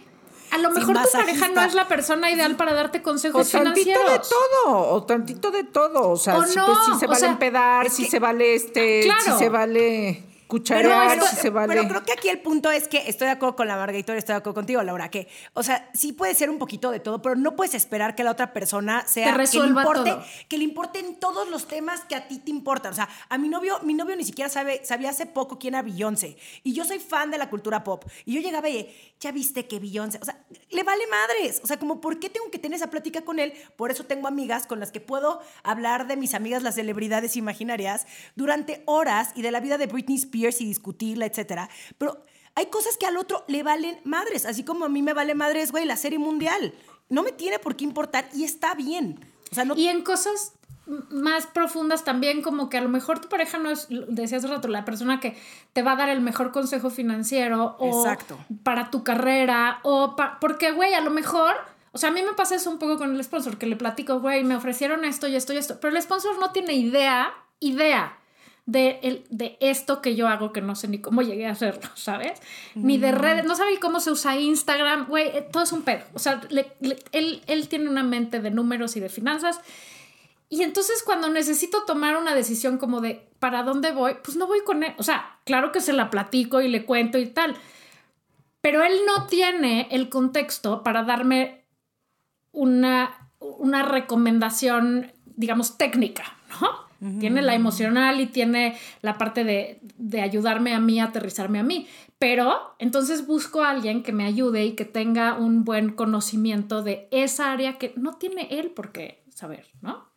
a 0.52 0.58
lo 0.58 0.72
mejor 0.72 1.02
tu 1.02 1.12
pareja 1.12 1.48
no 1.50 1.62
es 1.62 1.74
la 1.74 1.88
persona 1.88 2.32
ideal 2.32 2.56
para 2.56 2.74
darte 2.74 3.02
consejos 3.02 3.54
o 3.54 3.58
tantito 3.64 4.00
de 4.00 4.20
todo, 4.20 4.94
o 4.94 5.04
tantito 5.04 5.52
de 5.52 5.64
todo, 5.64 6.10
o 6.12 6.18
sea, 6.18 6.46
si, 6.46 6.58
pues, 6.60 7.00
se 7.00 7.08
vale 7.08 7.28
empedar, 7.28 7.90
si 7.90 8.06
se 8.06 8.20
vale 8.20 8.56
este, 8.56 9.04
si 9.24 9.32
se 9.38 9.50
vale 9.50 10.24
pero, 10.64 11.88
creo 11.88 12.04
que 12.04 12.14
aquí 12.14 12.30
el 12.30 12.40
punto 12.40 12.72
es 12.72 12.88
que 12.88 13.10
estoy 13.10 13.28
de 13.28 13.34
acuerdo 13.34 13.56
con 13.56 13.68
la 13.68 13.76
Margarita, 13.76 14.16
estoy 14.16 14.34
de 14.34 14.38
acuerdo 14.38 14.56
contigo, 14.56 14.82
Laura, 14.84 15.10
que, 15.10 15.28
o 15.54 15.64
sea, 15.64 15.90
sí 15.94 16.14
puede 16.14 16.34
ser 16.36 16.50
un 16.50 16.58
poquito 16.58 16.92
de 16.92 17.00
todo, 17.00 17.22
pero 17.22 17.36
no 17.36 17.56
puedes 17.56 17.74
esperar 17.74 18.16
que 18.16 18.24
la 18.24 18.32
otra 18.32 18.54
persona 18.54 19.06
sea 19.08 19.36
que 19.36 19.60
le 19.60 19.68
importe, 19.68 20.16
que 20.48 20.58
le 20.58 20.64
importen 20.64 21.16
todos 21.20 21.50
los 21.50 21.68
temas 21.68 22.02
que 22.06 22.16
a 22.16 22.28
ti 22.28 22.40
te 22.40 22.52
importan. 22.52 22.92
O 22.92 22.96
sea, 22.96 23.10
a 23.30 23.38
mi 23.38 23.50
novio, 23.50 23.80
mi 23.84 23.94
novio 23.94 24.16
ni 24.16 24.24
siquiera 24.24 24.50
sabe, 24.50 24.82
sabía 24.84 25.10
hace 25.10 25.26
poco 25.26 25.60
quién 25.60 25.76
era 25.76 25.82
Beyoncé. 25.82 26.38
Y 26.64 26.74
yo 26.74 26.86
soy 26.86 27.00
fan 27.00 27.32
de 27.32 27.38
la 27.38 27.50
cultura 27.50 27.84
pop. 27.84 28.06
Y 28.26 28.36
yo 28.36 28.42
llegaba 28.42 28.70
y, 28.70 28.94
ya 29.20 29.32
viste 29.32 29.68
que 29.68 29.80
Beyoncé, 29.80 30.20
o 30.22 30.26
sea, 30.26 30.44
le 30.70 30.84
vale 30.84 31.04
madres. 31.08 31.62
O 31.64 31.68
sea, 31.68 31.78
como, 31.78 32.02
¿por 32.02 32.20
qué 32.20 32.30
tengo 32.30 32.50
que 32.52 32.60
tener 32.60 32.78
esa 32.78 32.90
plática 32.90 33.22
con 33.24 33.40
él? 33.40 33.54
Por 33.76 33.92
eso 33.92 34.06
tengo 34.06 34.28
amigas 34.28 34.68
con 34.68 34.80
las 34.80 34.92
que 34.92 35.02
puedo 35.02 35.42
hablar 35.64 36.08
de 36.08 36.18
mis 36.18 36.34
amigas, 36.34 36.64
las 36.64 36.76
celebridades 36.76 37.36
imaginarias, 37.36 38.08
durante 38.36 38.84
horas 38.86 39.32
y 39.36 39.42
de 39.42 39.52
la 39.52 39.60
vida 39.60 39.78
de 39.78 39.88
Britney 39.88 40.18
Spears 40.18 40.45
y 40.62 40.66
discutirla, 40.66 41.26
etcétera. 41.26 41.70
Pero 41.98 42.24
hay 42.56 42.68
cosas 42.68 42.98
que 42.98 43.06
al 43.06 43.18
otro 43.18 43.44
le 43.48 43.64
valen 43.64 44.00
madres, 44.06 44.46
así 44.46 44.64
como 44.64 44.86
a 44.86 44.90
mí 44.90 45.02
me 45.02 45.14
vale 45.14 45.36
madres, 45.36 45.72
güey, 45.72 45.86
la 45.86 45.98
serie 45.98 46.20
mundial. 46.20 46.74
No 47.10 47.22
me 47.22 47.32
tiene 47.32 47.60
por 47.60 47.76
qué 47.76 47.84
importar 47.84 48.28
y 48.34 48.44
está 48.44 48.74
bien. 48.74 49.20
O 49.52 49.56
sea, 49.56 49.66
no... 49.66 49.76
Y 49.76 49.88
en 49.88 50.04
cosas 50.04 50.54
más 51.10 51.48
profundas 51.48 52.04
también, 52.04 52.42
como 52.42 52.70
que 52.70 52.78
a 52.78 52.82
lo 52.82 52.90
mejor 52.90 53.20
tu 53.20 53.28
pareja 53.28 53.58
no 53.58 53.72
es, 53.72 53.88
decías 53.90 54.44
hace 54.44 54.54
rato, 54.54 54.68
la 54.68 54.86
persona 54.86 55.20
que 55.20 55.36
te 55.74 55.82
va 55.82 55.94
a 55.94 55.96
dar 55.96 56.10
el 56.10 56.22
mejor 56.22 56.52
consejo 56.52 56.90
financiero 56.90 57.76
o 57.80 58.00
Exacto. 58.06 58.38
para 58.64 58.92
tu 58.92 59.04
carrera 59.04 59.80
o 59.84 60.16
porque, 60.40 60.72
güey, 60.72 60.94
a 60.94 61.02
lo 61.02 61.10
mejor, 61.10 61.56
o 61.92 61.98
sea, 61.98 62.10
a 62.10 62.12
mí 62.12 62.22
me 62.22 62.34
pasa 62.34 62.56
eso 62.56 62.70
un 62.70 62.78
poco 62.78 62.98
con 62.98 63.16
el 63.16 63.24
sponsor, 63.24 63.58
que 63.58 63.66
le 63.66 63.76
platico, 63.76 64.20
güey, 64.20 64.44
me 64.44 64.56
ofrecieron 64.56 65.06
esto 65.06 65.28
y 65.28 65.36
esto 65.36 65.54
y 65.54 65.58
esto, 65.58 65.80
pero 65.80 65.96
el 65.96 66.02
sponsor 66.02 66.38
no 66.40 66.52
tiene 66.52 66.74
idea, 66.76 67.34
idea 67.60 68.20
de, 68.66 69.24
de 69.30 69.58
esto 69.60 70.02
que 70.02 70.16
yo 70.16 70.28
hago 70.28 70.52
que 70.52 70.62
no 70.62 70.76
sé 70.76 70.88
ni 70.88 71.00
cómo 71.00 71.22
llegué 71.22 71.48
a 71.48 71.52
hacerlo, 71.52 71.90
¿sabes? 71.96 72.42
Ni 72.74 72.98
de 72.98 73.12
redes, 73.12 73.46
no 73.46 73.56
sabe 73.56 73.80
cómo 73.80 74.00
se 74.00 74.12
usa 74.12 74.40
Instagram, 74.40 75.08
güey, 75.08 75.28
eh, 75.28 75.48
todo 75.52 75.64
es 75.64 75.72
un 75.72 75.84
pedo. 75.84 76.04
O 76.14 76.20
sea, 76.20 76.42
él, 77.12 77.42
él 77.46 77.68
tiene 77.68 77.90
una 77.90 78.04
mente 78.04 78.40
de 78.40 78.52
números 78.52 78.96
y 78.96 79.00
de 79.00 79.10
finanzas. 79.10 79.60
Y 80.50 80.64
entonces 80.64 81.04
cuando 81.04 81.30
necesito 81.30 81.84
tomar 81.86 82.18
una 82.18 82.36
decisión 82.36 82.78
como 82.78 83.02
de 83.02 83.28
para 83.40 83.64
dónde 83.64 83.92
voy, 83.92 84.16
pues 84.24 84.38
no 84.38 84.48
voy 84.48 84.62
con 84.64 84.84
él. 84.84 84.94
O 84.98 85.04
sea, 85.04 85.40
claro 85.44 85.72
que 85.72 85.82
se 85.82 85.94
la 85.94 86.10
platico 86.10 86.62
y 86.62 86.68
le 86.68 86.86
cuento 86.86 87.18
y 87.18 87.28
tal. 87.28 87.56
Pero 88.62 88.84
él 88.84 88.94
no 89.06 89.28
tiene 89.28 89.88
el 89.92 90.10
contexto 90.10 90.82
para 90.82 91.04
darme 91.04 91.66
una, 92.52 93.30
una 93.40 93.84
recomendación, 93.84 95.12
digamos, 95.26 95.78
técnica, 95.78 96.24
¿no? 96.62 96.85
Tiene 97.20 97.42
la 97.42 97.56
emocional 97.56 98.20
y 98.20 98.26
tiene 98.26 98.78
la 99.02 99.18
parte 99.18 99.44
de, 99.44 99.80
de, 99.98 100.22
ayudarme 100.22 100.74
a 100.74 100.80
mí, 100.80 101.00
a 101.00 101.06
aterrizarme 101.06 101.60
a 101.60 101.64
mí. 101.64 101.88
Pero 102.18 102.76
entonces 102.80 103.28
busco 103.28 103.62
a 103.62 103.70
alguien 103.70 104.02
que 104.02 104.12
me 104.12 104.26
ayude 104.26 104.66
y 104.66 104.72
que 104.74 104.86
tenga 104.86 105.36
un 105.36 105.64
buen 105.64 105.92
conocimiento 105.92 106.82
de 106.82 107.08
esa 107.12 107.52
área 107.52 107.78
que 107.78 107.94
no 107.96 108.18
tiene 108.18 108.48
él 108.52 108.72
por 108.72 108.92
qué 108.92 109.24
saber, 109.30 109.68
¿no? 109.82 110.10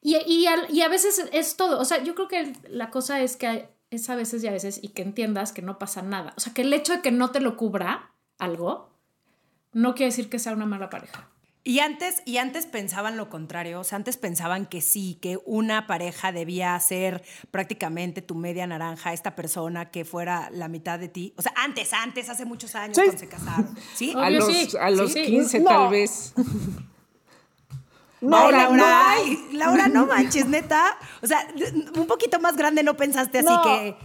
Y, 0.00 0.16
y, 0.16 0.46
y 0.70 0.80
a 0.80 0.88
veces 0.88 1.28
es 1.32 1.56
todo. 1.56 1.78
O 1.78 1.84
sea, 1.84 2.02
yo 2.02 2.14
creo 2.14 2.28
que 2.28 2.52
la 2.68 2.90
cosa 2.90 3.20
es 3.20 3.36
que 3.36 3.68
es 3.90 4.08
a 4.08 4.16
veces 4.16 4.42
y 4.42 4.48
a 4.48 4.52
veces 4.52 4.80
y 4.82 4.88
que 4.88 5.02
entiendas 5.02 5.52
que 5.52 5.62
no 5.62 5.78
pasa 5.78 6.02
nada. 6.02 6.32
O 6.36 6.40
sea, 6.40 6.54
que 6.54 6.62
el 6.62 6.72
hecho 6.72 6.92
de 6.92 7.02
que 7.02 7.10
no 7.10 7.30
te 7.30 7.40
lo 7.40 7.56
cubra 7.56 8.12
algo 8.38 8.90
no 9.72 9.94
quiere 9.94 10.10
decir 10.10 10.28
que 10.28 10.38
sea 10.38 10.52
una 10.52 10.66
mala 10.66 10.90
pareja. 10.90 11.28
Y 11.62 11.80
antes, 11.80 12.22
y 12.24 12.38
antes 12.38 12.64
pensaban 12.64 13.18
lo 13.18 13.28
contrario, 13.28 13.80
o 13.80 13.84
sea, 13.84 13.96
antes 13.96 14.16
pensaban 14.16 14.64
que 14.64 14.80
sí, 14.80 15.18
que 15.20 15.38
una 15.44 15.86
pareja 15.86 16.32
debía 16.32 16.78
ser 16.80 17.22
prácticamente 17.50 18.22
tu 18.22 18.34
media 18.34 18.66
naranja, 18.66 19.12
esta 19.12 19.36
persona 19.36 19.90
que 19.90 20.06
fuera 20.06 20.48
la 20.52 20.68
mitad 20.68 20.98
de 20.98 21.08
ti. 21.08 21.34
O 21.36 21.42
sea, 21.42 21.52
antes, 21.56 21.92
antes, 21.92 22.30
hace 22.30 22.46
muchos 22.46 22.74
años 22.74 22.96
cuando 22.96 23.18
se 23.18 23.28
casaron. 23.28 23.76
¿Sí? 23.94 24.14
a 24.16 24.30
los, 24.30 24.74
a 24.74 24.90
los 24.90 25.12
15 25.12 25.60
tal 25.60 25.90
vez. 25.90 26.32
No, 28.22 28.50
Laura, 28.50 28.68
no, 28.68 29.58
Laura, 29.58 29.88
no 29.88 30.06
manches, 30.06 30.46
neta. 30.46 30.98
O 31.22 31.26
sea, 31.26 31.46
un 31.94 32.06
poquito 32.06 32.38
más 32.38 32.56
grande 32.56 32.82
no 32.82 32.94
pensaste 32.94 33.38
así 33.38 33.54
que 33.64 33.96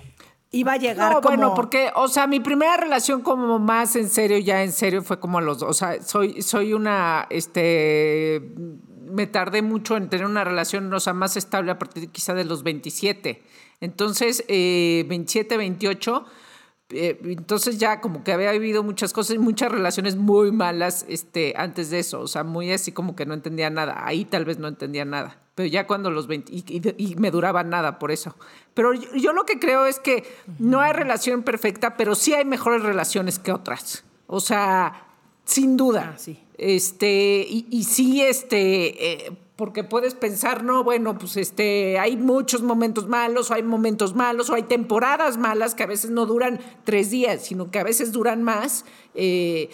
iba 0.56 0.74
a 0.74 0.78
llegar 0.78 1.12
no, 1.12 1.22
Bueno, 1.22 1.54
porque, 1.54 1.92
o 1.96 2.08
sea, 2.08 2.28
mi 2.28 2.40
primera 2.40 2.78
relación 2.78 3.22
como 3.22 3.60
más 3.60 3.96
en 3.96 4.10
serio, 4.10 4.38
ya 4.38 4.64
en 4.64 4.72
serio, 4.72 5.02
fue 5.02 5.20
como 5.20 5.38
a 5.38 5.42
los 5.42 5.62
O 5.62 5.74
sea, 5.74 6.02
soy, 6.02 6.42
soy 6.42 6.74
una, 6.74 7.28
este, 7.30 8.42
me 9.06 9.28
tardé 9.28 9.62
mucho 9.62 9.98
en 9.98 10.10
tener 10.10 10.26
una 10.26 10.44
relación, 10.44 10.92
o 10.94 11.00
sea, 11.00 11.14
más 11.14 11.38
estable 11.38 11.72
a 11.72 11.80
partir 11.80 12.10
quizá 12.10 12.34
de 12.34 12.46
los 12.46 12.64
27. 12.64 13.44
Entonces, 13.82 14.46
eh, 14.48 15.06
27, 15.08 15.58
28 15.58 16.26
eh, 16.90 17.20
entonces 17.24 17.80
ya 17.80 18.00
como 18.00 18.24
que 18.24 18.32
había 18.32 18.52
vivido 18.52 18.84
muchas 18.84 19.12
cosas 19.12 19.36
y 19.36 19.40
muchas 19.40 19.72
relaciones 19.72 20.16
muy 20.18 20.52
malas 20.52 21.04
este, 21.10 21.56
antes 21.58 21.90
de 21.90 21.98
eso, 21.98 22.22
o 22.22 22.28
sea, 22.28 22.44
muy 22.44 22.72
así 22.72 22.92
como 22.92 23.16
que 23.16 23.26
no 23.26 23.34
entendía 23.34 23.72
nada, 23.72 24.06
ahí 24.06 24.24
tal 24.24 24.46
vez 24.46 24.60
no 24.60 24.68
entendía 24.68 25.04
nada, 25.04 25.42
pero 25.56 25.68
ya 25.68 25.88
cuando 25.88 26.12
los 26.12 26.28
20, 26.28 26.52
y, 26.54 27.16
me 27.16 27.32
duraba 27.32 27.64
nada 27.64 27.98
por 27.98 28.12
eso. 28.12 28.36
Pero 28.74 28.94
yo, 28.94 29.32
lo 29.32 29.46
que 29.46 29.58
creo 29.58 29.86
es 29.86 30.00
que 30.00 30.26
no 30.60 30.82
hay 30.82 30.92
relación 30.92 31.44
perfecta, 31.44 31.96
pero 31.96 32.14
sí 32.14 32.34
hay 32.34 32.44
mejores 32.44 32.84
relaciones 32.84 33.40
que 33.40 33.54
otras, 33.54 34.04
o 34.28 34.42
sea, 34.42 35.08
sin 35.46 35.78
duda. 35.78 36.12
Ah, 36.14 36.18
sí. 36.20 36.40
Este, 36.58 37.46
y, 37.50 37.68
y 37.70 37.84
sí, 37.86 38.22
este, 38.22 39.28
eh, 39.28 39.38
porque 39.56 39.86
puedes 39.86 40.16
pensar, 40.16 40.64
no, 40.64 40.84
bueno, 40.84 41.18
pues 41.18 41.38
este, 41.38 41.98
hay 41.98 42.18
muchos 42.18 42.62
momentos 42.62 43.08
malos, 43.08 43.52
o 43.52 43.54
hay 43.54 43.64
momentos 43.64 44.14
malos, 44.14 44.50
o 44.50 44.56
hay 44.56 44.64
temporadas 44.64 45.38
malas 45.38 45.76
que 45.76 45.84
a 45.84 45.88
veces 45.88 46.12
no 46.12 46.26
duran 46.26 46.60
tres 46.84 47.10
días, 47.10 47.46
sino 47.46 47.72
que 47.72 47.80
a 47.80 47.84
veces 47.84 48.12
duran 48.12 48.44
más. 48.44 48.84
Eh, 49.14 49.70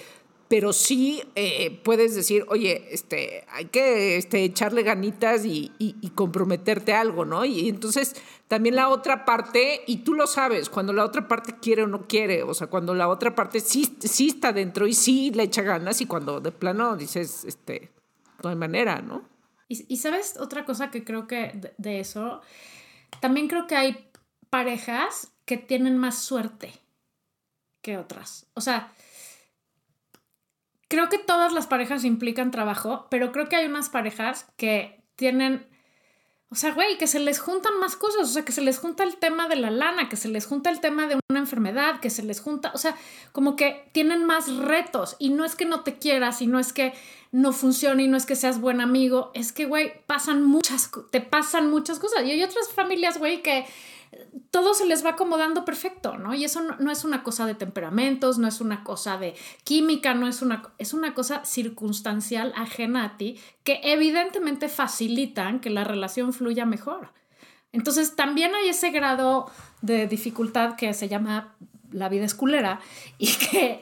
pero 0.51 0.73
sí 0.73 1.23
eh, 1.35 1.79
puedes 1.81 2.13
decir, 2.13 2.43
oye, 2.49 2.85
este, 2.91 3.45
hay 3.51 3.67
que 3.67 4.17
este, 4.17 4.43
echarle 4.43 4.83
ganitas 4.83 5.45
y, 5.45 5.71
comprometerte 6.13 6.93
a 6.93 6.99
algo, 6.99 7.23
¿no? 7.23 7.45
Y 7.45 7.69
entonces 7.69 8.17
también 8.49 8.75
la 8.75 8.89
otra 8.89 9.23
parte, 9.23 9.79
y 9.87 9.99
tú 9.99 10.13
lo 10.13 10.27
sabes, 10.27 10.67
cuando 10.67 10.91
la 10.91 11.05
otra 11.05 11.29
parte 11.29 11.55
quiere 11.61 11.83
o 11.83 11.87
no 11.87 12.05
quiere, 12.05 12.43
o 12.43 12.53
sea, 12.53 12.67
cuando 12.67 12.93
la 12.93 13.07
otra 13.07 13.33
parte 13.33 13.61
sí, 13.61 13.95
sí 14.01 14.27
está 14.27 14.51
dentro 14.51 14.87
y 14.87 14.93
sí 14.93 15.31
le 15.31 15.43
echa 15.43 15.61
ganas, 15.61 16.01
y 16.01 16.05
cuando 16.05 16.41
de 16.41 16.51
plano 16.51 16.97
dices, 16.97 17.45
este, 17.45 17.89
no 18.43 18.49
hay 18.49 18.57
manera, 18.57 19.01
¿no? 19.01 19.29
Y, 19.69 19.95
sabes 19.95 20.35
otra 20.37 20.65
cosa 20.65 20.91
que 20.91 21.05
creo 21.05 21.27
que 21.27 21.61
de, 21.77 22.01
eso, 22.01 22.41
también 23.21 23.47
creo 23.47 23.67
que 23.67 23.77
hay 23.77 24.09
parejas 24.49 25.31
que 25.45 25.55
tienen 25.55 25.97
más 25.97 26.21
suerte 26.21 26.73
que 27.81 27.97
otras. 27.97 28.47
O 28.53 28.59
sea, 28.59 28.91
creo 30.91 31.07
que 31.07 31.17
todas 31.17 31.53
las 31.53 31.67
parejas 31.67 32.03
implican 32.03 32.51
trabajo, 32.51 33.07
pero 33.09 33.31
creo 33.31 33.47
que 33.47 33.55
hay 33.55 33.65
unas 33.65 33.87
parejas 33.87 34.45
que 34.57 35.01
tienen 35.15 35.65
o 36.53 36.55
sea, 36.55 36.73
güey, 36.73 36.97
que 36.97 37.07
se 37.07 37.19
les 37.19 37.39
juntan 37.39 37.79
más 37.79 37.95
cosas, 37.95 38.29
o 38.29 38.33
sea, 38.33 38.43
que 38.43 38.51
se 38.51 38.59
les 38.59 38.77
junta 38.77 39.05
el 39.05 39.15
tema 39.15 39.47
de 39.47 39.55
la 39.55 39.71
lana, 39.71 40.09
que 40.09 40.17
se 40.17 40.27
les 40.27 40.45
junta 40.45 40.69
el 40.69 40.81
tema 40.81 41.07
de 41.07 41.17
una 41.29 41.39
enfermedad, 41.39 42.01
que 42.01 42.09
se 42.09 42.23
les 42.23 42.41
junta, 42.41 42.73
o 42.75 42.77
sea, 42.77 42.97
como 43.31 43.55
que 43.55 43.89
tienen 43.93 44.25
más 44.25 44.53
retos 44.57 45.15
y 45.17 45.29
no 45.29 45.45
es 45.45 45.55
que 45.55 45.63
no 45.63 45.83
te 45.83 45.97
quieras 45.97 46.41
y 46.41 46.47
no 46.47 46.59
es 46.59 46.73
que 46.73 46.93
no 47.31 47.53
funcione 47.53 48.03
y 48.03 48.09
no 48.09 48.17
es 48.17 48.25
que 48.25 48.35
seas 48.35 48.59
buen 48.59 48.81
amigo, 48.81 49.31
es 49.33 49.53
que, 49.53 49.63
güey, 49.63 49.93
pasan 50.07 50.43
muchas, 50.43 50.91
te 51.09 51.21
pasan 51.21 51.69
muchas 51.69 51.99
cosas. 51.99 52.25
Y 52.25 52.31
hay 52.31 52.43
otras 52.43 52.67
familias, 52.67 53.17
güey, 53.17 53.41
que 53.41 53.65
todo 54.51 54.73
se 54.73 54.85
les 54.85 55.05
va 55.05 55.11
acomodando 55.11 55.63
perfecto, 55.63 56.17
¿no? 56.17 56.33
Y 56.33 56.43
eso 56.43 56.61
no, 56.61 56.91
es 56.91 57.05
una 57.05 57.23
cosa 57.23 57.45
de 57.45 57.55
temperamentos, 57.55 58.37
no 58.37 58.47
es 58.47 58.59
una 58.59 58.83
cosa 58.83 59.17
de 59.17 59.35
química, 59.63 60.13
no 60.13 60.27
es 60.27 60.41
una, 60.41 60.63
es 60.77 60.93
una 60.93 61.13
cosa 61.13 61.45
circunstancial 61.45 62.53
ajena 62.55 63.05
a 63.05 63.17
ti 63.17 63.39
que 63.63 63.79
evidentemente 63.83 64.67
facilitan 64.67 65.59
que 65.59 65.69
la 65.69 65.85
relación 65.85 66.33
fluya 66.33 66.65
mejor. 66.65 67.13
Entonces 67.71 68.15
también 68.17 68.53
hay 68.53 68.69
ese 68.69 68.91
grado 68.91 69.49
de 69.81 70.07
dificultad 70.07 70.75
que 70.75 70.93
se 70.93 71.07
llama 71.07 71.55
la 71.91 72.09
vida 72.09 72.25
esculera 72.25 72.81
y 73.17 73.27
que, 73.37 73.81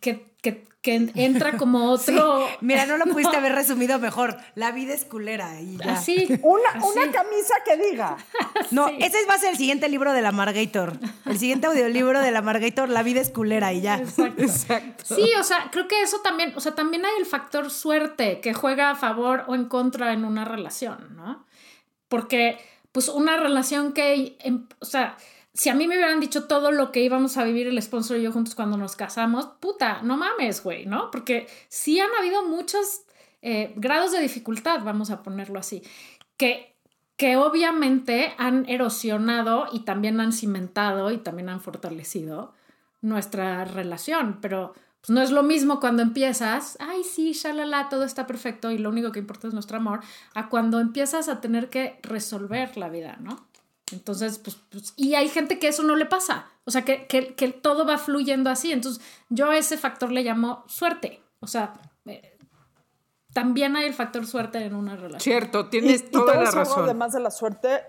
que, 0.00 0.26
que, 0.40 0.66
que 0.84 1.10
entra 1.14 1.56
como 1.56 1.90
otro. 1.90 2.46
Mira, 2.60 2.84
no 2.84 2.98
lo 2.98 3.06
pudiste 3.06 3.34
haber 3.34 3.52
resumido 3.54 3.98
mejor. 3.98 4.36
La 4.54 4.70
vida 4.70 4.92
es 4.92 5.06
culera 5.06 5.58
y 5.58 5.78
ya. 5.78 5.94
Así. 5.94 6.26
Una, 6.42 6.84
una 6.84 7.10
camisa 7.10 7.54
que 7.64 7.78
diga. 7.78 8.18
No, 8.70 8.88
ese 8.88 9.24
va 9.26 9.34
a 9.34 9.38
ser 9.38 9.52
el 9.52 9.56
siguiente 9.56 9.88
libro 9.88 10.12
de 10.12 10.20
la 10.20 10.30
Margator. 10.30 10.98
El 11.24 11.38
siguiente 11.38 11.68
audiolibro 11.68 12.20
de 12.20 12.30
la 12.30 12.42
Margator, 12.42 12.90
La 12.90 13.02
vida 13.02 13.22
es 13.22 13.30
culera 13.30 13.72
y 13.72 13.80
ya. 13.80 13.96
Exacto. 13.96 15.14
Sí, 15.14 15.30
o 15.40 15.42
sea, 15.42 15.70
creo 15.72 15.88
que 15.88 16.02
eso 16.02 16.20
también, 16.20 16.52
o 16.54 16.60
sea, 16.60 16.74
también 16.74 17.06
hay 17.06 17.12
el 17.18 17.24
factor 17.24 17.70
suerte 17.70 18.40
que 18.42 18.52
juega 18.52 18.90
a 18.90 18.94
favor 18.94 19.44
o 19.46 19.54
en 19.54 19.64
contra 19.64 20.12
en 20.12 20.26
una 20.26 20.44
relación, 20.44 21.16
¿no? 21.16 21.46
Porque, 22.08 22.58
pues, 22.92 23.08
una 23.08 23.38
relación 23.38 23.94
que, 23.94 24.36
em, 24.40 24.66
o 24.80 24.84
sea, 24.84 25.16
si 25.54 25.68
a 25.68 25.74
mí 25.74 25.86
me 25.86 25.96
hubieran 25.96 26.18
dicho 26.18 26.44
todo 26.44 26.72
lo 26.72 26.90
que 26.90 27.02
íbamos 27.02 27.36
a 27.36 27.44
vivir 27.44 27.68
el 27.68 27.80
sponsor 27.80 28.18
y 28.18 28.22
yo 28.22 28.32
juntos 28.32 28.56
cuando 28.56 28.76
nos 28.76 28.96
casamos, 28.96 29.46
puta, 29.60 30.02
no 30.02 30.16
mames, 30.16 30.64
güey, 30.64 30.84
¿no? 30.84 31.12
Porque 31.12 31.46
sí 31.68 32.00
han 32.00 32.10
habido 32.18 32.44
muchos 32.44 33.02
eh, 33.40 33.72
grados 33.76 34.10
de 34.10 34.20
dificultad, 34.20 34.82
vamos 34.82 35.10
a 35.10 35.22
ponerlo 35.22 35.60
así, 35.60 35.82
que, 36.36 36.74
que 37.16 37.36
obviamente 37.36 38.34
han 38.36 38.68
erosionado 38.68 39.66
y 39.72 39.80
también 39.80 40.20
han 40.20 40.32
cimentado 40.32 41.12
y 41.12 41.18
también 41.18 41.48
han 41.48 41.60
fortalecido 41.60 42.52
nuestra 43.00 43.64
relación, 43.64 44.38
pero 44.40 44.74
pues 45.00 45.10
no 45.10 45.22
es 45.22 45.30
lo 45.30 45.44
mismo 45.44 45.78
cuando 45.78 46.02
empiezas, 46.02 46.78
ay 46.80 47.04
sí, 47.04 47.32
shalala, 47.32 47.88
todo 47.90 48.04
está 48.04 48.26
perfecto 48.26 48.72
y 48.72 48.78
lo 48.78 48.88
único 48.88 49.12
que 49.12 49.20
importa 49.20 49.46
es 49.46 49.54
nuestro 49.54 49.76
amor, 49.76 50.00
a 50.34 50.48
cuando 50.48 50.80
empiezas 50.80 51.28
a 51.28 51.40
tener 51.40 51.68
que 51.68 52.00
resolver 52.02 52.76
la 52.76 52.88
vida, 52.88 53.18
¿no? 53.20 53.46
Entonces, 53.92 54.38
pues, 54.38 54.56
pues, 54.70 54.94
y 54.96 55.14
hay 55.14 55.28
gente 55.28 55.58
que 55.58 55.68
eso 55.68 55.82
no 55.82 55.94
le 55.94 56.06
pasa, 56.06 56.46
o 56.64 56.70
sea, 56.70 56.82
que, 56.82 57.06
que, 57.06 57.34
que, 57.34 57.48
todo 57.48 57.86
va 57.86 57.98
fluyendo 57.98 58.48
así. 58.48 58.72
Entonces, 58.72 59.04
yo 59.28 59.50
a 59.50 59.58
ese 59.58 59.76
factor 59.76 60.10
le 60.10 60.22
llamo 60.22 60.64
suerte, 60.68 61.22
o 61.40 61.46
sea, 61.46 61.74
eh, 62.06 62.34
también 63.34 63.76
hay 63.76 63.86
el 63.86 63.94
factor 63.94 64.26
suerte 64.26 64.64
en 64.64 64.74
una 64.74 64.94
relación. 64.94 65.20
Cierto, 65.20 65.68
tienes 65.68 66.10
toda 66.10 66.40
la 66.40 66.50
razón. 66.50 66.84
Además 66.84 67.12
de 67.12 67.20
la 67.20 67.30
suerte. 67.30 67.82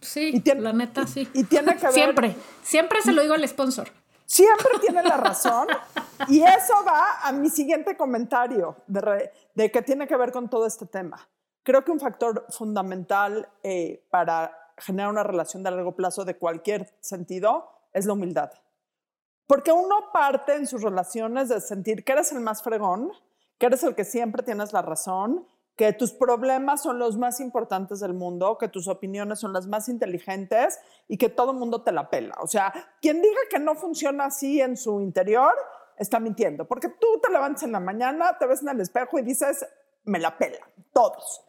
Sí, 0.00 0.42
la 0.56 0.72
neta 0.72 1.06
sí. 1.06 1.28
Y 1.34 1.44
tiene 1.44 1.76
que 1.76 1.82
ver. 1.86 1.92
Siempre, 1.92 2.36
siempre 2.62 3.02
se 3.02 3.12
lo 3.12 3.20
digo 3.22 3.34
al 3.34 3.46
sponsor. 3.46 3.90
Siempre 4.24 4.78
tiene 4.80 5.02
la 5.02 5.18
razón. 5.18 5.68
y 6.28 6.40
eso 6.40 6.74
va 6.86 7.20
a 7.22 7.32
mi 7.32 7.50
siguiente 7.50 7.96
comentario 7.96 8.76
de, 8.86 9.30
de 9.54 9.70
que 9.70 9.82
tiene 9.82 10.06
que 10.06 10.16
ver 10.16 10.32
con 10.32 10.48
todo 10.48 10.66
este 10.66 10.86
tema. 10.86 11.28
Creo 11.68 11.84
que 11.84 11.90
un 11.90 12.00
factor 12.00 12.46
fundamental 12.48 13.46
eh, 13.62 14.02
para 14.08 14.72
generar 14.78 15.10
una 15.10 15.22
relación 15.22 15.62
de 15.62 15.70
largo 15.70 15.94
plazo 15.94 16.24
de 16.24 16.38
cualquier 16.38 16.94
sentido 17.00 17.68
es 17.92 18.06
la 18.06 18.14
humildad. 18.14 18.50
Porque 19.46 19.70
uno 19.70 20.10
parte 20.10 20.54
en 20.54 20.66
sus 20.66 20.80
relaciones 20.80 21.50
de 21.50 21.60
sentir 21.60 22.04
que 22.04 22.12
eres 22.12 22.32
el 22.32 22.40
más 22.40 22.62
fregón, 22.62 23.12
que 23.58 23.66
eres 23.66 23.82
el 23.82 23.94
que 23.94 24.04
siempre 24.04 24.42
tienes 24.42 24.72
la 24.72 24.80
razón 24.80 25.46
que 25.76 25.92
tus 25.92 26.12
problemas 26.12 26.80
son 26.80 26.98
los 26.98 27.18
más 27.18 27.38
importantes 27.38 28.00
del 28.00 28.14
mundo, 28.14 28.56
que 28.56 28.68
tus 28.68 28.88
opiniones 28.88 29.38
son 29.38 29.52
las 29.52 29.66
más 29.66 29.90
inteligentes 29.90 30.80
y 31.06 31.18
que 31.18 31.28
todo 31.28 31.50
el 31.50 31.58
mundo 31.58 31.82
te 31.82 31.92
la 31.92 32.08
pela. 32.08 32.34
O 32.40 32.46
sea, 32.46 32.72
quien 33.02 33.20
diga 33.20 33.40
que 33.50 33.58
no 33.58 33.74
funciona 33.74 34.24
así 34.24 34.58
en 34.62 34.78
su 34.78 35.02
interior 35.02 35.52
está 35.98 36.18
mintiendo, 36.18 36.66
porque 36.66 36.88
tú 36.88 37.20
te 37.22 37.30
levantas 37.30 37.64
en 37.64 37.72
la 37.72 37.80
mañana, 37.80 38.38
te 38.38 38.46
ves 38.46 38.62
en 38.62 38.70
el 38.70 38.80
espejo 38.80 39.18
y 39.18 39.22
dices, 39.22 39.66
me 40.04 40.18
la 40.18 40.38
pela, 40.38 40.66
todos. 40.94 41.44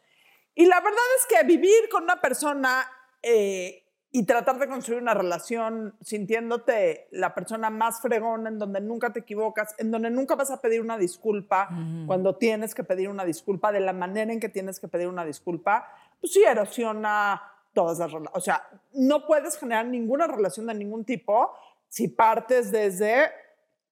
Y 0.60 0.66
la 0.66 0.82
verdad 0.82 1.00
es 1.18 1.26
que 1.26 1.48
vivir 1.48 1.88
con 1.90 2.04
una 2.04 2.20
persona 2.20 2.86
eh, 3.24 3.82
y 4.12 4.26
tratar 4.26 4.60
de 4.60 4.68
construir 4.68 5.02
una 5.02 5.14
relación 5.14 5.96
sintiéndote 6.02 7.08
la 7.12 7.34
persona 7.34 7.70
más 7.70 8.02
fregona, 8.02 8.50
en 8.50 8.60
donde 8.60 8.82
nunca 8.82 9.14
te 9.14 9.22
equivocas, 9.22 9.74
en 9.78 9.90
donde 9.90 10.10
nunca 10.10 10.36
vas 10.36 10.52
a 10.52 10.60
pedir 10.60 10.82
una 10.82 10.98
disculpa 10.98 11.70
cuando 12.06 12.36
tienes 12.36 12.76
que 12.76 12.84
pedir 12.84 13.08
una 13.08 13.24
disculpa, 13.24 13.72
de 13.72 13.80
la 13.80 13.94
manera 13.94 14.34
en 14.34 14.42
que 14.42 14.50
tienes 14.50 14.82
que 14.82 14.90
pedir 14.90 15.08
una 15.08 15.24
disculpa, 15.24 15.88
pues 16.20 16.34
sí 16.34 16.44
erosiona 16.44 17.42
todas 17.72 17.98
las 18.00 18.12
relaciones. 18.12 18.38
O 18.38 18.42
sea, 18.42 18.68
no 18.96 19.26
puedes 19.26 19.58
generar 19.58 19.86
ninguna 19.86 20.28
relación 20.28 20.68
de 20.68 20.74
ningún 20.74 21.06
tipo 21.06 21.54
si 21.88 22.10
partes 22.10 22.70
desde, 22.70 23.32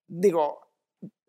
digo, 0.05 0.67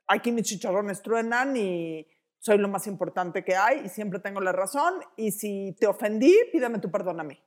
aquí 0.08 0.32
mis 0.32 0.46
chicharrones 0.46 1.00
truenan 1.00 1.56
y 1.56 2.08
soy 2.38 2.58
lo 2.58 2.68
más 2.68 2.86
importante 2.86 3.44
que 3.44 3.56
hay 3.56 3.82
y 3.84 3.88
siempre 3.88 4.20
tengo 4.20 4.40
la 4.40 4.52
razón 4.52 4.94
y 5.16 5.32
si 5.32 5.74
te 5.78 5.86
ofendí, 5.86 6.34
pídeme 6.52 6.78
tu 6.78 6.90
perdón 6.90 7.20
a 7.20 7.24
mí. 7.24 7.38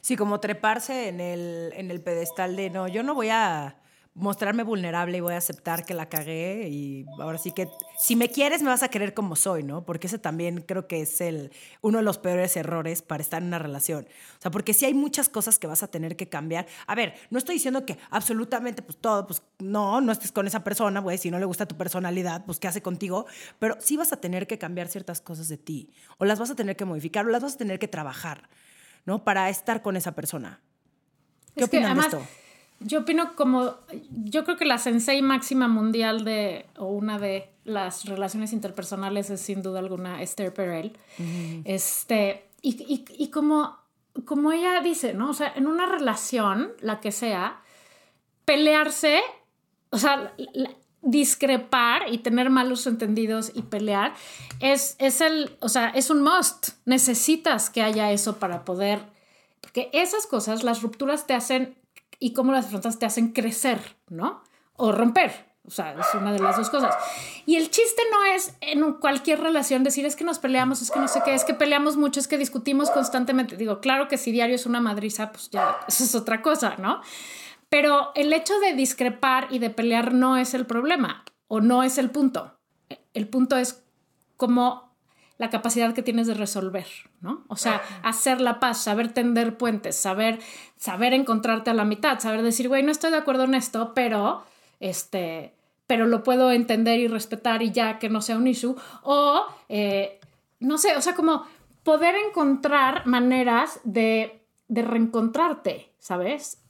Sí, 0.00 0.16
como 0.16 0.38
treparse 0.40 1.08
en 1.08 1.20
el, 1.20 1.72
en 1.74 1.90
el 1.90 2.02
pedestal 2.02 2.56
de 2.56 2.70
no, 2.70 2.88
yo 2.88 3.02
no 3.02 3.14
voy 3.14 3.30
a 3.30 3.81
mostrarme 4.14 4.62
vulnerable 4.62 5.16
y 5.16 5.20
voy 5.20 5.32
a 5.32 5.38
aceptar 5.38 5.86
que 5.86 5.94
la 5.94 6.08
cagué 6.08 6.68
y 6.68 7.06
ahora 7.18 7.38
sí 7.38 7.50
que 7.52 7.68
si 7.98 8.14
me 8.14 8.28
quieres 8.28 8.62
me 8.62 8.68
vas 8.68 8.82
a 8.82 8.88
querer 8.88 9.14
como 9.14 9.36
soy, 9.36 9.62
¿no? 9.62 9.84
Porque 9.84 10.06
ese 10.06 10.18
también 10.18 10.60
creo 10.60 10.86
que 10.86 11.00
es 11.00 11.20
el, 11.22 11.50
uno 11.80 11.98
de 11.98 12.04
los 12.04 12.18
peores 12.18 12.56
errores 12.56 13.00
para 13.00 13.22
estar 13.22 13.40
en 13.40 13.48
una 13.48 13.58
relación. 13.58 14.06
O 14.38 14.42
sea, 14.42 14.50
porque 14.50 14.74
sí 14.74 14.84
hay 14.84 14.92
muchas 14.92 15.30
cosas 15.30 15.58
que 15.58 15.66
vas 15.66 15.82
a 15.82 15.88
tener 15.88 16.16
que 16.16 16.28
cambiar. 16.28 16.66
A 16.86 16.94
ver, 16.94 17.14
no 17.30 17.38
estoy 17.38 17.54
diciendo 17.54 17.86
que 17.86 17.98
absolutamente 18.10 18.82
pues 18.82 18.98
todo, 18.98 19.26
pues 19.26 19.42
no, 19.58 20.00
no 20.02 20.12
estés 20.12 20.30
con 20.30 20.46
esa 20.46 20.62
persona, 20.62 21.00
güey, 21.00 21.16
si 21.16 21.30
no 21.30 21.38
le 21.38 21.46
gusta 21.46 21.66
tu 21.66 21.76
personalidad, 21.78 22.44
pues 22.44 22.60
qué 22.60 22.68
hace 22.68 22.82
contigo, 22.82 23.26
pero 23.58 23.76
sí 23.80 23.96
vas 23.96 24.12
a 24.12 24.20
tener 24.20 24.46
que 24.46 24.58
cambiar 24.58 24.88
ciertas 24.88 25.22
cosas 25.22 25.48
de 25.48 25.56
ti 25.56 25.90
o 26.18 26.26
las 26.26 26.38
vas 26.38 26.50
a 26.50 26.54
tener 26.54 26.76
que 26.76 26.84
modificar 26.84 27.24
o 27.26 27.30
las 27.30 27.42
vas 27.42 27.54
a 27.54 27.58
tener 27.58 27.78
que 27.78 27.88
trabajar. 27.88 28.50
¿no? 29.04 29.24
Para 29.24 29.48
estar 29.48 29.82
con 29.82 29.96
esa 29.96 30.12
persona. 30.12 30.60
¿Qué 31.56 31.64
opinan 31.64 31.96
de 31.96 32.02
esto? 32.02 32.26
Yo 32.84 33.00
opino 33.00 33.34
como, 33.34 33.76
yo 34.24 34.44
creo 34.44 34.56
que 34.56 34.64
la 34.64 34.78
sensei 34.78 35.22
máxima 35.22 35.68
mundial 35.68 36.24
de, 36.24 36.66
o 36.76 36.86
una 36.86 37.18
de 37.18 37.48
las 37.64 38.04
relaciones 38.04 38.52
interpersonales 38.52 39.30
es 39.30 39.40
sin 39.40 39.62
duda 39.62 39.78
alguna 39.78 40.22
Esther 40.22 40.52
Perel. 40.52 40.92
Este, 41.64 42.44
y, 42.62 43.28
como, 43.28 43.76
como 44.24 44.52
ella 44.52 44.80
dice, 44.80 45.14
¿no? 45.14 45.30
O 45.30 45.34
sea, 45.34 45.52
en 45.54 45.66
una 45.66 45.86
relación, 45.86 46.72
la 46.80 47.00
que 47.00 47.12
sea, 47.12 47.60
pelearse, 48.44 49.20
o 49.90 49.98
sea, 49.98 50.34
discrepar 51.02 52.12
y 52.12 52.18
tener 52.18 52.48
malos 52.50 52.86
entendidos 52.86 53.50
y 53.54 53.62
pelear 53.62 54.14
es, 54.60 54.94
es 54.98 55.20
el, 55.20 55.56
o 55.60 55.68
sea, 55.68 55.88
es 55.88 56.10
un 56.10 56.22
must. 56.22 56.70
Necesitas 56.84 57.70
que 57.70 57.82
haya 57.82 58.12
eso 58.12 58.38
para 58.38 58.64
poder, 58.64 59.00
porque 59.60 59.90
esas 59.92 60.26
cosas, 60.26 60.62
las 60.62 60.82
rupturas 60.82 61.26
te 61.26 61.34
hacen 61.34 61.76
y 62.22 62.32
cómo 62.34 62.52
las 62.52 62.66
afrontas 62.66 63.00
te 63.00 63.06
hacen 63.06 63.32
crecer, 63.32 63.80
¿no? 64.08 64.44
O 64.76 64.92
romper. 64.92 65.52
O 65.66 65.70
sea, 65.70 65.92
es 65.92 66.06
una 66.14 66.32
de 66.32 66.38
las 66.38 66.56
dos 66.56 66.70
cosas. 66.70 66.94
Y 67.46 67.56
el 67.56 67.68
chiste 67.68 68.00
no 68.12 68.24
es 68.24 68.54
en 68.60 68.92
cualquier 68.94 69.40
relación 69.40 69.82
decir 69.82 70.06
es 70.06 70.14
que 70.14 70.22
nos 70.22 70.38
peleamos, 70.38 70.82
es 70.82 70.92
que 70.92 71.00
no 71.00 71.08
sé 71.08 71.20
qué, 71.24 71.34
es 71.34 71.44
que 71.44 71.54
peleamos 71.54 71.96
mucho, 71.96 72.20
es 72.20 72.28
que 72.28 72.38
discutimos 72.38 72.90
constantemente. 72.90 73.56
Digo, 73.56 73.80
claro 73.80 74.06
que 74.06 74.18
si 74.18 74.30
diario 74.30 74.54
es 74.54 74.66
una 74.66 74.80
madriza, 74.80 75.32
pues 75.32 75.50
ya, 75.50 75.80
eso 75.88 76.04
es 76.04 76.14
otra 76.14 76.42
cosa, 76.42 76.76
¿no? 76.78 77.00
Pero 77.68 78.12
el 78.14 78.32
hecho 78.32 78.58
de 78.60 78.74
discrepar 78.74 79.48
y 79.50 79.58
de 79.58 79.70
pelear 79.70 80.14
no 80.14 80.36
es 80.36 80.54
el 80.54 80.64
problema 80.64 81.24
o 81.48 81.60
no 81.60 81.82
es 81.82 81.98
el 81.98 82.10
punto. 82.10 82.56
El 83.14 83.28
punto 83.28 83.56
es 83.56 83.82
como 84.36 84.91
la 85.42 85.50
capacidad 85.50 85.92
que 85.92 86.04
tienes 86.04 86.28
de 86.28 86.34
resolver, 86.34 86.86
¿no? 87.20 87.42
O 87.48 87.56
sea, 87.56 87.82
hacer 88.04 88.40
la 88.40 88.60
paz, 88.60 88.80
saber 88.80 89.12
tender 89.12 89.58
puentes, 89.58 89.96
saber, 89.96 90.38
saber 90.76 91.14
encontrarte 91.14 91.68
a 91.70 91.74
la 91.74 91.84
mitad, 91.84 92.20
saber 92.20 92.42
decir, 92.42 92.68
güey, 92.68 92.84
no 92.84 92.92
estoy 92.92 93.10
de 93.10 93.16
acuerdo 93.16 93.42
en 93.42 93.54
esto, 93.54 93.92
pero 93.92 94.44
este, 94.78 95.52
pero 95.88 96.06
lo 96.06 96.22
puedo 96.22 96.52
entender 96.52 97.00
y 97.00 97.08
respetar 97.08 97.60
y 97.60 97.72
ya 97.72 97.98
que 97.98 98.08
no 98.08 98.22
sea 98.22 98.36
un 98.36 98.46
issue. 98.46 98.76
O, 99.02 99.44
eh, 99.68 100.20
no 100.60 100.78
sé, 100.78 100.96
o 100.96 101.00
sea, 101.00 101.16
como 101.16 101.44
poder 101.82 102.14
encontrar 102.28 103.04
maneras 103.08 103.80
de, 103.82 104.44
de 104.68 104.82
reencontrarte, 104.82 105.90
¿sabes? 105.98 106.61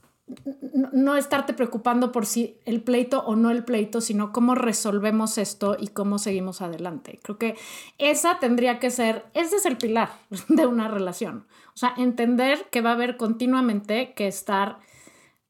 No 0.91 1.15
estarte 1.15 1.53
preocupando 1.53 2.11
por 2.11 2.25
si 2.25 2.57
el 2.65 2.81
pleito 2.81 3.23
o 3.25 3.35
no 3.35 3.51
el 3.51 3.63
pleito, 3.63 4.01
sino 4.01 4.31
cómo 4.31 4.55
resolvemos 4.55 5.37
esto 5.37 5.77
y 5.79 5.87
cómo 5.87 6.19
seguimos 6.19 6.61
adelante. 6.61 7.19
Creo 7.23 7.37
que 7.37 7.55
esa 7.97 8.39
tendría 8.39 8.79
que 8.79 8.91
ser, 8.91 9.25
ese 9.33 9.57
es 9.57 9.65
el 9.65 9.77
pilar 9.77 10.09
de 10.47 10.65
una 10.65 10.87
relación. 10.87 11.45
O 11.73 11.77
sea, 11.77 11.93
entender 11.97 12.67
que 12.71 12.81
va 12.81 12.91
a 12.91 12.93
haber 12.93 13.17
continuamente 13.17 14.13
que 14.13 14.27
estar 14.27 14.79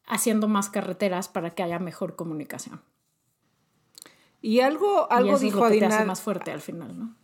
haciendo 0.06 0.48
más 0.48 0.70
carreteras 0.70 1.28
para 1.28 1.52
que 1.52 1.64
haya 1.64 1.80
mejor 1.80 2.16
comunicación. 2.16 2.82
Y 4.42 4.60
algo, 4.60 5.10
algo 5.12 5.40
dijo 5.40 5.66
es 5.68 5.84
hace 5.84 6.06
más 6.06 6.22
fuerte 6.22 6.52
al 6.52 6.60
final, 6.62 7.00
¿no? 7.00 7.16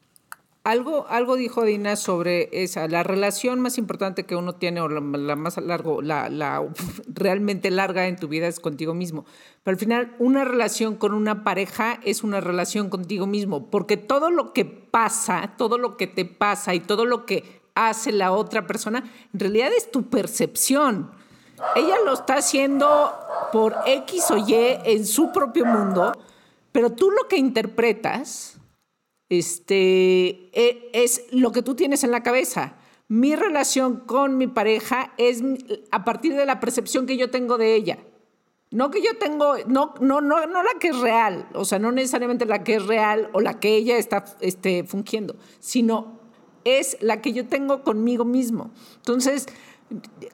Algo, 0.69 1.07
algo 1.09 1.35
dijo 1.35 1.63
Dina 1.63 1.95
sobre 1.95 2.47
esa, 2.51 2.87
la 2.87 3.01
relación 3.01 3.59
más 3.59 3.79
importante 3.79 4.27
que 4.27 4.35
uno 4.35 4.53
tiene 4.53 4.81
o 4.81 4.87
la, 4.87 5.01
más 5.01 5.57
largo, 5.57 6.03
la, 6.03 6.63
realmente 7.07 7.71
larga 7.71 8.05
en 8.05 8.17
tu 8.17 8.27
vida 8.27 8.45
es 8.47 8.59
contigo 8.59 8.93
mismo. 8.93 9.25
Pero 9.63 9.73
al 9.73 9.79
final, 9.79 10.15
una 10.19 10.43
relación 10.43 10.95
con 10.95 11.15
una 11.15 11.43
pareja 11.43 11.99
es 12.03 12.23
una 12.23 12.39
relación 12.39 12.91
contigo 12.91 13.25
mismo, 13.25 13.71
porque 13.71 13.97
todo 13.97 14.29
lo 14.29 14.53
que 14.53 14.63
pasa, 14.63 15.55
todo 15.57 15.79
lo 15.79 15.97
que 15.97 16.05
te 16.05 16.23
pasa 16.25 16.75
y 16.75 16.81
todo 16.81 17.03
lo 17.03 17.25
que 17.25 17.63
hace 17.73 18.11
la 18.11 18.31
otra 18.31 18.67
persona, 18.67 19.09
en 19.33 19.39
realidad 19.39 19.71
es 19.75 19.89
tu 19.89 20.03
percepción. 20.03 21.09
Ella 21.75 21.95
lo 22.05 22.13
está 22.13 22.35
haciendo 22.35 23.11
por 23.51 23.75
X 23.87 24.29
o 24.29 24.37
Y 24.37 24.53
en 24.53 25.03
su 25.07 25.31
propio 25.31 25.65
mundo, 25.65 26.11
pero 26.71 26.91
tú 26.91 27.09
lo 27.09 27.27
que 27.27 27.37
interpretas 27.37 28.58
este, 29.29 30.49
e, 30.53 30.89
es 30.93 31.25
lo 31.31 31.51
que 31.51 31.61
tú 31.61 31.75
tienes 31.75 32.03
en 32.03 32.11
la 32.11 32.23
cabeza. 32.23 32.75
Mi 33.07 33.35
relación 33.35 33.97
con 33.97 34.37
mi 34.37 34.47
pareja 34.47 35.13
es 35.17 35.43
a 35.91 36.03
partir 36.03 36.35
de 36.35 36.45
la 36.45 36.59
percepción 36.59 37.05
que 37.05 37.17
yo 37.17 37.29
tengo 37.31 37.57
de 37.57 37.75
ella. 37.75 37.99
No 38.71 38.91
que 38.91 39.01
yo 39.01 39.17
tengo, 39.17 39.55
no, 39.67 39.95
no, 39.99 40.21
no, 40.21 40.45
no 40.45 40.63
la 40.63 40.73
que 40.79 40.89
es 40.89 40.99
real, 40.99 41.49
o 41.55 41.65
sea, 41.65 41.79
no 41.79 41.91
necesariamente 41.91 42.45
la 42.45 42.63
que 42.63 42.75
es 42.75 42.85
real 42.85 43.29
o 43.33 43.41
la 43.41 43.59
que 43.59 43.75
ella 43.75 43.97
está 43.97 44.25
este, 44.41 44.83
fungiendo, 44.83 45.35
sino 45.59 46.19
es 46.65 46.95
la 47.01 47.19
que 47.19 47.33
yo 47.33 47.47
tengo 47.47 47.83
conmigo 47.83 48.25
mismo. 48.25 48.69
Entonces, 48.97 49.47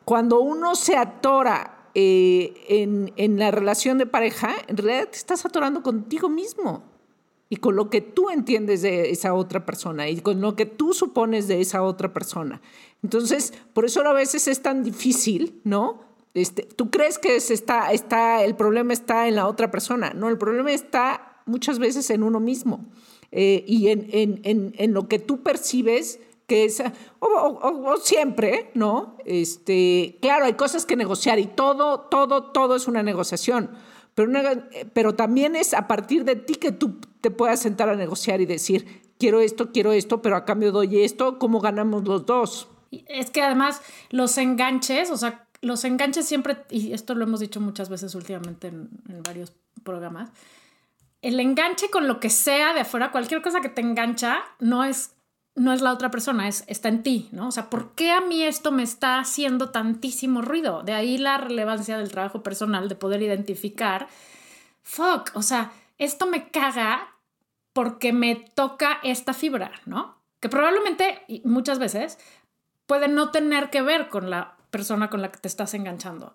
cuando 0.04 0.42
uno 0.42 0.76
se 0.76 0.98
atora 0.98 1.90
eh, 1.94 2.66
en, 2.68 3.14
en 3.16 3.40
la 3.40 3.52
relación 3.52 3.98
de 3.98 4.06
pareja, 4.06 4.54
en 4.68 4.76
realidad 4.76 5.08
te 5.08 5.18
estás 5.18 5.46
atorando 5.46 5.82
contigo 5.82 6.28
mismo 6.28 6.84
y 7.50 7.58
con 7.58 7.76
lo 7.76 7.90
que 7.90 8.02
tú 8.02 8.30
entiendes 8.30 8.82
de 8.82 9.12
esa 9.12 9.34
otra 9.34 9.66
persona 9.66 10.10
y 10.10 10.20
con 10.22 10.42
lo 10.42 10.56
que 10.56 10.66
tú 10.66 10.94
supones 10.94 11.48
de 11.48 11.62
esa 11.62 11.84
otra 11.84 12.14
persona. 12.14 12.62
Entonces, 13.04 13.54
por 13.74 13.86
eso 13.86 14.02
a 14.02 14.14
veces 14.14 14.48
es 14.48 14.62
tan 14.62 14.84
difícil, 14.84 15.62
¿no? 15.64 16.02
Este, 16.34 16.64
tú 16.64 16.90
crees 16.90 17.18
que 17.20 17.36
está, 17.36 17.92
está, 17.94 18.44
el 18.44 18.56
problema 18.56 18.94
está 18.94 19.28
en 19.28 19.36
la 19.36 19.48
otra 19.48 19.72
persona. 19.72 20.12
No, 20.14 20.30
el 20.30 20.38
problema 20.38 20.72
está 20.72 21.42
muchas 21.46 21.80
veces 21.80 22.10
en 22.10 22.24
uno 22.24 22.40
mismo 22.40 22.86
eh, 23.32 23.64
y 23.68 23.90
en, 23.90 24.10
en, 24.12 24.74
en, 24.78 24.94
lo 24.94 25.08
que 25.08 25.20
tú 25.20 25.44
percibes 25.44 26.20
que 26.48 26.66
es, 26.66 26.84
o, 27.20 27.98
siempre, 28.02 28.72
¿no? 28.74 29.18
Este, 29.26 30.18
claro, 30.22 30.46
hay 30.46 30.54
cosas 30.54 30.86
que 30.86 30.96
negociar 30.96 31.40
y 31.40 31.48
todo, 31.48 32.02
todo, 32.02 32.52
todo 32.52 32.76
es 32.76 32.88
una 32.88 33.02
negociación 33.02 33.72
pero, 34.16 34.32
pero 34.94 35.16
también 35.16 35.56
es 35.56 35.74
a 35.74 35.88
partir 35.88 36.24
de 36.24 36.36
ti 36.36 36.56
que 36.56 36.72
tú 36.72 37.00
te 37.22 37.32
puedas 37.32 37.60
sentar 37.60 37.90
a 37.90 37.96
negociar 37.96 38.42
y 38.42 38.46
decir, 38.46 39.02
quiero 39.20 39.42
esto, 39.42 39.72
quiero 39.72 39.92
esto, 39.92 40.22
pero 40.22 40.38
a 40.38 40.46
cambio 40.46 40.72
doy 40.72 41.04
esto, 41.04 41.38
¿cómo 41.38 41.60
ganamos 41.60 42.06
los 42.06 42.26
dos? 42.26 42.70
Es 42.92 43.30
que 43.30 43.42
además 43.42 43.82
los 44.10 44.38
enganches, 44.38 45.12
o 45.12 45.18
sea, 45.18 45.48
los 45.62 45.84
enganches 45.84 46.26
siempre, 46.26 46.58
y 46.70 46.94
esto 46.94 47.14
lo 47.14 47.26
hemos 47.26 47.42
dicho 47.42 47.60
muchas 47.60 47.90
veces 47.90 48.16
últimamente 48.16 48.68
en, 48.68 48.90
en 49.10 49.22
varios 49.22 49.54
programas, 49.84 50.30
el 51.22 51.40
enganche 51.40 51.90
con 51.90 52.08
lo 52.08 52.20
que 52.20 52.30
sea 52.30 52.74
de 52.74 52.82
afuera, 52.82 53.12
cualquier 53.12 53.42
cosa 53.42 53.60
que 53.60 53.70
te 53.70 53.82
engancha, 53.82 54.44
no 54.60 54.84
es 54.84 55.15
no 55.56 55.72
es 55.72 55.82
la 55.82 55.94
otra 55.94 56.12
persona, 56.12 56.48
es, 56.48 56.66
está 56.68 56.90
en 56.90 57.02
ti, 57.02 57.30
¿no? 57.32 57.48
O 57.48 57.52
sea, 57.52 57.70
¿por 57.70 57.96
qué 57.96 58.12
a 58.12 58.20
mí 58.20 58.44
esto 58.44 58.72
me 58.72 58.84
está 58.84 59.20
haciendo 59.20 59.70
tantísimo 59.70 60.42
ruido? 60.42 60.84
De 60.84 60.94
ahí 60.94 61.18
la 61.18 61.38
relevancia 61.38 61.98
del 61.98 62.12
trabajo 62.12 62.44
personal, 62.44 62.90
de 62.90 62.96
poder 62.96 63.22
identificar, 63.22 64.08
fuck, 64.84 65.32
o 65.34 65.42
sea, 65.42 65.72
esto 65.98 66.26
me 66.26 66.50
caga 66.50 67.16
porque 67.72 68.12
me 68.12 68.36
toca 68.36 69.00
esta 69.04 69.34
fibra, 69.34 69.72
¿no? 69.86 70.22
Que 70.42 70.50
probablemente, 70.50 71.24
y 71.28 71.42
muchas 71.46 71.80
veces, 71.80 72.20
puede 72.86 73.08
no 73.08 73.32
tener 73.32 73.70
que 73.70 73.82
ver 73.82 74.10
con 74.10 74.30
la 74.30 74.58
persona 74.72 75.10
con 75.10 75.22
la 75.22 75.32
que 75.32 75.40
te 75.40 75.48
estás 75.48 75.74
enganchando. 75.74 76.34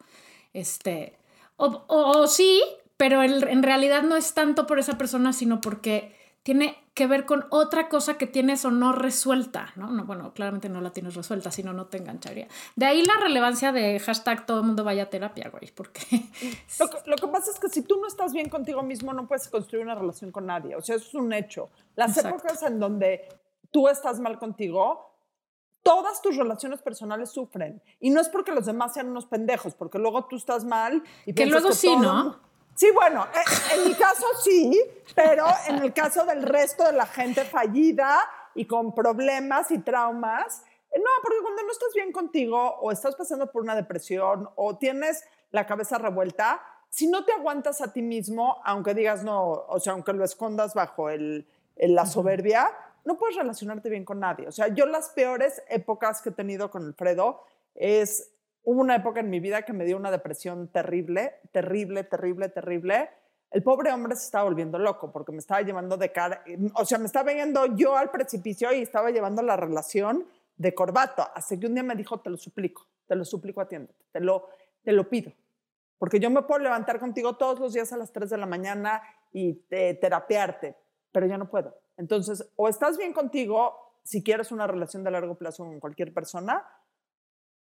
Este, 0.55 1.19
o, 1.57 1.85
o, 1.89 2.27
sí, 2.27 2.63
pero 2.97 3.23
en 3.23 3.63
realidad 3.63 4.03
no 4.03 4.17
es 4.17 4.33
tanto 4.33 4.67
por 4.67 4.79
esa 4.79 4.97
persona, 4.97 5.35
sino 5.35 5.61
porque 5.61 6.17
tiene 6.43 6.80
que 6.95 7.07
ver 7.07 7.25
con 7.25 7.47
otra 7.51 7.89
cosa 7.89 8.19
que 8.19 8.27
tienes 8.27 8.65
o 8.65 8.71
no 8.71 8.93
resuelta, 8.93 9.73
¿no? 9.77 9.91
no 9.91 10.05
bueno, 10.05 10.33
claramente 10.35 10.69
no 10.69 10.81
la 10.81 10.91
tienes 10.91 11.15
resuelta, 11.15 11.51
si 11.51 11.63
no, 11.63 11.73
no 11.73 11.87
te 11.87 11.99
engancharía. 11.99 12.49
De 12.77 12.87
ahí 12.87 13.03
la 13.03 13.15
relevancia 13.21 13.73
de 13.73 13.99
hashtag 14.01 14.45
todo 14.45 14.61
el 14.61 14.67
mundo 14.67 14.85
vaya 14.85 15.05
a 15.05 15.07
terapia, 15.07 15.51
güey, 15.51 15.73
porque... 15.75 16.01
Lo 17.07 17.17
que, 17.17 17.29
pasa 17.29 17.51
es 17.53 17.61
que 17.61 17.69
si 17.69 17.83
tú 17.83 18.01
no 18.01 18.07
estás 18.07 18.33
bien 18.33 18.49
contigo 18.49 18.83
mismo, 18.83 19.13
no 19.13 19.29
puedes 19.29 19.49
construir 19.49 19.85
una 19.85 19.95
relación 19.95 20.33
con 20.33 20.47
nadie, 20.47 20.75
o 20.75 20.83
sea, 20.83 20.97
eso 20.97 21.07
es 21.07 21.15
un 21.15 21.33
hecho. 21.33 21.71
Las 21.95 22.17
épocas 22.17 22.63
en 22.65 22.81
donde 22.81 23.29
tú 23.71 23.89
estás 23.89 24.19
mal 24.19 24.39
contigo, 24.39 25.15
todas 25.83 26.21
tus 26.21 26.37
relaciones 26.37 26.83
personales 26.83 27.31
sufren. 27.31 27.83
Y 28.01 28.11
no 28.11 28.21
es 28.21 28.29
porque 28.29 28.53
los 28.53 28.67
demás 28.67 28.95
sean 28.95 29.09
unos 29.09 29.27
pendejos, 29.27 29.75
porque 29.75 29.99
luego 29.99 30.27
tú 30.27 30.37
estás 30.37 30.65
mal 30.65 31.03
y 31.25 31.35
que 31.35 31.47
luego 31.47 31.73
sí, 31.73 31.95
¿no? 31.97 32.50
Sí, 32.75 32.91
bueno, 32.95 33.27
eh, 33.35 33.75
en 33.75 33.89
mi 33.89 33.95
caso 33.95 34.27
sí, 34.43 34.81
pero 35.15 35.47
en 35.69 35.83
el 35.83 35.93
caso 35.93 36.25
del 36.25 36.43
resto 36.43 36.85
de 36.85 36.93
la 36.93 37.07
gente 37.07 37.45
fallida 37.45 38.21
y 38.55 38.67
con 38.67 38.95
problemas 38.95 39.71
y 39.71 39.79
traumas, 39.79 40.63
eh, 40.91 40.99
no, 40.99 41.11
porque 41.23 41.39
cuando 41.43 41.63
no 41.63 41.71
estás 41.71 41.93
bien 41.95 42.13
contigo 42.13 42.77
o 42.81 42.91
estás 42.91 43.17
pasando 43.17 43.51
por 43.51 43.63
una 43.63 43.75
depresión 43.75 44.49
o 44.57 44.79
tienes 44.79 45.25
la 45.51 45.67
cabeza 45.67 45.99
revuelta, 45.99 46.63
si 46.89 47.07
no 47.07 47.25
te 47.25 47.33
aguantas 47.33 47.81
a 47.81 47.93
ti 47.93 48.03
mismo, 48.03 48.61
aunque 48.65 48.95
digas 48.95 49.23
no, 49.23 49.49
o 49.49 49.79
sea, 49.79 49.93
aunque 49.93 50.13
lo 50.13 50.25
escondas 50.25 50.75
bajo 50.75 51.09
el, 51.09 51.47
la 51.77 52.05
soberbia, 52.05 52.71
no 53.05 53.17
puedes 53.17 53.37
relacionarte 53.37 53.89
bien 53.89 54.05
con 54.05 54.21
nadie. 54.21 54.49
O 54.49 54.53
sea, 54.53 54.69
yo 54.69 54.87
las 54.87 55.11
peores 55.11 55.63
épocas 55.69 56.21
que 56.21 56.31
he 56.31 56.33
tenido 56.33 56.71
con 56.71 56.85
Alfredo 56.85 57.45
es 57.75 58.31
Hubo 58.63 58.81
una 58.81 58.97
época 58.97 59.21
en 59.21 59.31
mi 59.31 59.41
vida 59.41 59.63
que 59.63 59.73
me 59.73 59.85
dio 59.85 59.97
una 59.97 60.11
depresión 60.11 60.69
terrible, 60.69 61.35
terrible, 61.53 62.05
terrible, 62.05 62.49
terrible. 62.49 63.11
El 63.51 63.63
pobre 63.63 63.93
hombre 63.93 64.15
se 64.17 64.25
estaba 64.27 64.45
volviendo 64.45 64.79
loco 64.79 65.11
porque 65.11 65.33
me 65.33 65.39
estaba 65.39 65.63
llevando 65.63 65.97
de 65.97 66.13
cara, 66.13 66.45
o 66.75 66.85
sea, 66.85 66.99
me 66.99 67.07
estaba 67.07 67.33
viendo 67.33 67.67
yo 67.75 67.97
al 67.97 68.11
precipicio 68.11 68.73
y 68.73 68.83
estaba 68.83 69.11
llevando 69.11 69.43
la 69.43 69.57
relación 69.57 70.27
de 70.57 70.75
corbato. 70.75 71.27
Hasta 71.35 71.59
que 71.59 71.67
un 71.67 71.75
día 71.75 71.83
me 71.83 71.97
dijo, 71.97 72.21
te 72.21 72.31
lo 72.31 72.37
suplico, 72.37 72.87
te 73.07 73.17
lo 73.17 73.25
suplico, 73.25 73.61
atiéndete, 73.61 74.05
te 74.13 74.21
lo, 74.21 74.49
te 74.85 74.93
lo 74.93 75.09
pido. 75.09 75.33
Porque 75.99 76.21
yo 76.21 76.31
me 76.31 76.43
puedo 76.43 76.61
levantar 76.61 77.01
contigo 77.01 77.37
todos 77.37 77.59
los 77.59 77.73
días 77.73 77.93
a 77.93 77.97
las 77.97 78.13
3 78.13 78.31
de 78.31 78.37
la 78.39 78.47
mañana 78.47 79.03
y 79.33 79.55
terapearte, 79.55 80.77
pero 81.13 81.27
ya 81.27 81.37
no 81.37 81.51
puedo. 81.51 81.77
Entonces, 81.97 82.51
o 82.57 82.69
estás 82.69 82.97
bien 82.97 83.13
contigo 83.13 83.75
si 84.03 84.23
quieres 84.23 84.53
una 84.53 84.67
relación 84.67 85.05
de 85.05 85.11
largo 85.11 85.35
plazo 85.35 85.65
con 85.65 85.79
cualquier 85.81 86.15
persona, 86.15 86.67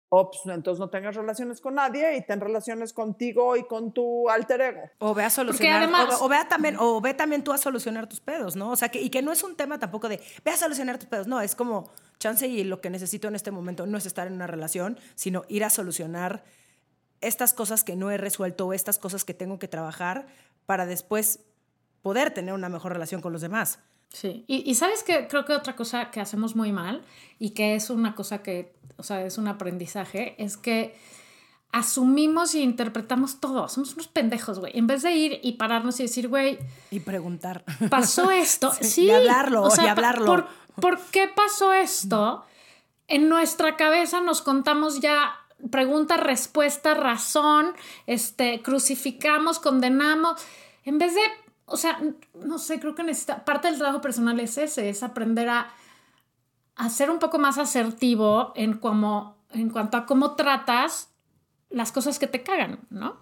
o 0.09 0.29
pues, 0.29 0.41
entonces 0.45 0.79
no 0.79 0.89
tengas 0.89 1.15
relaciones 1.15 1.59
con 1.59 1.75
nadie 1.75 2.15
y 2.17 2.25
ten 2.25 2.39
relaciones 2.39 2.93
contigo 2.93 3.55
y 3.57 3.65
con 3.65 3.91
tu 3.91 4.29
alter 4.29 4.61
ego. 4.61 4.81
O 4.99 5.13
ve 5.13 5.23
a 5.23 5.29
solucionar, 5.29 5.89
o, 6.19 6.29
vea 6.29 6.47
también, 6.47 6.77
o 6.79 7.01
ve 7.01 7.13
también 7.13 7.43
tú 7.43 7.51
a 7.51 7.57
solucionar 7.57 8.07
tus 8.07 8.21
pedos, 8.21 8.55
¿no? 8.55 8.71
O 8.71 8.75
sea, 8.75 8.89
que, 8.89 9.01
y 9.01 9.09
que 9.09 9.21
no 9.21 9.31
es 9.31 9.43
un 9.43 9.55
tema 9.55 9.79
tampoco 9.79 10.07
de 10.07 10.21
ve 10.43 10.51
a 10.51 10.57
solucionar 10.57 10.97
tus 10.97 11.07
pedos, 11.07 11.27
no, 11.27 11.41
es 11.41 11.55
como 11.55 11.91
chance 12.19 12.47
y 12.47 12.63
lo 12.63 12.81
que 12.81 12.89
necesito 12.89 13.27
en 13.27 13.35
este 13.35 13.51
momento 13.51 13.87
no 13.87 13.97
es 13.97 14.05
estar 14.05 14.27
en 14.27 14.33
una 14.33 14.47
relación, 14.47 14.99
sino 15.15 15.43
ir 15.47 15.63
a 15.63 15.69
solucionar 15.69 16.43
estas 17.21 17.53
cosas 17.53 17.83
que 17.83 17.95
no 17.95 18.11
he 18.11 18.17
resuelto 18.17 18.67
o 18.67 18.73
estas 18.73 18.99
cosas 18.99 19.25
que 19.25 19.33
tengo 19.33 19.57
que 19.59 19.67
trabajar 19.67 20.27
para 20.65 20.85
después 20.85 21.39
poder 22.01 22.31
tener 22.31 22.53
una 22.53 22.69
mejor 22.69 22.93
relación 22.93 23.21
con 23.21 23.33
los 23.33 23.41
demás. 23.41 23.79
Sí, 24.09 24.45
y, 24.47 24.69
y, 24.69 24.75
sabes 24.75 25.03
que 25.03 25.27
creo 25.27 25.43
que 25.43 25.53
otra 25.53 25.75
cosa 25.75 26.09
que 26.09 26.21
hacemos 26.21 26.55
muy 26.55 26.71
mal 26.71 27.03
y 27.37 27.49
que 27.49 27.75
es 27.75 27.89
una 27.89 28.15
cosa 28.15 28.41
que, 28.41 28.73
o 28.95 29.03
sea, 29.03 29.25
es 29.25 29.37
un 29.37 29.49
aprendizaje, 29.49 30.41
es 30.41 30.55
que 30.55 30.95
asumimos 31.75 32.55
y 32.55 32.61
interpretamos 32.61 33.41
todo. 33.41 33.67
Somos 33.67 33.93
unos 33.95 34.07
pendejos, 34.07 34.59
güey. 34.59 34.71
En 34.77 34.87
vez 34.87 35.01
de 35.01 35.11
ir 35.11 35.39
y 35.43 35.53
pararnos 35.53 35.99
y 35.99 36.03
decir, 36.03 36.29
güey. 36.29 36.57
Y 36.89 37.01
preguntar. 37.01 37.65
Pasó 37.89 38.31
esto. 38.31 38.71
sí. 38.81 39.03
y 39.03 39.11
hablarlo, 39.11 39.63
o 39.63 39.69
sea, 39.69 39.83
y 39.83 39.87
hablarlo. 39.89 40.25
Por, 40.25 40.47
¿Por 40.79 40.99
qué 41.11 41.27
pasó 41.27 41.73
esto? 41.73 42.45
En 43.09 43.27
nuestra 43.27 43.75
cabeza 43.75 44.21
nos 44.21 44.41
contamos 44.41 45.01
ya 45.01 45.35
pregunta, 45.69 46.15
respuesta, 46.15 46.93
razón, 46.93 47.73
este, 48.07 48.61
crucificamos, 48.61 49.59
condenamos. 49.59 50.41
En 50.85 50.97
vez 50.97 51.13
de 51.13 51.21
o 51.65 51.77
sea, 51.77 51.99
no 52.33 52.59
sé, 52.59 52.79
creo 52.79 52.95
que 52.95 53.03
necesita, 53.03 53.43
parte 53.43 53.67
del 53.67 53.77
trabajo 53.77 54.01
personal 54.01 54.39
es 54.39 54.57
ese, 54.57 54.89
es 54.89 55.03
aprender 55.03 55.49
a, 55.49 55.73
ser 56.89 57.09
un 57.09 57.19
poco 57.19 57.39
más 57.39 57.57
asertivo 57.57 58.51
en, 58.55 58.77
cómo, 58.77 59.37
en 59.51 59.69
cuanto 59.69 59.97
a 59.97 60.05
cómo 60.05 60.35
tratas 60.35 61.09
las 61.69 61.91
cosas 61.91 62.19
que 62.19 62.27
te 62.27 62.43
cagan, 62.43 62.79
¿no? 62.89 63.17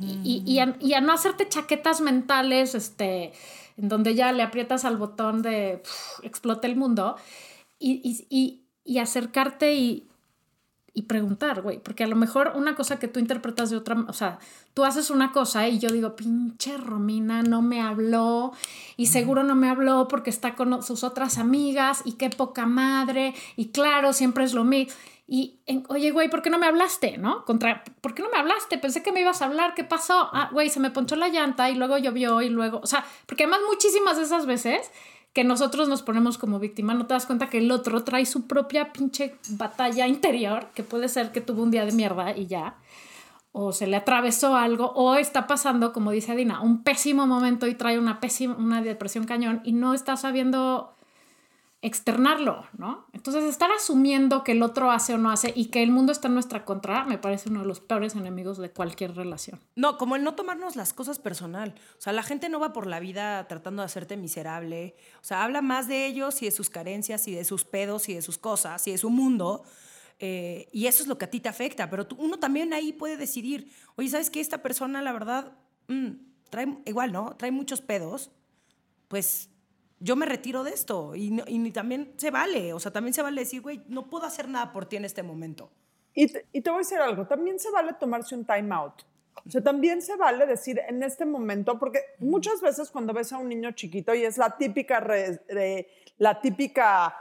Y, 0.00 0.42
y, 0.44 0.58
a, 0.58 1.00
no 1.00 1.12
hacerte 1.12 1.48
chaquetas 1.48 2.00
mentales, 2.00 2.74
este, 2.74 3.32
en 3.76 3.88
donde 3.88 4.14
ya 4.14 4.32
le 4.32 4.42
aprietas 4.42 4.84
al 4.84 4.96
botón 4.96 5.42
de 5.42 5.82
explote 6.22 6.66
el 6.66 6.76
mundo, 6.76 7.16
y, 7.78 8.64
y 8.82 8.98
acercarte 8.98 9.74
y, 9.74 10.08
y 10.96 11.02
preguntar, 11.02 11.60
güey, 11.60 11.80
porque 11.80 12.04
a 12.04 12.06
lo 12.06 12.14
mejor 12.14 12.52
una 12.54 12.76
cosa 12.76 13.00
que 13.00 13.08
tú 13.08 13.18
interpretas 13.18 13.68
de 13.68 13.76
otra, 13.76 13.96
o 14.08 14.12
sea, 14.12 14.38
tú 14.74 14.84
haces 14.84 15.10
una 15.10 15.32
cosa 15.32 15.66
y 15.68 15.80
yo 15.80 15.90
digo, 15.90 16.14
pinche 16.14 16.76
Romina 16.76 17.42
no 17.42 17.62
me 17.62 17.82
habló 17.82 18.52
y 18.96 19.06
seguro 19.06 19.42
no 19.42 19.56
me 19.56 19.68
habló 19.68 20.06
porque 20.06 20.30
está 20.30 20.54
con 20.54 20.82
sus 20.84 21.02
otras 21.02 21.38
amigas 21.38 22.02
y 22.04 22.12
qué 22.12 22.30
poca 22.30 22.64
madre 22.64 23.34
y 23.56 23.70
claro, 23.70 24.12
siempre 24.12 24.44
es 24.44 24.54
lo 24.54 24.62
mismo. 24.62 24.94
Y, 25.26 25.58
oye, 25.88 26.10
güey, 26.10 26.28
¿por 26.28 26.42
qué 26.42 26.50
no 26.50 26.58
me 26.58 26.66
hablaste? 26.66 27.16
¿No? 27.16 27.46
Contra, 27.46 27.82
¿por 28.02 28.14
qué 28.14 28.22
no 28.22 28.28
me 28.28 28.36
hablaste? 28.36 28.76
Pensé 28.76 29.02
que 29.02 29.10
me 29.10 29.22
ibas 29.22 29.40
a 29.40 29.46
hablar, 29.46 29.72
¿qué 29.74 29.82
pasó? 29.82 30.28
Ah, 30.32 30.50
güey, 30.52 30.68
se 30.68 30.80
me 30.80 30.90
ponchó 30.90 31.16
la 31.16 31.28
llanta 31.28 31.70
y 31.70 31.76
luego 31.76 31.96
llovió 31.96 32.42
y 32.42 32.50
luego, 32.50 32.80
o 32.82 32.86
sea, 32.86 33.06
porque 33.24 33.44
además 33.44 33.60
muchísimas 33.66 34.18
de 34.18 34.24
esas 34.24 34.44
veces 34.44 34.90
que 35.34 35.44
nosotros 35.44 35.88
nos 35.88 36.02
ponemos 36.02 36.38
como 36.38 36.60
víctima, 36.60 36.94
no 36.94 37.06
te 37.06 37.14
das 37.14 37.26
cuenta 37.26 37.50
que 37.50 37.58
el 37.58 37.70
otro 37.72 38.04
trae 38.04 38.24
su 38.24 38.46
propia 38.46 38.92
pinche 38.92 39.34
batalla 39.50 40.06
interior, 40.06 40.68
que 40.74 40.84
puede 40.84 41.08
ser 41.08 41.32
que 41.32 41.40
tuvo 41.40 41.64
un 41.64 41.72
día 41.72 41.84
de 41.84 41.92
mierda 41.92 42.36
y 42.36 42.46
ya, 42.46 42.76
o 43.50 43.72
se 43.72 43.88
le 43.88 43.96
atravesó 43.96 44.56
algo, 44.56 44.92
o 44.94 45.16
está 45.16 45.48
pasando, 45.48 45.92
como 45.92 46.12
dice 46.12 46.32
Adina, 46.32 46.60
un 46.60 46.84
pésimo 46.84 47.26
momento 47.26 47.66
y 47.66 47.74
trae 47.74 47.98
una 47.98 48.20
pésima, 48.20 48.54
una 48.56 48.80
depresión 48.80 49.24
cañón 49.24 49.60
y 49.64 49.72
no 49.72 49.92
está 49.92 50.16
sabiendo 50.16 50.93
externarlo, 51.84 52.66
¿no? 52.78 53.04
Entonces, 53.12 53.44
estar 53.44 53.70
asumiendo 53.70 54.42
que 54.42 54.52
el 54.52 54.62
otro 54.62 54.90
hace 54.90 55.12
o 55.12 55.18
no 55.18 55.30
hace 55.30 55.52
y 55.54 55.66
que 55.66 55.82
el 55.82 55.90
mundo 55.90 56.12
está 56.12 56.28
en 56.28 56.34
nuestra 56.34 56.64
contra, 56.64 57.04
me 57.04 57.18
parece 57.18 57.50
uno 57.50 57.60
de 57.60 57.66
los 57.66 57.80
peores 57.80 58.14
enemigos 58.14 58.56
de 58.56 58.70
cualquier 58.70 59.14
relación. 59.14 59.60
No, 59.76 59.98
como 59.98 60.16
el 60.16 60.24
no 60.24 60.34
tomarnos 60.34 60.76
las 60.76 60.94
cosas 60.94 61.18
personal. 61.18 61.74
O 61.98 62.00
sea, 62.00 62.14
la 62.14 62.22
gente 62.22 62.48
no 62.48 62.58
va 62.58 62.72
por 62.72 62.86
la 62.86 63.00
vida 63.00 63.46
tratando 63.48 63.82
de 63.82 63.86
hacerte 63.86 64.16
miserable. 64.16 64.96
O 65.20 65.24
sea, 65.24 65.44
habla 65.44 65.60
más 65.60 65.86
de 65.86 66.06
ellos 66.06 66.40
y 66.40 66.46
de 66.46 66.52
sus 66.52 66.70
carencias 66.70 67.28
y 67.28 67.34
de 67.34 67.44
sus 67.44 67.64
pedos 67.64 68.08
y 68.08 68.14
de 68.14 68.22
sus 68.22 68.38
cosas 68.38 68.88
y 68.88 68.92
de 68.92 68.98
su 68.98 69.10
mundo. 69.10 69.62
Eh, 70.20 70.70
y 70.72 70.86
eso 70.86 71.02
es 71.02 71.06
lo 71.06 71.18
que 71.18 71.26
a 71.26 71.30
ti 71.30 71.40
te 71.40 71.50
afecta. 71.50 71.90
Pero 71.90 72.08
uno 72.16 72.38
también 72.38 72.72
ahí 72.72 72.94
puede 72.94 73.18
decidir, 73.18 73.70
oye, 73.96 74.08
¿sabes 74.08 74.30
qué? 74.30 74.40
Esta 74.40 74.62
persona, 74.62 75.02
la 75.02 75.12
verdad, 75.12 75.52
mm, 75.88 76.12
trae 76.48 76.78
igual, 76.86 77.12
¿no? 77.12 77.36
Trae 77.36 77.50
muchos 77.50 77.82
pedos. 77.82 78.30
Pues 79.08 79.50
yo 80.04 80.16
me 80.16 80.26
retiro 80.26 80.62
de 80.64 80.70
esto 80.70 81.16
y, 81.16 81.42
y, 81.46 81.70
también 81.70 82.12
se 82.18 82.30
vale, 82.30 82.74
o 82.74 82.78
sea, 82.78 82.92
también 82.92 83.14
se 83.14 83.22
vale 83.22 83.40
decir, 83.40 83.62
güey, 83.62 83.82
no 83.88 84.10
puedo 84.10 84.26
hacer 84.26 84.48
nada 84.48 84.70
por 84.70 84.84
ti 84.84 84.96
en 84.96 85.06
este 85.06 85.22
momento. 85.22 85.70
Y 86.12 86.30
te, 86.30 86.46
y 86.52 86.60
te 86.60 86.68
voy 86.68 86.76
a 86.76 86.80
decir 86.80 86.98
algo, 86.98 87.26
también 87.26 87.58
se 87.58 87.70
vale 87.70 87.94
tomarse 87.94 88.34
un 88.34 88.44
time 88.44 88.74
out. 88.74 89.02
O 89.46 89.50
sea, 89.50 89.62
también 89.62 90.02
se 90.02 90.14
vale 90.16 90.46
decir 90.46 90.78
en 90.86 91.02
este 91.02 91.24
momento, 91.24 91.78
porque 91.78 92.00
muchas 92.18 92.60
veces 92.60 92.90
cuando 92.90 93.14
ves 93.14 93.32
a 93.32 93.38
un 93.38 93.48
niño 93.48 93.72
chiquito 93.72 94.14
y 94.14 94.24
es 94.24 94.36
la 94.36 94.54
típica, 94.58 95.00
re, 95.00 95.40
la 96.18 96.38
típica 96.38 97.16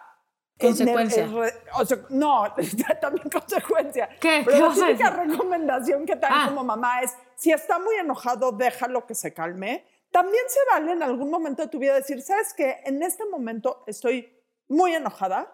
consecuencia. 0.59 1.29
o 1.75 1.85
sea, 1.85 1.97
no, 2.09 2.53
también 3.01 3.29
consecuencia. 3.29 4.09
¿Qué? 4.19 4.41
Pero 4.43 4.67
la 4.67 4.73
típica 4.73 5.09
recomendación 5.09 6.05
que 6.05 6.17
te 6.17 6.27
ah. 6.29 6.47
como 6.49 6.65
mamá 6.65 7.01
es, 7.01 7.13
si 7.35 7.53
está 7.53 7.79
muy 7.79 7.95
enojado, 7.95 8.51
déjalo 8.51 9.05
que 9.05 9.15
se 9.15 9.33
calme 9.33 9.85
también 10.13 10.43
se 10.47 10.59
vale 10.71 10.91
en 10.91 11.01
algún 11.01 11.31
momento 11.31 11.63
de 11.63 11.69
tu 11.69 11.79
vida 11.79 11.95
decir, 11.95 12.21
¿sabes 12.21 12.53
qué? 12.53 12.81
En 12.85 13.01
este 13.01 13.25
momento 13.25 13.83
estoy 13.87 14.31
muy 14.67 14.93
enojada, 14.93 15.51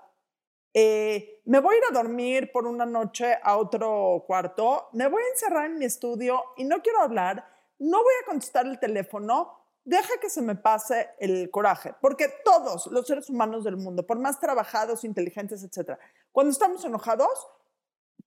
eh, 0.73 1.41
me 1.45 1.61
voy 1.61 1.75
a 1.75 1.77
ir 1.77 1.83
a 1.89 1.93
dormir 1.93 2.51
por 2.51 2.67
una 2.67 2.85
noche 2.85 3.37
a 3.41 3.55
otro 3.55 4.25
cuarto, 4.27 4.89
me 4.91 5.07
voy 5.07 5.23
a 5.23 5.29
encerrar 5.29 5.65
en 5.67 5.77
mi 5.77 5.85
estudio 5.85 6.43
y 6.57 6.65
no 6.65 6.81
quiero 6.81 6.99
hablar, 6.99 7.47
no 7.79 7.99
voy 7.99 8.13
a 8.21 8.25
contestar 8.25 8.65
el 8.65 8.79
teléfono, 8.79 9.57
deja 9.85 10.19
que 10.21 10.29
se 10.29 10.41
me 10.41 10.55
pase 10.55 11.09
el 11.19 11.49
coraje, 11.49 11.95
porque 12.01 12.27
todos 12.43 12.87
los 12.87 13.07
seres 13.07 13.29
humanos 13.29 13.63
del 13.63 13.77
mundo, 13.77 14.05
por 14.05 14.19
más 14.19 14.41
trabajados, 14.41 15.05
inteligentes, 15.05 15.63
etc., 15.63 15.97
cuando 16.33 16.51
estamos 16.51 16.83
enojados, 16.83 17.47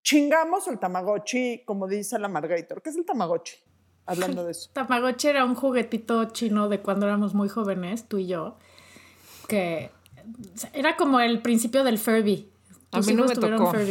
chingamos 0.02 0.66
el 0.66 0.78
tamagotchi, 0.78 1.62
como 1.66 1.86
dice 1.86 2.18
la 2.18 2.28
Margator. 2.28 2.80
¿Qué 2.80 2.88
es 2.88 2.96
el 2.96 3.04
tamagotchi? 3.04 3.71
Hablando 4.07 4.44
de 4.44 4.53
eso. 4.53 4.70
Tamagotchi 4.74 5.28
era 5.28 5.44
un 5.44 5.55
juguetito 5.55 6.24
chino 6.26 6.68
de 6.68 6.80
cuando 6.80 7.07
éramos 7.07 7.34
muy 7.34 7.48
jóvenes, 7.48 8.09
tú 8.09 8.18
y 8.18 8.26
yo, 8.26 8.57
que 9.48 9.90
era 10.72 10.96
como 10.96 11.20
el 11.20 11.42
principio 11.42 11.84
del 11.84 11.98
Furby. 11.98 12.50
A 12.92 13.00
mí 13.00 13.14
no 13.14 13.24
me 13.24 13.34
tocó. 13.34 13.72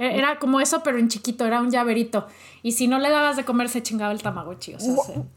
E-, 0.00 0.16
era 0.16 0.38
como 0.38 0.60
eso, 0.60 0.82
pero 0.82 0.98
en 0.98 1.08
chiquito, 1.08 1.44
era 1.44 1.60
un 1.60 1.70
llaverito. 1.70 2.26
Y 2.62 2.72
si 2.72 2.88
no 2.88 2.98
le 2.98 3.10
dabas 3.10 3.36
de 3.36 3.44
comer, 3.44 3.68
se 3.68 3.82
chingaba 3.82 4.12
el 4.12 4.22
tamagotchi. 4.22 4.74
O 4.74 4.80
sea, 4.80 4.94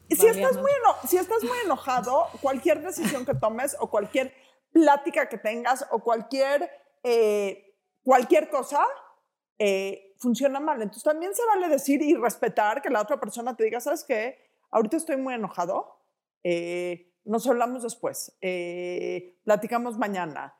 si, 0.10 0.28
estás 0.28 0.56
muy 0.56 0.72
si 1.06 1.18
estás 1.18 1.44
muy 1.44 1.58
enojado, 1.66 2.28
cualquier 2.40 2.82
decisión 2.82 3.26
que 3.26 3.34
tomes 3.34 3.76
o 3.80 3.90
cualquier 3.90 4.34
plática 4.72 5.28
que 5.28 5.38
tengas 5.38 5.86
o 5.92 6.00
cualquier, 6.00 6.70
eh, 7.04 7.76
cualquier 8.04 8.50
cosa 8.50 8.80
eh, 9.60 10.03
funciona 10.24 10.60
mal. 10.60 10.82
Entonces 10.82 11.04
también 11.04 11.36
se 11.36 11.46
vale 11.46 11.70
decir 11.70 12.02
y 12.02 12.16
respetar 12.16 12.82
que 12.82 12.90
la 12.90 13.02
otra 13.02 13.20
persona 13.20 13.56
te 13.56 13.64
diga, 13.66 13.80
¿sabes 13.80 14.04
qué? 14.04 14.40
Ahorita 14.72 14.98
estoy 14.98 15.18
muy 15.18 15.36
enojado. 15.36 16.00
Eh, 16.44 17.14
nos 17.26 17.48
hablamos 17.48 17.84
después. 17.84 18.36
platicamos 19.44 19.98
mañana. 19.98 20.58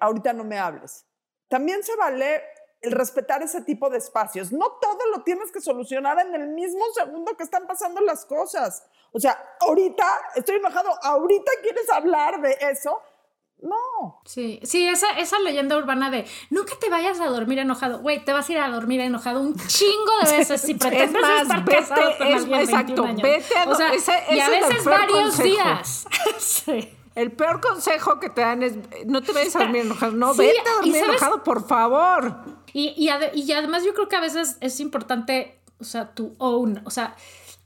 ahorita 0.00 0.34
no 0.34 0.44
me 0.44 0.58
hables. 0.58 1.06
También 1.48 1.82
se 1.82 1.96
vale 1.96 2.42
el 2.80 2.92
respetar 2.92 3.42
ese 3.42 3.62
tipo 3.62 3.90
de 3.90 3.98
espacios. 3.98 4.52
No 4.52 4.72
todo 4.80 5.06
lo 5.14 5.22
tienes 5.22 5.52
que 5.52 5.60
solucionar 5.60 6.18
en 6.20 6.34
el 6.34 6.48
mismo 6.48 6.84
segundo 6.94 7.36
que 7.36 7.44
están 7.44 7.66
pasando 7.66 8.00
las 8.00 8.24
cosas. 8.24 8.86
O 9.12 9.20
sea, 9.20 9.38
ahorita 9.60 10.06
estoy 10.36 10.56
enojado, 10.56 10.90
ahorita 11.02 11.52
quieres 11.62 11.88
hablar 11.90 12.40
de 12.40 12.56
eso. 12.60 13.00
No. 13.62 14.20
Sí, 14.24 14.60
sí, 14.62 14.86
esa, 14.86 15.10
esa 15.18 15.38
leyenda 15.40 15.76
urbana 15.76 16.10
de 16.10 16.26
nunca 16.48 16.74
te 16.80 16.88
vayas 16.88 17.20
a 17.20 17.26
dormir 17.26 17.58
enojado. 17.58 17.98
Güey, 17.98 18.24
te 18.24 18.32
vas 18.32 18.48
a 18.48 18.52
ir 18.52 18.58
a 18.58 18.68
dormir 18.70 19.00
enojado 19.00 19.40
un 19.40 19.54
chingo 19.66 20.12
de 20.24 20.38
veces 20.38 20.60
si 20.60 20.74
pretendes 20.76 21.20
más, 21.20 21.42
estar 21.42 21.64
vete, 21.64 21.78
casado 21.78 22.18
con 22.18 22.26
es, 22.26 22.44
exacto, 22.44 23.02
vete 23.22 23.58
a, 23.58 23.68
o 23.68 23.74
sea, 23.74 23.92
y 24.30 24.40
a 24.40 24.48
veces 24.48 24.84
varios 24.84 25.38
días. 25.38 26.06
sí. 26.38 26.88
El 27.14 27.32
peor 27.32 27.60
consejo 27.60 28.20
que 28.20 28.30
te 28.30 28.40
dan 28.40 28.62
es 28.62 28.74
no 29.04 29.20
te 29.20 29.32
vayas 29.32 29.56
a 29.56 29.60
dormir 29.60 29.82
enojado. 29.82 30.12
No, 30.12 30.34
vete 30.34 30.60
a 30.60 30.74
dormir 30.76 30.96
enojado, 30.96 31.42
por 31.42 31.66
favor. 31.66 32.60
Y, 32.72 32.94
y, 32.96 33.52
además 33.52 33.84
yo 33.84 33.94
creo 33.94 34.08
que 34.08 34.16
a 34.16 34.20
veces 34.20 34.56
es 34.60 34.78
importante, 34.80 35.58
o 35.80 35.84
sea, 35.84 36.14
tu 36.14 36.34
own, 36.38 36.80
o 36.84 36.90
sea, 36.90 37.16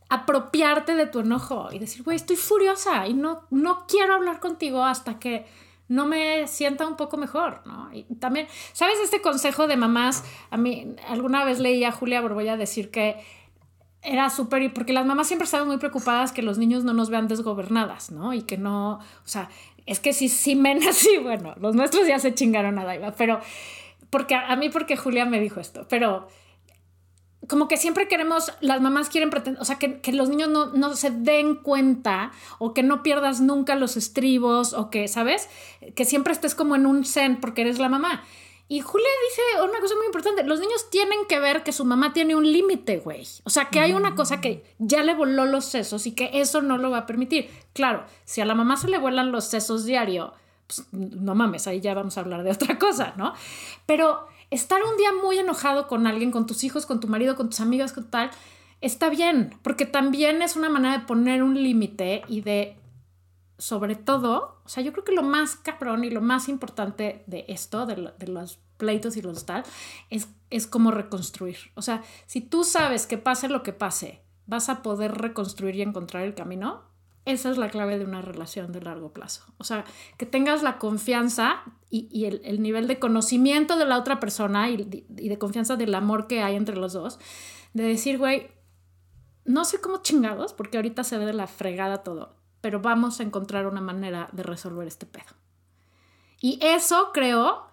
apropiarte 0.09 0.95
de 0.95 1.07
tu 1.07 1.21
enojo 1.21 1.69
y 1.73 1.79
decir, 1.79 2.03
güey, 2.03 2.17
estoy 2.17 2.37
furiosa 2.37 3.07
y 3.07 3.15
no, 3.15 3.43
no 3.51 3.87
quiero 3.87 4.15
hablar 4.15 4.41
contigo 4.41 4.83
hasta 4.83 5.19
que 5.19 5.47
no 5.89 6.07
me 6.07 6.47
sienta 6.47 6.87
un 6.87 6.97
poco 6.97 7.17
mejor, 7.17 7.61
¿no? 7.67 7.91
Y 7.93 8.05
también, 8.19 8.47
¿sabes 8.73 8.99
este 9.03 9.21
consejo 9.21 9.67
de 9.67 9.77
mamás? 9.77 10.25
A 10.51 10.57
mí, 10.57 10.95
alguna 11.09 11.45
vez 11.45 11.59
leí 11.59 11.85
a 11.85 11.93
Julia 11.93 12.21
Borboya 12.21 12.57
decir 12.57 12.91
que 12.91 13.17
era 14.03 14.29
súper, 14.31 14.73
porque 14.73 14.93
las 14.93 15.07
mamás 15.07 15.27
siempre 15.27 15.45
estaban 15.45 15.67
muy 15.67 15.79
preocupadas 15.79 16.33
que 16.33 16.43
los 16.43 16.59
niños 16.59 16.85
no 16.85 16.93
nos 16.93 17.11
vean 17.11 17.27
desgobernadas, 17.27 18.11
¿no? 18.11 18.35
Y 18.35 18.43
que 18.43 18.59
no, 18.59 18.95
o 18.95 19.29
sea, 19.29 19.49
es 19.87 20.01
que 20.01 20.13
si, 20.13 20.29
si 20.29 20.57
men 20.57 20.81
así, 20.89 21.19
bueno, 21.19 21.55
los 21.61 21.75
nuestros 21.75 22.07
ya 22.07 22.19
se 22.19 22.35
chingaron 22.35 22.79
a 22.79 22.85
Daiva, 22.85 23.13
pero 23.13 23.41
porque 24.11 24.35
a, 24.35 24.55
mí 24.57 24.69
porque 24.69 24.97
Julia 24.97 25.25
me 25.25 25.41
dijo 25.41 25.61
esto, 25.61 25.87
pero 25.89 26.29
como 27.49 27.69
que 27.69 27.77
siempre 27.77 28.09
queremos, 28.09 28.53
las 28.61 28.81
mamás 28.81 29.09
quieren 29.09 29.31
pretender, 29.31 29.61
o 29.61 29.65
sea, 29.65 29.79
que, 29.79 30.01
que 30.01 30.13
los 30.13 30.29
niños 30.29 30.49
no, 30.49 30.67
no, 30.67 30.95
se 30.97 31.11
den 31.11 31.57
cuenta 31.57 32.33
o 32.59 32.75
que 32.75 32.83
no 32.83 33.03
pierdas 33.03 33.41
nunca 33.41 33.75
los 33.75 33.97
estribos 33.97 34.73
o 34.73 34.91
que, 34.91 35.09
¿sabes? 35.09 35.49
Que 35.95 36.05
siempre 36.05 36.33
estés 36.33 36.55
como 36.55 36.77
en 36.77 36.87
un 36.87 37.05
zen 37.05 37.41
porque 37.41 37.63
eres 37.63 37.79
la 37.79 37.89
mamá. 37.89 38.25
Y 38.67 38.81
Julia 38.81 39.09
dice 39.29 39.63
una 39.63 39.79
cosa 39.81 39.95
muy 39.97 40.07
importante, 40.07 40.43
los 40.43 40.59
niños 40.59 40.89
tienen 40.91 41.27
que 41.29 41.39
ver 41.39 41.63
que 41.63 41.73
su 41.73 41.85
mamá 41.85 42.15
tiene 42.15 42.35
un 42.35 42.51
límite, 42.51 42.99
güey. 42.99 43.27
O 43.45 43.51
sea, 43.51 43.69
que 43.69 43.81
hay 43.81 43.93
una 43.93 44.15
cosa 44.15 44.41
que 44.41 44.65
ya 44.79 45.03
le 45.03 45.15
voló 45.15 45.45
los 45.45 45.67
sesos 45.67 46.07
y 46.07 46.13
que 46.13 46.31
eso 46.33 46.63
no 46.63 46.79
lo 46.79 46.91
va 46.91 46.99
a 46.99 47.07
permitir. 47.07 47.51
Claro, 47.75 48.05
si 48.25 48.41
a 48.41 48.47
la 48.47 48.55
mamá 48.55 48.79
se 48.79 48.89
le 48.89 48.99
vuelan 48.99 49.33
los 49.33 49.45
sesos 49.45 49.85
diario, 49.85 50.33
pues, 50.67 50.87
no 50.93 51.35
mames, 51.35 51.67
ahí 51.67 51.81
ya 51.81 51.93
vamos 51.93 52.17
a 52.17 52.21
hablar 52.21 52.43
de 52.43 52.53
otra 52.53 52.79
cosa, 52.79 53.13
¿no? 53.19 53.35
Pero 53.85 54.29
estar 54.51 54.81
un 54.83 54.97
día 54.97 55.11
muy 55.23 55.39
enojado 55.39 55.87
con 55.87 56.07
alguien, 56.07 56.31
con 56.31 56.47
tus 56.47 56.65
hijos, 56.65 56.87
con 56.87 57.01
tu 57.01 57.09
marido, 57.09 57.37
con 57.37 57.49
tus 57.51 57.61
amigas, 57.61 57.93
con 57.93 58.11
tal, 58.11 58.31
está 58.81 59.09
bien, 59.09 59.59
porque 59.63 59.87
también 59.87 60.43
es 60.43 60.57
una 60.57 60.69
manera 60.69 60.99
de 60.99 61.07
poner 61.07 61.43
un 61.43 61.55
límite 61.55 62.23
y 62.29 62.43
de, 62.43 62.77
sobre 63.59 63.95
todo, 63.95 64.61
o 64.65 64.69
sea, 64.69 64.83
yo 64.83 64.93
creo 64.93 65.05
que 65.05 65.13
lo 65.13 65.23
más 65.23 65.57
cabrón 65.57 66.05
y 66.05 66.11
lo 66.11 66.21
más 66.21 66.49
importante 66.49 67.25
de 67.27 67.45
esto, 67.49 67.87
de, 67.87 67.97
los 68.27 68.59
pleitos 68.77 69.17
y 69.17 69.23
los 69.23 69.47
tal, 69.47 69.65
es, 70.11 70.29
es 70.51 70.67
cómo 70.67 70.91
reconstruir. 70.91 71.57
O 71.75 71.83
sea, 71.83 72.03
si 72.27 72.41
tú 72.41 72.65
sabes 72.65 73.07
que 73.07 73.19
pase 73.19 73.49
lo 73.49 73.63
que 73.63 73.73
pase, 73.73 74.23
vas 74.47 74.69
a 74.69 74.83
poder 74.83 75.13
reconstruir 75.13 75.77
y 75.77 75.83
encontrar 75.83 76.25
el 76.25 76.35
camino, 76.35 76.83
esa 77.27 77.51
es 77.51 77.57
la 77.57 77.71
clave 77.71 77.99
de 77.99 78.05
una 78.05 78.21
relación 78.21 78.73
de 78.73 78.83
largo 78.83 79.13
plazo. 79.13 79.45
O 79.59 79.65
sea, 79.65 79.85
que 80.19 80.27
tengas 80.27 80.63
la 80.63 80.79
confianza 80.79 81.63
y, 81.91 82.25
el, 82.27 82.61
nivel 82.61 82.89
de 82.89 82.99
conocimiento 82.99 83.79
de 83.79 83.87
la 83.87 83.99
otra 83.99 84.21
persona 84.21 84.69
y, 84.69 84.77
de 84.77 85.39
confianza 85.39 85.77
del 85.77 85.95
amor 85.95 86.27
que 86.27 86.43
hay 86.43 86.57
entre 86.57 86.77
los 86.77 86.93
dos, 86.93 87.19
de 87.73 87.85
decir, 87.85 88.19
güey, 88.19 88.49
no 89.45 89.65
sé 89.65 89.81
cómo 89.81 90.03
chingados, 90.03 90.53
porque 90.53 90.77
ahorita 90.77 91.05
se 91.05 91.19
ve 91.19 91.25
de 91.25 91.33
la 91.33 91.47
fregada 91.47 92.03
todo, 92.03 92.37
pero 92.61 92.81
vamos 92.81 93.21
a 93.21 93.23
encontrar 93.23 93.67
una 93.67 93.81
manera 93.81 94.29
de 94.33 94.43
resolver 94.43 94.87
este 94.87 95.07
pedo. 95.07 95.33
Y 96.41 96.59
eso 96.63 97.11
creo 97.15 97.69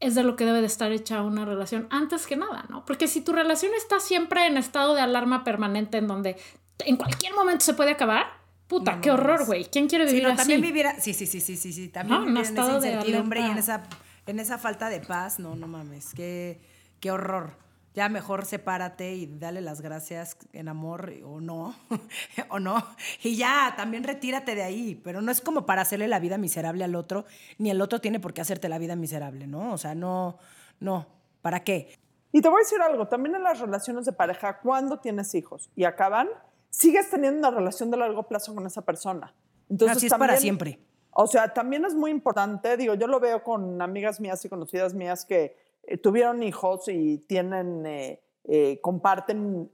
es 0.00 0.14
de 0.14 0.22
lo 0.22 0.34
que 0.34 0.46
debe 0.46 0.60
de 0.60 0.66
estar 0.66 0.90
hecha 0.92 1.22
una 1.22 1.44
relación 1.44 1.86
antes 1.90 2.26
que 2.26 2.36
nada, 2.36 2.64
¿no? 2.70 2.84
Porque 2.86 3.06
si 3.06 3.20
tu 3.20 3.32
relación 3.32 3.72
está 3.76 4.00
siempre 4.00 4.46
en 4.46 4.56
estado 4.56 4.94
de 4.94 5.02
alarma 5.02 5.44
permanente 5.44 5.98
en 5.98 6.08
donde 6.08 6.36
en 6.78 6.96
cualquier 6.96 7.34
momento 7.34 7.64
se 7.64 7.74
puede 7.74 7.90
acabar, 7.90 8.39
Puta, 8.70 9.00
qué 9.00 9.10
horror, 9.10 9.46
güey. 9.46 9.64
¿Quién 9.64 9.88
quiere 9.88 10.06
vivir 10.06 10.26
así? 10.26 10.36
También 10.36 10.60
vivir, 10.60 10.86
sí, 11.00 11.12
sí, 11.12 11.26
sí, 11.26 11.40
sí, 11.40 11.56
sí, 11.56 11.72
sí, 11.72 11.88
también 11.88 12.24
vivir 12.24 12.46
en 12.46 12.56
esa 12.56 12.72
incertidumbre 12.76 13.40
y 13.40 13.46
en 13.46 13.58
esa, 13.58 13.82
en 14.26 14.38
esa 14.38 14.58
falta 14.58 14.88
de 14.88 15.00
paz, 15.00 15.40
no, 15.40 15.56
no 15.56 15.66
mames, 15.66 16.14
qué, 16.14 16.60
qué 17.00 17.10
horror. 17.10 17.56
Ya 17.94 18.08
mejor 18.08 18.44
sepárate 18.44 19.14
y 19.14 19.26
dale 19.26 19.60
las 19.60 19.80
gracias 19.80 20.36
en 20.52 20.68
amor 20.68 21.12
o 21.24 21.40
no, 21.40 21.74
o 22.48 22.60
no. 22.60 22.86
Y 23.24 23.34
ya, 23.34 23.74
también 23.76 24.04
retírate 24.04 24.54
de 24.54 24.62
ahí, 24.62 24.94
pero 25.02 25.20
no 25.20 25.32
es 25.32 25.40
como 25.40 25.66
para 25.66 25.82
hacerle 25.82 26.06
la 26.06 26.20
vida 26.20 26.38
miserable 26.38 26.84
al 26.84 26.94
otro, 26.94 27.24
ni 27.58 27.70
el 27.70 27.80
otro 27.80 28.00
tiene 28.00 28.20
por 28.20 28.32
qué 28.32 28.40
hacerte 28.40 28.68
la 28.68 28.78
vida 28.78 28.94
miserable, 28.94 29.48
¿no? 29.48 29.72
O 29.72 29.78
sea, 29.78 29.96
no, 29.96 30.38
no, 30.78 31.08
¿para 31.42 31.64
qué? 31.64 31.98
Y 32.30 32.40
te 32.40 32.48
voy 32.48 32.60
a 32.60 32.62
decir 32.62 32.80
algo, 32.80 33.08
también 33.08 33.34
en 33.34 33.42
las 33.42 33.58
relaciones 33.58 34.06
de 34.06 34.12
pareja, 34.12 34.60
cuando 34.60 35.00
tienes 35.00 35.34
hijos 35.34 35.70
y 35.74 35.82
acaban, 35.82 36.28
sigues 36.70 37.10
teniendo 37.10 37.48
una 37.48 37.56
relación 37.56 37.90
de 37.90 37.96
largo 37.98 38.22
plazo 38.22 38.54
con 38.54 38.66
esa 38.66 38.82
persona. 38.82 39.34
Entonces, 39.68 39.98
Así 39.98 40.06
es 40.06 40.14
para 40.14 40.36
siempre. 40.36 40.80
O 41.12 41.26
sea, 41.26 41.52
también 41.52 41.84
es 41.84 41.94
muy 41.94 42.10
importante, 42.10 42.76
digo, 42.76 42.94
yo 42.94 43.06
lo 43.06 43.20
veo 43.20 43.42
con 43.42 43.82
amigas 43.82 44.20
mías 44.20 44.44
y 44.44 44.48
conocidas 44.48 44.94
mías 44.94 45.24
que 45.24 45.56
eh, 45.82 45.98
tuvieron 45.98 46.42
hijos 46.42 46.88
y 46.88 47.18
tienen, 47.18 47.84
eh, 47.84 48.22
eh, 48.44 48.80
comparten 48.80 49.70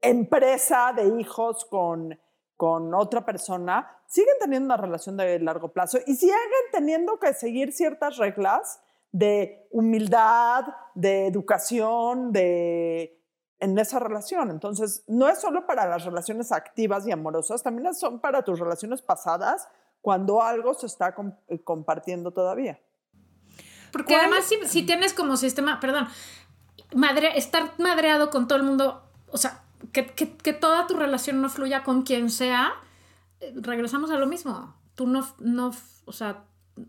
empresa 0.00 0.92
de 0.96 1.20
hijos 1.20 1.66
con, 1.66 2.18
con 2.56 2.94
otra 2.94 3.24
persona, 3.24 4.00
siguen 4.06 4.34
teniendo 4.40 4.66
una 4.66 4.76
relación 4.76 5.16
de 5.16 5.38
largo 5.40 5.68
plazo 5.68 5.98
y 6.06 6.14
siguen 6.14 6.36
teniendo 6.72 7.18
que 7.18 7.34
seguir 7.34 7.72
ciertas 7.72 8.16
reglas 8.16 8.80
de 9.12 9.66
humildad, 9.70 10.64
de 10.94 11.26
educación, 11.26 12.32
de 12.32 13.17
en 13.60 13.78
esa 13.78 13.98
relación. 13.98 14.50
Entonces, 14.50 15.04
no 15.06 15.28
es 15.28 15.40
solo 15.40 15.66
para 15.66 15.86
las 15.86 16.04
relaciones 16.04 16.52
activas 16.52 17.06
y 17.06 17.12
amorosas, 17.12 17.62
también 17.62 17.94
son 17.94 18.20
para 18.20 18.42
tus 18.42 18.58
relaciones 18.58 19.02
pasadas 19.02 19.68
cuando 20.00 20.42
algo 20.42 20.74
se 20.74 20.86
está 20.86 21.14
eh, 21.48 21.62
compartiendo 21.62 22.30
todavía. 22.30 22.80
Porque 23.92 24.16
además 24.16 24.50
si, 24.66 24.82
tienes 24.82 25.14
como 25.14 25.36
sistema, 25.36 25.80
perdón, 25.80 26.08
madre, 26.94 27.36
estar 27.38 27.72
madreado 27.78 28.30
con 28.30 28.46
todo 28.46 28.58
el 28.58 28.64
mundo, 28.64 29.02
o 29.30 29.38
sea, 29.38 29.64
que, 29.92 30.06
que, 30.06 30.52
toda 30.52 30.86
tu 30.86 30.94
relación 30.94 31.40
no 31.40 31.48
fluya 31.48 31.84
con 31.84 32.02
quien 32.02 32.30
sea, 32.30 32.72
eh, 33.40 33.52
regresamos 33.56 34.10
a 34.10 34.18
lo 34.18 34.26
mismo. 34.26 34.74
Tú 34.94 35.06
no, 35.06 35.26
no, 35.38 35.72
o 36.04 36.12
sea, 36.12 36.44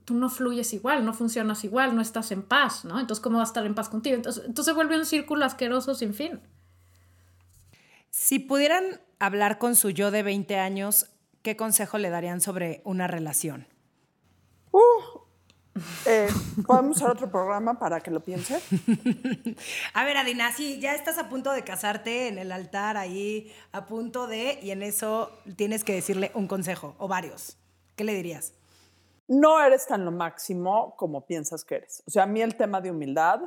tú 0.05 0.13
no 0.13 0.29
fluyes 0.29 0.73
igual, 0.73 1.05
no 1.05 1.13
funcionas 1.13 1.63
igual, 1.63 1.95
no 1.95 2.01
estás 2.01 2.31
en 2.31 2.43
paz, 2.43 2.85
¿no? 2.85 2.99
Entonces, 2.99 3.23
¿cómo 3.23 3.37
vas 3.37 3.49
a 3.49 3.51
estar 3.51 3.65
en 3.65 3.75
paz 3.75 3.89
contigo? 3.89 4.15
Entonces, 4.15 4.43
entonces 4.45 4.75
vuelve 4.75 4.97
un 4.97 5.05
círculo 5.05 5.45
asqueroso 5.45 5.95
sin 5.95 6.13
fin. 6.13 6.41
Si 8.11 8.39
pudieran 8.39 9.01
hablar 9.19 9.57
con 9.57 9.75
su 9.75 9.91
yo 9.91 10.11
de 10.11 10.23
20 10.23 10.57
años, 10.57 11.09
¿qué 11.41 11.55
consejo 11.55 11.97
le 11.97 12.09
darían 12.09 12.41
sobre 12.41 12.81
una 12.83 13.07
relación? 13.07 13.67
Uh, 14.71 14.79
eh, 16.05 16.27
¿Podemos 16.65 16.97
hacer 16.97 17.11
otro 17.11 17.31
programa 17.31 17.79
para 17.79 17.99
que 18.01 18.11
lo 18.11 18.21
piense? 18.21 18.61
a 19.93 20.03
ver, 20.03 20.17
Adina, 20.17 20.51
sí, 20.51 20.79
ya 20.79 20.95
estás 20.95 21.17
a 21.17 21.29
punto 21.29 21.51
de 21.51 21.63
casarte 21.63 22.27
en 22.27 22.37
el 22.37 22.51
altar 22.51 22.97
ahí, 22.97 23.51
a 23.71 23.85
punto 23.85 24.27
de, 24.27 24.59
y 24.61 24.71
en 24.71 24.83
eso 24.83 25.31
tienes 25.55 25.83
que 25.83 25.93
decirle 25.93 26.31
un 26.33 26.47
consejo 26.47 26.95
o 26.97 27.07
varios. 27.07 27.57
¿Qué 27.95 28.03
le 28.03 28.13
dirías? 28.13 28.53
No 29.27 29.61
eres 29.63 29.85
tan 29.85 30.05
lo 30.05 30.11
máximo 30.11 30.95
como 30.97 31.25
piensas 31.25 31.63
que 31.63 31.75
eres. 31.75 32.03
O 32.07 32.11
sea, 32.11 32.23
a 32.23 32.25
mí 32.25 32.41
el 32.41 32.55
tema 32.55 32.81
de 32.81 32.89
humildad 32.91 33.41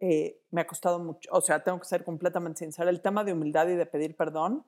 eh, 0.00 0.42
me 0.50 0.62
ha 0.62 0.66
costado 0.66 0.98
mucho, 0.98 1.28
o 1.32 1.40
sea, 1.40 1.62
tengo 1.62 1.78
que 1.78 1.86
ser 1.86 2.04
completamente 2.04 2.60
sincera, 2.60 2.90
el 2.90 3.00
tema 3.00 3.22
de 3.22 3.32
humildad 3.32 3.68
y 3.68 3.76
de 3.76 3.86
pedir 3.86 4.16
perdón 4.16 4.64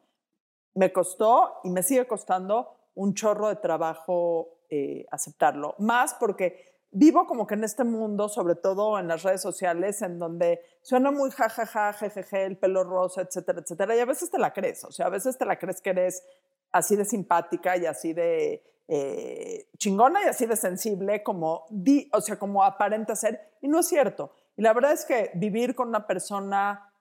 me 0.74 0.92
costó 0.92 1.60
y 1.64 1.70
me 1.70 1.82
sigue 1.82 2.06
costando 2.06 2.74
un 2.94 3.14
chorro 3.14 3.48
de 3.48 3.56
trabajo 3.56 4.58
eh, 4.70 5.06
aceptarlo. 5.10 5.74
Más 5.78 6.14
porque 6.14 6.72
vivo 6.90 7.26
como 7.26 7.46
que 7.46 7.54
en 7.54 7.64
este 7.64 7.84
mundo, 7.84 8.28
sobre 8.28 8.54
todo 8.54 8.98
en 8.98 9.08
las 9.08 9.22
redes 9.22 9.42
sociales, 9.42 10.02
en 10.02 10.18
donde 10.18 10.62
suena 10.82 11.10
muy 11.10 11.30
jajaja, 11.30 11.92
jejeje, 11.94 12.44
el 12.44 12.58
pelo 12.58 12.84
rosa, 12.84 13.22
etcétera, 13.22 13.60
etcétera, 13.60 13.96
y 13.96 14.00
a 14.00 14.04
veces 14.04 14.30
te 14.30 14.38
la 14.38 14.52
crees, 14.52 14.84
o 14.84 14.92
sea, 14.92 15.06
a 15.06 15.10
veces 15.10 15.38
te 15.38 15.44
la 15.44 15.58
crees 15.58 15.80
que 15.80 15.90
eres 15.90 16.22
así 16.70 16.96
de 16.96 17.04
simpática 17.04 17.76
y 17.76 17.86
así 17.86 18.12
de 18.12 18.62
eh, 18.88 19.68
chingona 19.78 20.22
y 20.24 20.28
así 20.28 20.46
de 20.46 20.56
sensible 20.56 21.22
como, 21.22 21.64
di, 21.70 22.10
o 22.12 22.20
sea, 22.20 22.38
como 22.38 22.62
aparenta 22.62 23.16
ser, 23.16 23.40
y 23.60 23.68
no 23.68 23.80
es 23.80 23.88
cierto. 23.88 24.32
Y 24.57 24.62
la 24.62 24.72
verdad 24.72 24.92
es 24.92 25.05
que 25.05 25.30
vivir 25.34 25.74
con 25.74 25.88
una 25.88 26.07
persona 26.07 26.92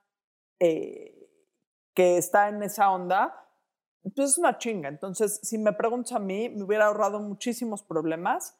eh, 0.59 1.29
que 1.93 2.17
está 2.17 2.49
en 2.49 2.63
esa 2.63 2.91
onda, 2.91 3.47
pues 4.15 4.31
es 4.31 4.37
una 4.37 4.57
chinga. 4.57 4.89
Entonces, 4.89 5.39
si 5.43 5.57
me 5.57 5.73
preguntas 5.73 6.13
a 6.13 6.19
mí, 6.19 6.49
me 6.49 6.63
hubiera 6.63 6.85
ahorrado 6.85 7.19
muchísimos 7.19 7.83
problemas 7.83 8.57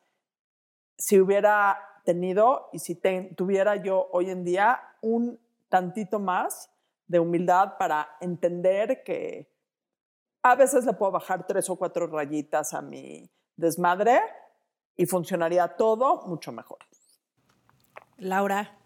si 0.98 1.20
hubiera 1.20 1.80
tenido 2.04 2.70
y 2.74 2.80
si 2.80 2.96
tuviera 3.36 3.76
yo 3.78 4.10
hoy 4.12 4.30
en 4.30 4.44
día 4.44 4.82
un 5.02 5.40
tantito 5.70 6.20
más 6.20 6.70
de 7.08 7.20
humildad 7.20 7.78
para 7.78 8.18
entender 8.20 9.04
que 9.04 9.52
a 10.44 10.56
veces 10.56 10.86
le 10.86 10.94
puedo 10.94 11.12
bajar 11.12 11.46
tres 11.46 11.70
o 11.70 11.76
cuatro 11.76 12.08
rayitas 12.08 12.74
a 12.74 12.82
mi 12.82 13.30
desmadre 13.56 14.22
y 14.96 15.06
funcionaría 15.06 15.68
todo 15.76 16.24
mucho 16.28 16.52
mejor. 16.52 16.80
Laura. 18.18 18.81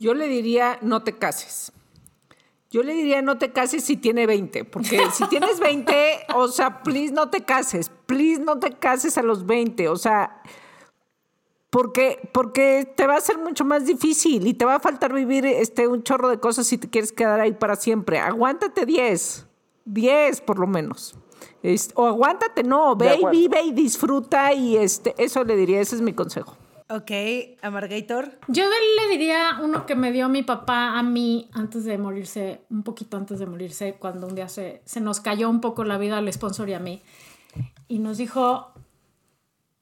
Yo 0.00 0.14
le 0.14 0.28
diría, 0.28 0.78
no 0.80 1.02
te 1.04 1.18
cases. 1.18 1.72
Yo 2.70 2.82
le 2.82 2.94
diría, 2.94 3.20
no 3.20 3.36
te 3.36 3.52
cases 3.52 3.84
si 3.84 3.98
tiene 3.98 4.26
20, 4.26 4.64
porque 4.64 4.98
si 5.12 5.28
tienes 5.28 5.60
20, 5.60 6.26
o 6.34 6.48
sea, 6.48 6.82
please 6.82 7.12
no 7.12 7.28
te 7.28 7.44
cases, 7.44 7.90
please 8.06 8.40
no 8.40 8.58
te 8.58 8.72
cases 8.72 9.18
a 9.18 9.22
los 9.22 9.44
20, 9.44 9.88
o 9.88 9.96
sea, 9.96 10.42
porque, 11.68 12.30
porque 12.32 12.90
te 12.96 13.06
va 13.06 13.16
a 13.16 13.20
ser 13.20 13.38
mucho 13.38 13.66
más 13.66 13.84
difícil 13.84 14.46
y 14.46 14.54
te 14.54 14.64
va 14.64 14.76
a 14.76 14.80
faltar 14.80 15.12
vivir 15.12 15.44
este, 15.44 15.86
un 15.86 16.02
chorro 16.02 16.30
de 16.30 16.40
cosas 16.40 16.66
si 16.66 16.78
te 16.78 16.88
quieres 16.88 17.12
quedar 17.12 17.38
ahí 17.38 17.52
para 17.52 17.76
siempre. 17.76 18.18
Aguántate 18.18 18.86
10, 18.86 19.46
10 19.84 20.40
por 20.40 20.58
lo 20.58 20.66
menos. 20.66 21.14
o 21.94 22.06
aguántate, 22.06 22.62
no, 22.62 22.96
ve 22.96 23.20
y 23.20 23.26
vive 23.26 23.62
y 23.62 23.72
disfruta 23.72 24.54
y 24.54 24.78
este, 24.78 25.14
eso 25.18 25.44
le 25.44 25.56
diría, 25.56 25.80
ese 25.80 25.96
es 25.96 26.02
mi 26.02 26.14
consejo. 26.14 26.56
Ok, 26.92 27.12
Amargator. 27.62 28.36
Yo 28.48 28.64
le 28.64 29.08
diría 29.16 29.60
uno 29.62 29.86
que 29.86 29.94
me 29.94 30.10
dio 30.10 30.28
mi 30.28 30.42
papá 30.42 30.98
a 30.98 31.04
mí 31.04 31.48
antes 31.52 31.84
de 31.84 31.96
morirse, 31.98 32.62
un 32.68 32.82
poquito 32.82 33.16
antes 33.16 33.38
de 33.38 33.46
morirse, 33.46 33.94
cuando 33.94 34.26
un 34.26 34.34
día 34.34 34.48
se, 34.48 34.82
se 34.84 35.00
nos 35.00 35.20
cayó 35.20 35.48
un 35.48 35.60
poco 35.60 35.84
la 35.84 35.98
vida 35.98 36.18
al 36.18 36.32
sponsor 36.32 36.68
y 36.68 36.72
a 36.72 36.80
mí. 36.80 37.00
Y 37.86 38.00
nos 38.00 38.18
dijo, 38.18 38.72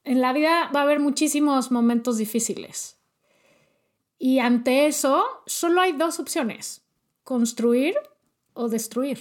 en 0.04 0.20
la 0.20 0.34
vida 0.34 0.70
va 0.74 0.80
a 0.80 0.82
haber 0.82 1.00
muchísimos 1.00 1.70
momentos 1.70 2.18
difíciles. 2.18 2.98
Y 4.18 4.40
ante 4.40 4.86
eso, 4.86 5.24
solo 5.46 5.80
hay 5.80 5.92
dos 5.92 6.20
opciones, 6.20 6.82
construir 7.24 7.94
o 8.52 8.68
destruir. 8.68 9.18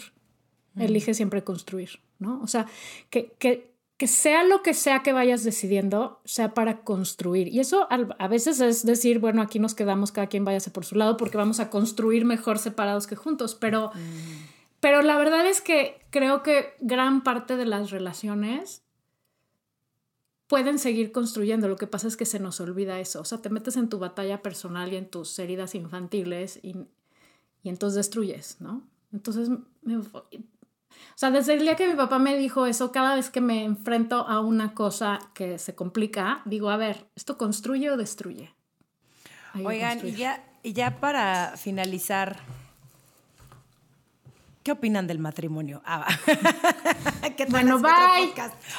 Elige 0.75 1.13
siempre 1.13 1.45
construir, 1.45 2.01
¿no? 2.19 2.41
O 2.41 2.47
sea, 2.47 2.67
que, 3.09 3.31
que 3.39 3.76
que 3.97 4.05
sea 4.07 4.43
lo 4.43 4.61
que 4.61 4.75
sea 4.75 5.01
que 5.01 5.11
vayas 5.11 5.43
decidiendo, 5.43 6.21
sea 6.23 6.53
para 6.53 6.81
construir. 6.81 7.47
Y 7.47 7.59
eso 7.59 7.87
a 7.89 8.27
veces 8.27 8.59
es 8.59 8.85
decir, 8.85 9.17
bueno, 9.17 9.41
aquí 9.41 9.57
nos 9.57 9.73
quedamos, 9.73 10.11
cada 10.11 10.27
quien 10.27 10.45
váyase 10.45 10.69
por 10.69 10.85
su 10.85 10.95
lado, 10.95 11.17
porque 11.17 11.37
vamos 11.37 11.59
a 11.59 11.71
construir 11.71 12.23
mejor 12.23 12.59
separados 12.59 13.07
que 13.07 13.15
juntos. 13.15 13.55
Pero, 13.55 13.89
mm. 13.95 14.45
pero 14.79 15.01
la 15.01 15.17
verdad 15.17 15.47
es 15.47 15.61
que 15.61 15.99
creo 16.11 16.43
que 16.43 16.75
gran 16.79 17.23
parte 17.23 17.57
de 17.57 17.65
las 17.65 17.89
relaciones 17.89 18.83
pueden 20.45 20.77
seguir 20.77 21.11
construyendo. 21.11 21.67
Lo 21.67 21.75
que 21.75 21.87
pasa 21.87 22.07
es 22.07 22.15
que 22.15 22.25
se 22.25 22.39
nos 22.39 22.61
olvida 22.61 22.99
eso. 22.99 23.21
O 23.21 23.25
sea, 23.25 23.41
te 23.41 23.49
metes 23.49 23.77
en 23.77 23.89
tu 23.89 23.97
batalla 23.97 24.43
personal 24.43 24.93
y 24.93 24.97
en 24.97 25.09
tus 25.09 25.39
heridas 25.39 25.73
infantiles 25.73 26.59
y, 26.61 26.75
y 27.63 27.69
entonces 27.69 27.95
destruyes, 27.95 28.57
¿no? 28.59 28.83
Entonces, 29.11 29.49
me, 29.81 30.01
o 31.15 31.17
sea, 31.17 31.31
desde 31.31 31.53
el 31.53 31.61
día 31.61 31.75
que 31.75 31.87
mi 31.87 31.95
papá 31.95 32.19
me 32.19 32.37
dijo 32.37 32.65
eso, 32.65 32.91
cada 32.91 33.15
vez 33.15 33.29
que 33.29 33.41
me 33.41 33.63
enfrento 33.63 34.27
a 34.27 34.39
una 34.39 34.73
cosa 34.73 35.19
que 35.33 35.57
se 35.57 35.75
complica, 35.75 36.41
digo, 36.45 36.69
a 36.69 36.77
ver, 36.77 37.07
¿esto 37.15 37.37
construye 37.37 37.89
o 37.89 37.97
destruye? 37.97 38.53
Oigan, 39.63 40.05
y 40.05 40.11
ya, 40.11 40.43
y 40.61 40.73
ya 40.73 40.99
para 40.99 41.53
finalizar, 41.57 42.37
¿Qué 44.67 44.73
opinan 44.73 45.07
del 45.07 45.17
matrimonio? 45.17 45.81
Ah, 45.85 46.05
bueno, 47.47 47.79
bye. 47.79 48.33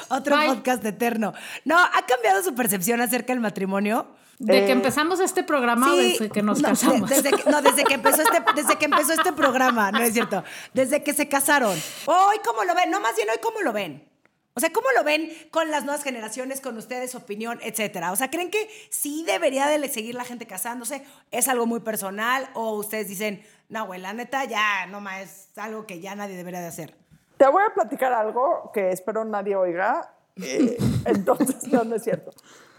Otro, 0.09 0.37
podcast, 0.45 0.85
eterno. 0.85 1.33
No, 1.65 1.79
¿ha 1.79 2.05
cambiado 2.05 2.43
su 2.43 2.53
percepción 2.53 3.01
acerca 3.01 3.33
del 3.33 3.39
matrimonio? 3.39 4.05
¿De 4.39 4.65
que 4.65 4.69
eh, 4.69 4.71
empezamos 4.71 5.19
este 5.19 5.43
programa 5.43 5.93
o 5.93 5.97
desde 5.97 6.29
que 6.29 6.41
nos 6.41 6.61
casamos? 6.61 7.09
desde 7.09 7.31
que, 7.31 7.49
no, 7.49 7.61
desde 7.61 7.83
que, 7.83 7.95
empezó 7.95 8.21
este, 8.21 8.41
desde 8.55 8.77
que 8.77 8.85
empezó 8.85 9.11
este 9.11 9.33
programa, 9.33 9.91
no 9.91 9.99
es 9.99 10.13
cierto. 10.13 10.45
Desde 10.73 11.03
que 11.03 11.13
se 11.13 11.27
casaron. 11.27 11.77
Hoy, 12.05 12.37
¿cómo 12.45 12.63
lo 12.63 12.73
ven? 12.73 12.89
No, 12.89 13.01
más 13.01 13.17
bien 13.17 13.27
hoy, 13.29 13.37
¿cómo 13.41 13.59
lo 13.59 13.73
ven? 13.73 14.09
O 14.53 14.61
sea, 14.61 14.71
¿cómo 14.71 14.87
lo 14.95 15.03
ven 15.03 15.29
con 15.51 15.69
las 15.71 15.83
nuevas 15.83 16.03
generaciones, 16.03 16.61
con 16.61 16.77
ustedes, 16.77 17.15
opinión, 17.15 17.59
etcétera? 17.61 18.13
O 18.13 18.15
sea, 18.15 18.29
¿creen 18.29 18.49
que 18.49 18.69
sí 18.89 19.23
debería 19.25 19.67
de 19.67 19.87
seguir 19.89 20.15
la 20.15 20.23
gente 20.23 20.47
casándose? 20.47 21.03
¿Es 21.31 21.49
algo 21.49 21.65
muy 21.65 21.81
personal? 21.81 22.49
¿O 22.53 22.75
ustedes 22.75 23.09
dicen, 23.09 23.43
no, 23.67 23.87
güey, 23.87 23.99
la 23.99 24.13
neta 24.13 24.45
ya 24.45 24.85
no 24.87 25.01
más 25.01 25.21
es 25.21 25.57
algo 25.57 25.85
que 25.85 25.99
ya 25.99 26.15
nadie 26.15 26.37
debería 26.37 26.61
de 26.61 26.67
hacer? 26.67 26.95
Te 27.37 27.47
voy 27.47 27.63
a 27.69 27.73
platicar 27.73 28.13
algo 28.13 28.71
que 28.73 28.91
espero 28.91 29.25
nadie 29.25 29.57
oiga. 29.57 30.13
Eh, 30.37 30.77
entonces, 31.05 31.67
no, 31.67 31.83
no 31.83 31.95
es 31.95 32.03
cierto. 32.03 32.31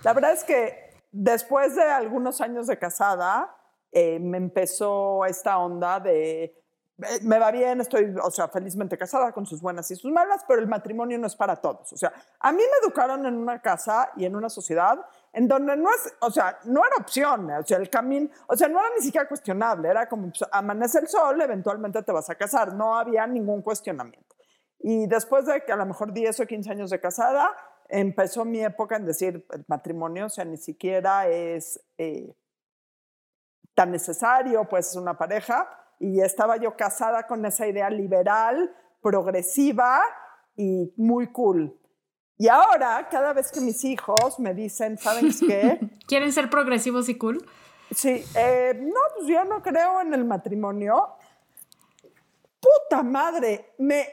La 0.03 0.15
verdad 0.15 0.33
es 0.33 0.45
que 0.45 0.90
después 1.11 1.77
de 1.77 1.83
algunos 1.83 2.41
años 2.41 2.67
de 2.67 2.79
casada, 2.79 3.57
eh, 3.93 4.19
me 4.21 4.39
empezó 4.39 5.25
esta 5.25 5.59
onda 5.59 6.01
de 6.01 6.55
me 7.23 7.39
va 7.39 7.51
bien, 7.51 7.81
estoy, 7.81 8.15
o 8.23 8.31
sea, 8.31 8.49
felizmente 8.49 8.99
casada 8.99 9.33
con 9.33 9.47
sus 9.47 9.61
buenas 9.61 9.91
y 9.91 9.97
sus 9.97 10.13
malas, 10.13 10.45
pero 10.47 10.61
el 10.61 10.67
matrimonio 10.67 11.19
no 11.19 11.27
es 11.27 11.37
para 11.37 11.57
todos. 11.57 11.93
O 11.93 11.97
sea, 11.97 12.13
a 12.39 12.53
mí 12.53 12.59
me 12.59 12.87
educaron 12.87 13.25
en 13.27 13.37
una 13.37 13.61
casa 13.61 14.11
y 14.17 14.25
en 14.25 14.37
una 14.37 14.49
sociedad 14.49 14.99
en 15.33 15.49
donde 15.49 15.77
no 15.77 15.89
es, 15.91 16.15
o 16.21 16.31
sea, 16.31 16.59
no 16.65 16.85
era 16.85 16.97
opción, 16.97 17.51
o 17.51 17.63
sea, 17.65 17.79
el 17.79 17.89
camino, 17.89 18.29
o 18.49 18.57
sea, 18.57 18.69
no 18.69 18.81
era 18.81 18.89
ni 18.97 19.05
siquiera 19.05 19.29
cuestionable, 19.29 19.89
era 19.89 20.09
como, 20.09 20.31
pues, 20.31 20.45
amanece 20.51 20.99
el 20.99 21.09
sol, 21.09 21.41
eventualmente 21.41 22.03
te 22.03 22.13
vas 22.13 22.29
a 22.29 22.35
casar, 22.35 22.75
no 22.75 22.97
había 22.97 23.27
ningún 23.27 23.63
cuestionamiento. 23.63 24.37
Y 24.81 25.07
después 25.07 25.47
de 25.47 25.63
que 25.65 25.73
a 25.73 25.77
lo 25.77 25.87
mejor 25.87 26.13
10 26.13 26.41
o 26.41 26.47
15 26.47 26.71
años 26.71 26.91
de 26.91 27.01
casada, 27.01 27.55
empezó 27.91 28.45
mi 28.45 28.63
época 28.63 28.97
en 28.97 29.07
decir, 29.07 29.47
el 29.53 29.65
matrimonio, 29.69 30.27
o 30.27 30.29
sea, 30.29 30.45
ni 30.45 30.57
siquiera 30.57 31.29
es 31.29 31.81
eh, 31.99 32.35
tan 33.75 33.91
necesario, 33.91 34.69
pues 34.69 34.91
es 34.91 34.97
una 34.97 35.17
pareja, 35.17 35.69
y 35.99 36.21
estaba 36.21 36.57
yo 36.57 36.77
casada 36.77 37.27
con 37.27 37.45
esa 37.45 37.67
idea 37.67 37.91
liberal, 37.91 38.75
progresiva 39.03 40.03
y 40.57 40.93
muy 40.97 41.29
cool. 41.33 41.77
Y 42.39 42.49
ahora, 42.49 43.07
cada 43.11 43.35
vez 43.35 43.53
que 43.53 43.61
mis 43.61 43.85
hijos 43.85 44.39
me 44.39 44.55
dicen, 44.55 44.97
¿saben 44.97 45.31
qué? 45.47 45.79
¿Quieren 46.07 46.33
ser 46.33 46.49
progresivos 46.49 47.09
y 47.11 47.19
cool? 47.19 47.47
Sí, 47.95 48.25
eh, 48.35 48.79
no, 48.81 49.01
pues 49.15 49.27
yo 49.29 49.45
no 49.45 49.63
creo 49.63 50.01
en 50.01 50.15
el 50.15 50.25
matrimonio. 50.25 51.17
Puta 52.61 53.03
madre, 53.03 53.75
me, 53.79 54.09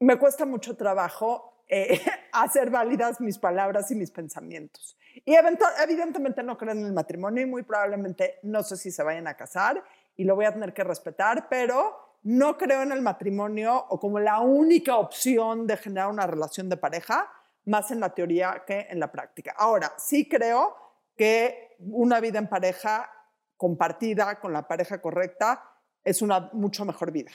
me 0.00 0.18
cuesta 0.18 0.44
mucho 0.44 0.76
trabajo 0.76 1.55
eh, 1.68 2.00
hacer 2.32 2.70
válidas 2.70 3.20
mis 3.20 3.38
palabras 3.38 3.90
y 3.90 3.94
mis 3.94 4.10
pensamientos. 4.10 4.96
Y 5.24 5.34
evidentemente 5.82 6.42
no 6.42 6.58
creo 6.58 6.72
en 6.72 6.84
el 6.84 6.92
matrimonio 6.92 7.42
y 7.42 7.46
muy 7.46 7.62
probablemente 7.62 8.38
no 8.42 8.62
sé 8.62 8.76
si 8.76 8.90
se 8.90 9.02
vayan 9.02 9.26
a 9.26 9.34
casar 9.34 9.82
y 10.16 10.24
lo 10.24 10.34
voy 10.34 10.44
a 10.44 10.52
tener 10.52 10.74
que 10.74 10.84
respetar, 10.84 11.48
pero 11.48 12.18
no 12.22 12.56
creo 12.58 12.82
en 12.82 12.92
el 12.92 13.02
matrimonio 13.02 13.86
o 13.88 14.00
como 14.00 14.18
la 14.18 14.40
única 14.40 14.96
opción 14.96 15.66
de 15.66 15.76
generar 15.76 16.10
una 16.10 16.26
relación 16.26 16.68
de 16.68 16.76
pareja, 16.76 17.30
más 17.66 17.90
en 17.90 18.00
la 18.00 18.14
teoría 18.14 18.64
que 18.66 18.86
en 18.90 19.00
la 19.00 19.10
práctica. 19.10 19.54
Ahora, 19.56 19.94
sí 19.96 20.28
creo 20.28 20.76
que 21.16 21.76
una 21.78 22.20
vida 22.20 22.38
en 22.38 22.48
pareja 22.48 23.10
compartida 23.56 24.38
con 24.40 24.52
la 24.52 24.66
pareja 24.66 25.00
correcta 25.00 25.62
es 26.04 26.22
una 26.22 26.50
mucho 26.52 26.84
mejor 26.84 27.10
vida. 27.10 27.30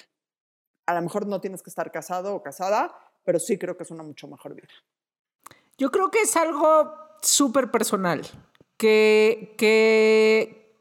A 0.85 0.95
lo 0.95 1.01
mejor 1.01 1.27
no 1.27 1.41
tienes 1.41 1.61
que 1.61 1.69
estar 1.69 1.91
casado 1.91 2.35
o 2.35 2.43
casada, 2.43 2.93
pero 3.23 3.39
sí 3.39 3.57
creo 3.57 3.77
que 3.77 3.83
es 3.83 3.91
una 3.91 4.03
mucho 4.03 4.27
mejor 4.27 4.55
vida. 4.55 4.67
Yo 5.77 5.91
creo 5.91 6.11
que 6.11 6.21
es 6.21 6.35
algo 6.35 6.93
súper 7.21 7.71
personal, 7.71 8.21
que, 8.77 9.55
que, 9.57 10.75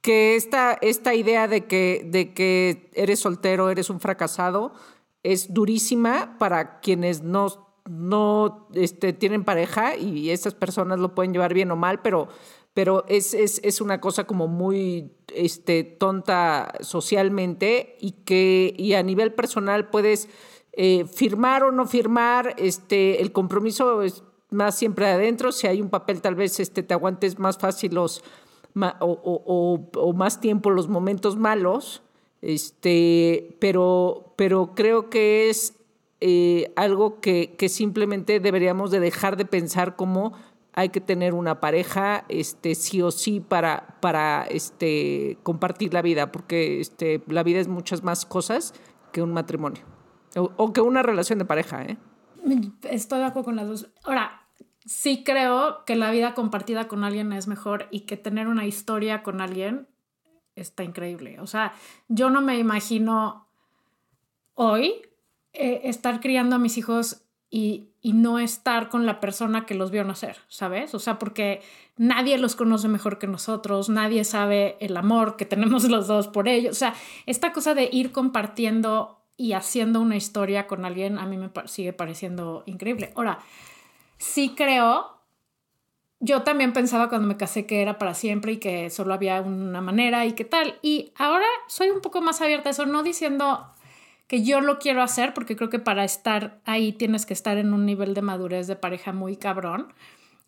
que 0.00 0.36
esta, 0.36 0.78
esta 0.80 1.14
idea 1.14 1.48
de 1.48 1.66
que, 1.66 2.04
de 2.04 2.34
que 2.34 2.90
eres 2.94 3.20
soltero, 3.20 3.70
eres 3.70 3.90
un 3.90 4.00
fracasado, 4.00 4.72
es 5.22 5.52
durísima 5.52 6.36
para 6.38 6.80
quienes 6.80 7.22
no, 7.22 7.68
no 7.88 8.68
este, 8.74 9.12
tienen 9.12 9.44
pareja 9.44 9.96
y 9.96 10.30
esas 10.30 10.54
personas 10.54 10.98
lo 10.98 11.14
pueden 11.14 11.32
llevar 11.32 11.54
bien 11.54 11.70
o 11.70 11.76
mal, 11.76 12.02
pero, 12.02 12.28
pero 12.74 13.04
es, 13.08 13.34
es, 13.34 13.60
es 13.64 13.80
una 13.80 14.00
cosa 14.00 14.24
como 14.24 14.48
muy 14.48 15.12
este, 15.34 15.84
tonta 15.84 16.72
socialmente 16.80 17.96
y 18.00 18.12
que 18.24 18.74
y 18.76 18.94
a 18.94 19.02
nivel 19.02 19.32
personal 19.34 19.90
puedes 19.90 20.28
eh, 20.72 21.06
firmar 21.06 21.64
o 21.64 21.72
no 21.72 21.86
firmar, 21.86 22.54
este, 22.58 23.20
el 23.20 23.32
compromiso 23.32 24.02
es 24.02 24.22
más 24.50 24.76
siempre 24.76 25.06
adentro, 25.06 25.52
si 25.52 25.66
hay 25.66 25.80
un 25.80 25.90
papel 25.90 26.20
tal 26.22 26.34
vez 26.34 26.60
este, 26.60 26.82
te 26.82 26.94
aguantes 26.94 27.38
más 27.38 27.58
fácil 27.58 27.94
los, 27.94 28.22
o, 29.00 30.12
más 30.16 30.40
tiempo 30.40 30.70
los 30.70 30.88
momentos 30.88 31.36
malos, 31.36 32.02
este, 32.42 33.56
pero, 33.60 34.34
pero 34.36 34.74
creo 34.74 35.10
que 35.10 35.50
es 35.50 35.74
eh, 36.20 36.72
algo 36.76 37.20
que, 37.20 37.54
que, 37.58 37.68
simplemente 37.68 38.40
deberíamos 38.40 38.90
de 38.90 39.00
dejar 39.00 39.36
de 39.36 39.44
pensar 39.44 39.96
como 39.96 40.34
hay 40.72 40.90
que 40.90 41.00
tener 41.00 41.34
una 41.34 41.60
pareja 41.60 42.24
este, 42.28 42.76
sí 42.76 43.02
o 43.02 43.10
sí 43.10 43.40
para, 43.40 43.98
para 44.00 44.46
este, 44.48 45.38
compartir 45.42 45.92
la 45.92 46.02
vida, 46.02 46.30
porque 46.30 46.80
este, 46.80 47.20
la 47.26 47.42
vida 47.42 47.58
es 47.58 47.66
muchas 47.66 48.04
más 48.04 48.24
cosas 48.24 48.74
que 49.12 49.22
un 49.22 49.32
matrimonio 49.32 49.97
o, 50.36 50.72
que 50.72 50.80
una 50.80 51.02
relación 51.02 51.38
de 51.38 51.44
pareja. 51.44 51.82
¿eh? 51.84 51.96
Estoy 52.90 53.20
de 53.20 53.24
acuerdo 53.26 53.46
con 53.46 53.56
las 53.56 53.68
dos. 53.68 53.88
Ahora, 54.04 54.42
sí 54.84 55.22
creo 55.24 55.84
que 55.84 55.96
la 55.96 56.10
vida 56.10 56.34
compartida 56.34 56.88
con 56.88 57.04
alguien 57.04 57.32
es 57.32 57.46
mejor 57.46 57.88
y 57.90 58.00
que 58.00 58.16
tener 58.16 58.48
una 58.48 58.66
historia 58.66 59.22
con 59.22 59.40
alguien 59.40 59.88
está 60.54 60.82
increíble. 60.82 61.40
O 61.40 61.46
sea, 61.46 61.72
yo 62.08 62.30
no 62.30 62.40
me 62.40 62.58
imagino 62.58 63.48
hoy 64.54 65.02
eh, 65.52 65.82
estar 65.84 66.20
criando 66.20 66.56
a 66.56 66.58
mis 66.58 66.78
hijos 66.78 67.22
y, 67.50 67.90
y, 68.02 68.12
no 68.12 68.38
estar 68.38 68.90
con 68.90 69.06
la 69.06 69.20
persona 69.20 69.64
que 69.64 69.74
los 69.74 69.90
vio 69.90 70.04
nacer, 70.04 70.36
¿sabes? 70.48 70.94
O 70.94 70.98
sea, 70.98 71.18
porque 71.18 71.62
nadie 71.96 72.36
los 72.36 72.56
conoce 72.56 72.88
mejor 72.88 73.18
que 73.18 73.26
nosotros, 73.26 73.88
nadie 73.88 74.24
sabe 74.24 74.76
el 74.80 74.94
amor 74.98 75.36
que 75.36 75.46
tenemos 75.46 75.84
los 75.88 76.06
dos 76.08 76.28
por 76.28 76.48
ellos. 76.48 76.76
O 76.76 76.78
sea, 76.78 76.94
esta 77.24 77.52
cosa 77.52 77.74
de 77.74 77.88
ir 77.90 78.12
compartiendo 78.12 79.17
y 79.38 79.52
haciendo 79.54 80.00
una 80.00 80.16
historia 80.16 80.66
con 80.66 80.84
alguien 80.84 81.16
a 81.16 81.24
mí 81.24 81.38
me 81.38 81.48
sigue 81.66 81.94
pareciendo 81.94 82.64
increíble. 82.66 83.12
Ahora, 83.14 83.38
sí 84.18 84.52
creo, 84.56 85.22
yo 86.18 86.42
también 86.42 86.72
pensaba 86.72 87.08
cuando 87.08 87.28
me 87.28 87.36
casé 87.36 87.64
que 87.64 87.80
era 87.80 87.98
para 87.98 88.14
siempre 88.14 88.52
y 88.52 88.56
que 88.58 88.90
solo 88.90 89.14
había 89.14 89.40
una 89.40 89.80
manera 89.80 90.26
y 90.26 90.32
qué 90.32 90.44
tal. 90.44 90.78
Y 90.82 91.12
ahora 91.16 91.46
soy 91.68 91.90
un 91.90 92.00
poco 92.00 92.20
más 92.20 92.40
abierta 92.40 92.68
a 92.68 92.72
eso, 92.72 92.84
no 92.84 93.04
diciendo 93.04 93.72
que 94.26 94.42
yo 94.42 94.60
lo 94.60 94.80
quiero 94.80 95.02
hacer, 95.02 95.32
porque 95.32 95.56
creo 95.56 95.70
que 95.70 95.78
para 95.78 96.04
estar 96.04 96.60
ahí 96.64 96.92
tienes 96.92 97.24
que 97.24 97.32
estar 97.32 97.56
en 97.58 97.72
un 97.72 97.86
nivel 97.86 98.14
de 98.14 98.22
madurez 98.22 98.66
de 98.66 98.74
pareja 98.74 99.12
muy 99.12 99.36
cabrón. 99.36 99.94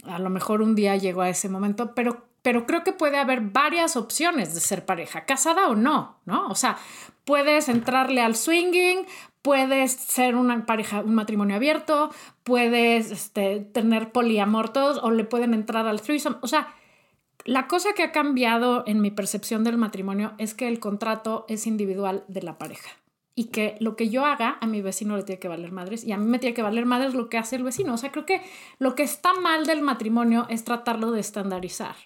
A 0.02 0.18
lo 0.18 0.30
mejor 0.30 0.62
un 0.62 0.74
día 0.74 0.96
llego 0.96 1.22
a 1.22 1.28
ese 1.28 1.48
momento, 1.48 1.94
pero, 1.94 2.26
pero 2.42 2.66
creo 2.66 2.84
que 2.84 2.92
puede 2.92 3.18
haber 3.18 3.40
varias 3.40 3.96
opciones 3.96 4.54
de 4.54 4.60
ser 4.60 4.84
pareja, 4.84 5.24
casada 5.24 5.68
o 5.68 5.74
no, 5.74 6.18
¿no? 6.24 6.48
O 6.48 6.54
sea, 6.54 6.78
puedes 7.24 7.68
entrarle 7.68 8.22
al 8.22 8.36
swinging, 8.36 9.06
puedes 9.42 9.92
ser 9.92 10.36
una 10.36 10.66
pareja, 10.66 11.00
un 11.00 11.14
matrimonio 11.14 11.56
abierto, 11.56 12.10
puedes 12.44 13.10
este, 13.10 13.60
tener 13.60 14.12
poliamor 14.12 14.72
o 14.76 15.10
le 15.10 15.24
pueden 15.24 15.54
entrar 15.54 15.86
al 15.86 16.00
threesome. 16.00 16.36
O 16.42 16.48
sea, 16.48 16.74
la 17.44 17.66
cosa 17.66 17.92
que 17.94 18.02
ha 18.02 18.12
cambiado 18.12 18.84
en 18.86 19.00
mi 19.00 19.10
percepción 19.10 19.64
del 19.64 19.78
matrimonio 19.78 20.32
es 20.38 20.54
que 20.54 20.68
el 20.68 20.78
contrato 20.78 21.46
es 21.48 21.66
individual 21.66 22.24
de 22.28 22.42
la 22.42 22.58
pareja 22.58 22.90
y 23.34 23.46
que 23.46 23.76
lo 23.80 23.96
que 23.96 24.08
yo 24.08 24.26
haga 24.26 24.58
a 24.60 24.66
mi 24.66 24.82
vecino 24.82 25.16
le 25.16 25.22
tiene 25.22 25.38
que 25.38 25.48
valer 25.48 25.72
madres 25.72 26.04
y 26.04 26.12
a 26.12 26.16
mí 26.16 26.26
me 26.26 26.38
tiene 26.38 26.54
que 26.54 26.62
valer 26.62 26.84
madres 26.84 27.14
lo 27.14 27.28
que 27.28 27.38
hace 27.38 27.56
el 27.56 27.62
vecino. 27.62 27.94
O 27.94 27.96
sea, 27.96 28.12
creo 28.12 28.26
que 28.26 28.42
lo 28.78 28.94
que 28.94 29.02
está 29.02 29.32
mal 29.34 29.66
del 29.66 29.82
matrimonio 29.82 30.46
es 30.48 30.64
tratarlo 30.64 31.10
de 31.12 31.20
estandarizar. 31.20 31.96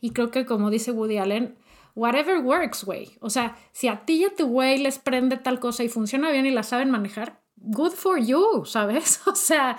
Y 0.00 0.10
creo 0.10 0.30
que 0.30 0.46
como 0.46 0.70
dice 0.70 0.90
Woody 0.90 1.18
Allen, 1.18 1.56
whatever 1.94 2.38
works, 2.38 2.84
güey. 2.84 3.16
O 3.20 3.30
sea, 3.30 3.56
si 3.72 3.88
a 3.88 4.04
ti 4.04 4.14
y 4.14 4.24
a 4.24 4.34
tu 4.34 4.46
güey 4.46 4.78
les 4.78 4.98
prende 4.98 5.36
tal 5.36 5.60
cosa 5.60 5.84
y 5.84 5.88
funciona 5.88 6.30
bien 6.30 6.46
y 6.46 6.50
la 6.50 6.62
saben 6.62 6.90
manejar, 6.90 7.40
good 7.56 7.92
for 7.92 8.18
you, 8.18 8.64
¿sabes? 8.64 9.20
O 9.26 9.34
sea, 9.34 9.78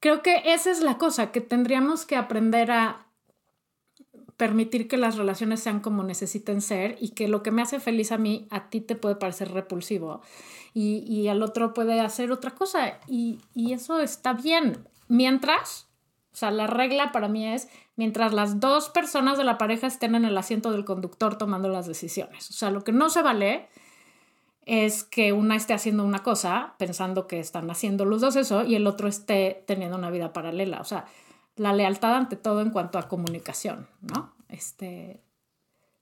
creo 0.00 0.22
que 0.22 0.42
esa 0.44 0.70
es 0.70 0.80
la 0.80 0.98
cosa, 0.98 1.32
que 1.32 1.40
tendríamos 1.40 2.04
que 2.04 2.16
aprender 2.16 2.70
a 2.70 3.05
permitir 4.36 4.88
que 4.88 4.96
las 4.96 5.16
relaciones 5.16 5.60
sean 5.60 5.80
como 5.80 6.02
necesiten 6.02 6.60
ser 6.60 6.96
y 7.00 7.10
que 7.10 7.28
lo 7.28 7.42
que 7.42 7.50
me 7.50 7.62
hace 7.62 7.80
feliz 7.80 8.12
a 8.12 8.18
mí, 8.18 8.46
a 8.50 8.68
ti 8.68 8.80
te 8.80 8.94
puede 8.94 9.16
parecer 9.16 9.52
repulsivo 9.52 10.20
y, 10.74 10.98
y 11.08 11.28
al 11.28 11.42
otro 11.42 11.72
puede 11.72 12.00
hacer 12.00 12.30
otra 12.32 12.50
cosa 12.50 12.98
y, 13.08 13.38
y 13.54 13.72
eso 13.72 14.00
está 14.00 14.34
bien. 14.34 14.86
Mientras, 15.08 15.88
o 16.32 16.36
sea, 16.36 16.50
la 16.50 16.66
regla 16.66 17.12
para 17.12 17.28
mí 17.28 17.46
es 17.46 17.68
mientras 17.96 18.34
las 18.34 18.60
dos 18.60 18.90
personas 18.90 19.38
de 19.38 19.44
la 19.44 19.56
pareja 19.56 19.86
estén 19.86 20.14
en 20.14 20.26
el 20.26 20.36
asiento 20.36 20.70
del 20.70 20.84
conductor 20.84 21.38
tomando 21.38 21.68
las 21.68 21.86
decisiones. 21.86 22.50
O 22.50 22.52
sea, 22.52 22.70
lo 22.70 22.84
que 22.84 22.92
no 22.92 23.08
se 23.08 23.22
vale 23.22 23.68
es 24.66 25.04
que 25.04 25.32
una 25.32 25.56
esté 25.56 25.72
haciendo 25.72 26.04
una 26.04 26.22
cosa 26.22 26.74
pensando 26.76 27.26
que 27.26 27.38
están 27.38 27.70
haciendo 27.70 28.04
los 28.04 28.20
dos 28.20 28.36
eso 28.36 28.64
y 28.64 28.74
el 28.74 28.86
otro 28.86 29.08
esté 29.08 29.64
teniendo 29.66 29.96
una 29.96 30.10
vida 30.10 30.32
paralela. 30.32 30.80
O 30.80 30.84
sea, 30.84 31.06
la 31.56 31.72
lealtad 31.72 32.14
ante 32.14 32.36
todo 32.36 32.60
en 32.60 32.70
cuanto 32.70 32.98
a 32.98 33.08
comunicación, 33.08 33.88
¿no? 34.00 34.34
Este, 34.48 35.22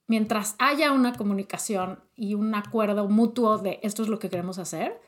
mientras 0.07 0.57
haya 0.59 0.93
una 0.93 1.15
comunicación 1.15 2.01
y 2.15 2.35
un 2.35 2.55
acuerdo 2.55 3.09
mutuo 3.09 3.59
de 3.59 3.81
esto 3.83 4.03
es 4.03 4.09
lo 4.09 4.19
que 4.19 4.29
queremos 4.29 4.59
hacer, 4.59 5.01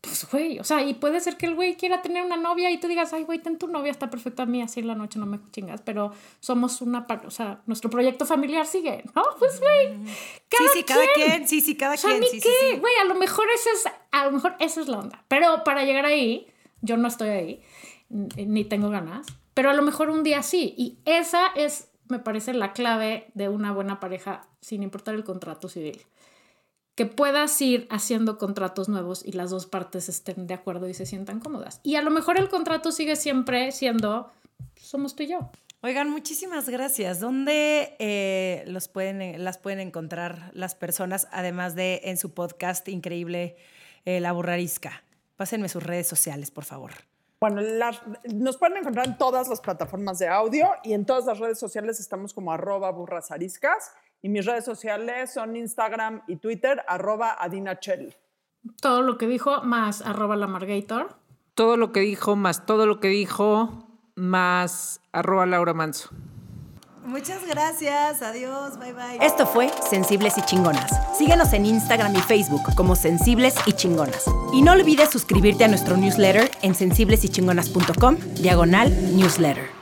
pues, 0.00 0.26
güey, 0.30 0.58
o 0.58 0.64
sea, 0.64 0.82
y 0.82 0.94
puede 0.94 1.20
ser 1.20 1.36
que 1.36 1.44
el 1.44 1.54
güey 1.54 1.76
quiera 1.76 2.00
tener 2.00 2.24
una 2.24 2.38
novia 2.38 2.70
y 2.70 2.80
tú 2.80 2.88
digas, 2.88 3.12
ay, 3.12 3.24
güey, 3.24 3.38
ten 3.38 3.58
tu 3.58 3.68
novia, 3.68 3.90
está 3.90 4.08
perfecta 4.08 4.44
a 4.44 4.46
mí, 4.46 4.62
así 4.62 4.80
en 4.80 4.86
la 4.86 4.94
noche 4.94 5.18
no 5.18 5.26
me 5.26 5.38
chingas, 5.50 5.82
pero 5.82 6.12
somos 6.40 6.80
una, 6.80 7.06
o 7.26 7.30
sea, 7.30 7.60
nuestro 7.66 7.90
proyecto 7.90 8.24
familiar 8.24 8.66
sigue, 8.66 9.04
¿no? 9.14 9.22
Pues, 9.38 9.60
güey, 9.60 9.98
sí, 10.06 10.64
sí, 10.72 10.84
cada 10.84 11.04
quien, 11.14 11.46
sí, 11.46 11.60
sí, 11.60 11.76
cada 11.76 11.96
quien, 11.96 12.22
sí, 12.30 12.40
qué, 12.40 12.78
güey, 12.78 12.94
a 12.96 13.04
lo 13.04 13.14
mejor 13.14 13.46
esa 13.54 13.70
es, 13.72 13.94
a 14.10 14.24
lo 14.24 14.32
mejor 14.32 14.56
esa 14.58 14.80
es 14.80 14.88
la 14.88 15.00
onda, 15.00 15.24
pero 15.28 15.64
para 15.64 15.84
llegar 15.84 16.06
ahí, 16.06 16.46
yo 16.80 16.96
no 16.96 17.06
estoy 17.06 17.28
ahí, 17.28 17.62
ni 18.08 18.64
tengo 18.64 18.88
ganas, 18.88 19.26
pero 19.54 19.70
a 19.70 19.74
lo 19.74 19.82
mejor 19.82 20.10
un 20.10 20.22
día 20.22 20.42
sí, 20.42 20.74
y 20.76 20.98
esa 21.04 21.48
es, 21.56 21.88
me 22.08 22.18
parece, 22.18 22.54
la 22.54 22.72
clave 22.72 23.30
de 23.34 23.48
una 23.48 23.72
buena 23.72 24.00
pareja, 24.00 24.48
sin 24.60 24.82
importar 24.82 25.14
el 25.14 25.24
contrato 25.24 25.68
civil 25.68 26.00
que 27.00 27.06
puedas 27.06 27.58
ir 27.62 27.86
haciendo 27.88 28.36
contratos 28.36 28.90
nuevos 28.90 29.24
y 29.24 29.32
las 29.32 29.48
dos 29.48 29.64
partes 29.64 30.10
estén 30.10 30.46
de 30.46 30.52
acuerdo 30.52 30.86
y 30.86 30.92
se 30.92 31.06
sientan 31.06 31.40
cómodas. 31.40 31.80
Y 31.82 31.96
a 31.96 32.02
lo 32.02 32.10
mejor 32.10 32.38
el 32.38 32.50
contrato 32.50 32.92
sigue 32.92 33.16
siempre 33.16 33.72
siendo, 33.72 34.30
somos 34.76 35.16
tú 35.16 35.22
y 35.22 35.28
yo. 35.28 35.50
Oigan, 35.80 36.10
muchísimas 36.10 36.68
gracias. 36.68 37.18
¿Dónde 37.18 37.96
eh, 38.00 38.64
los 38.66 38.88
pueden, 38.88 39.42
las 39.42 39.56
pueden 39.56 39.80
encontrar 39.80 40.50
las 40.52 40.74
personas, 40.74 41.26
además 41.32 41.74
de 41.74 42.02
en 42.04 42.18
su 42.18 42.34
podcast 42.34 42.86
increíble, 42.88 43.56
eh, 44.04 44.20
La 44.20 44.32
Burrarisca? 44.32 45.02
Pásenme 45.36 45.70
sus 45.70 45.82
redes 45.82 46.06
sociales, 46.06 46.50
por 46.50 46.66
favor. 46.66 46.92
Bueno, 47.40 47.62
nos 48.34 48.58
pueden 48.58 48.76
encontrar 48.76 49.06
en 49.06 49.16
todas 49.16 49.48
las 49.48 49.62
plataformas 49.62 50.18
de 50.18 50.28
audio 50.28 50.68
y 50.84 50.92
en 50.92 51.06
todas 51.06 51.24
las 51.24 51.38
redes 51.38 51.58
sociales 51.58 51.98
estamos 51.98 52.34
como 52.34 52.52
arroba 52.52 52.90
burrasariscas. 52.92 53.92
Y 54.20 54.28
mis 54.28 54.44
redes 54.44 54.66
sociales 54.66 55.32
son 55.32 55.56
Instagram 55.56 56.22
y 56.26 56.36
Twitter, 56.36 56.84
arroba 56.86 57.34
adinachel. 57.42 58.14
Todo 58.82 59.00
lo 59.00 59.16
que 59.16 59.26
dijo 59.26 59.62
más 59.62 60.02
arroba 60.02 60.36
lamargator. 60.36 61.16
Todo 61.54 61.78
lo 61.78 61.92
que 61.92 62.00
dijo 62.00 62.36
más 62.36 62.66
todo 62.66 62.84
lo 62.84 63.00
que 63.00 63.08
dijo 63.08 63.88
más 64.16 65.00
arroba 65.12 65.46
Laura 65.46 65.72
Manso. 65.72 66.10
Muchas 67.04 67.46
gracias, 67.48 68.22
adiós, 68.22 68.78
bye 68.78 68.92
bye. 68.92 69.18
Esto 69.20 69.46
fue 69.46 69.70
Sensibles 69.88 70.36
y 70.36 70.42
Chingonas. 70.42 70.90
Síguenos 71.16 71.52
en 71.54 71.66
Instagram 71.66 72.14
y 72.14 72.20
Facebook 72.20 72.62
como 72.76 72.94
Sensibles 72.94 73.54
y 73.66 73.72
Chingonas. 73.72 74.24
Y 74.52 74.62
no 74.62 74.72
olvides 74.72 75.10
suscribirte 75.10 75.64
a 75.64 75.68
nuestro 75.68 75.96
newsletter 75.96 76.50
en 76.62 76.74
sensiblesychingonas.com, 76.74 78.16
diagonal 78.34 79.16
newsletter. 79.16 79.79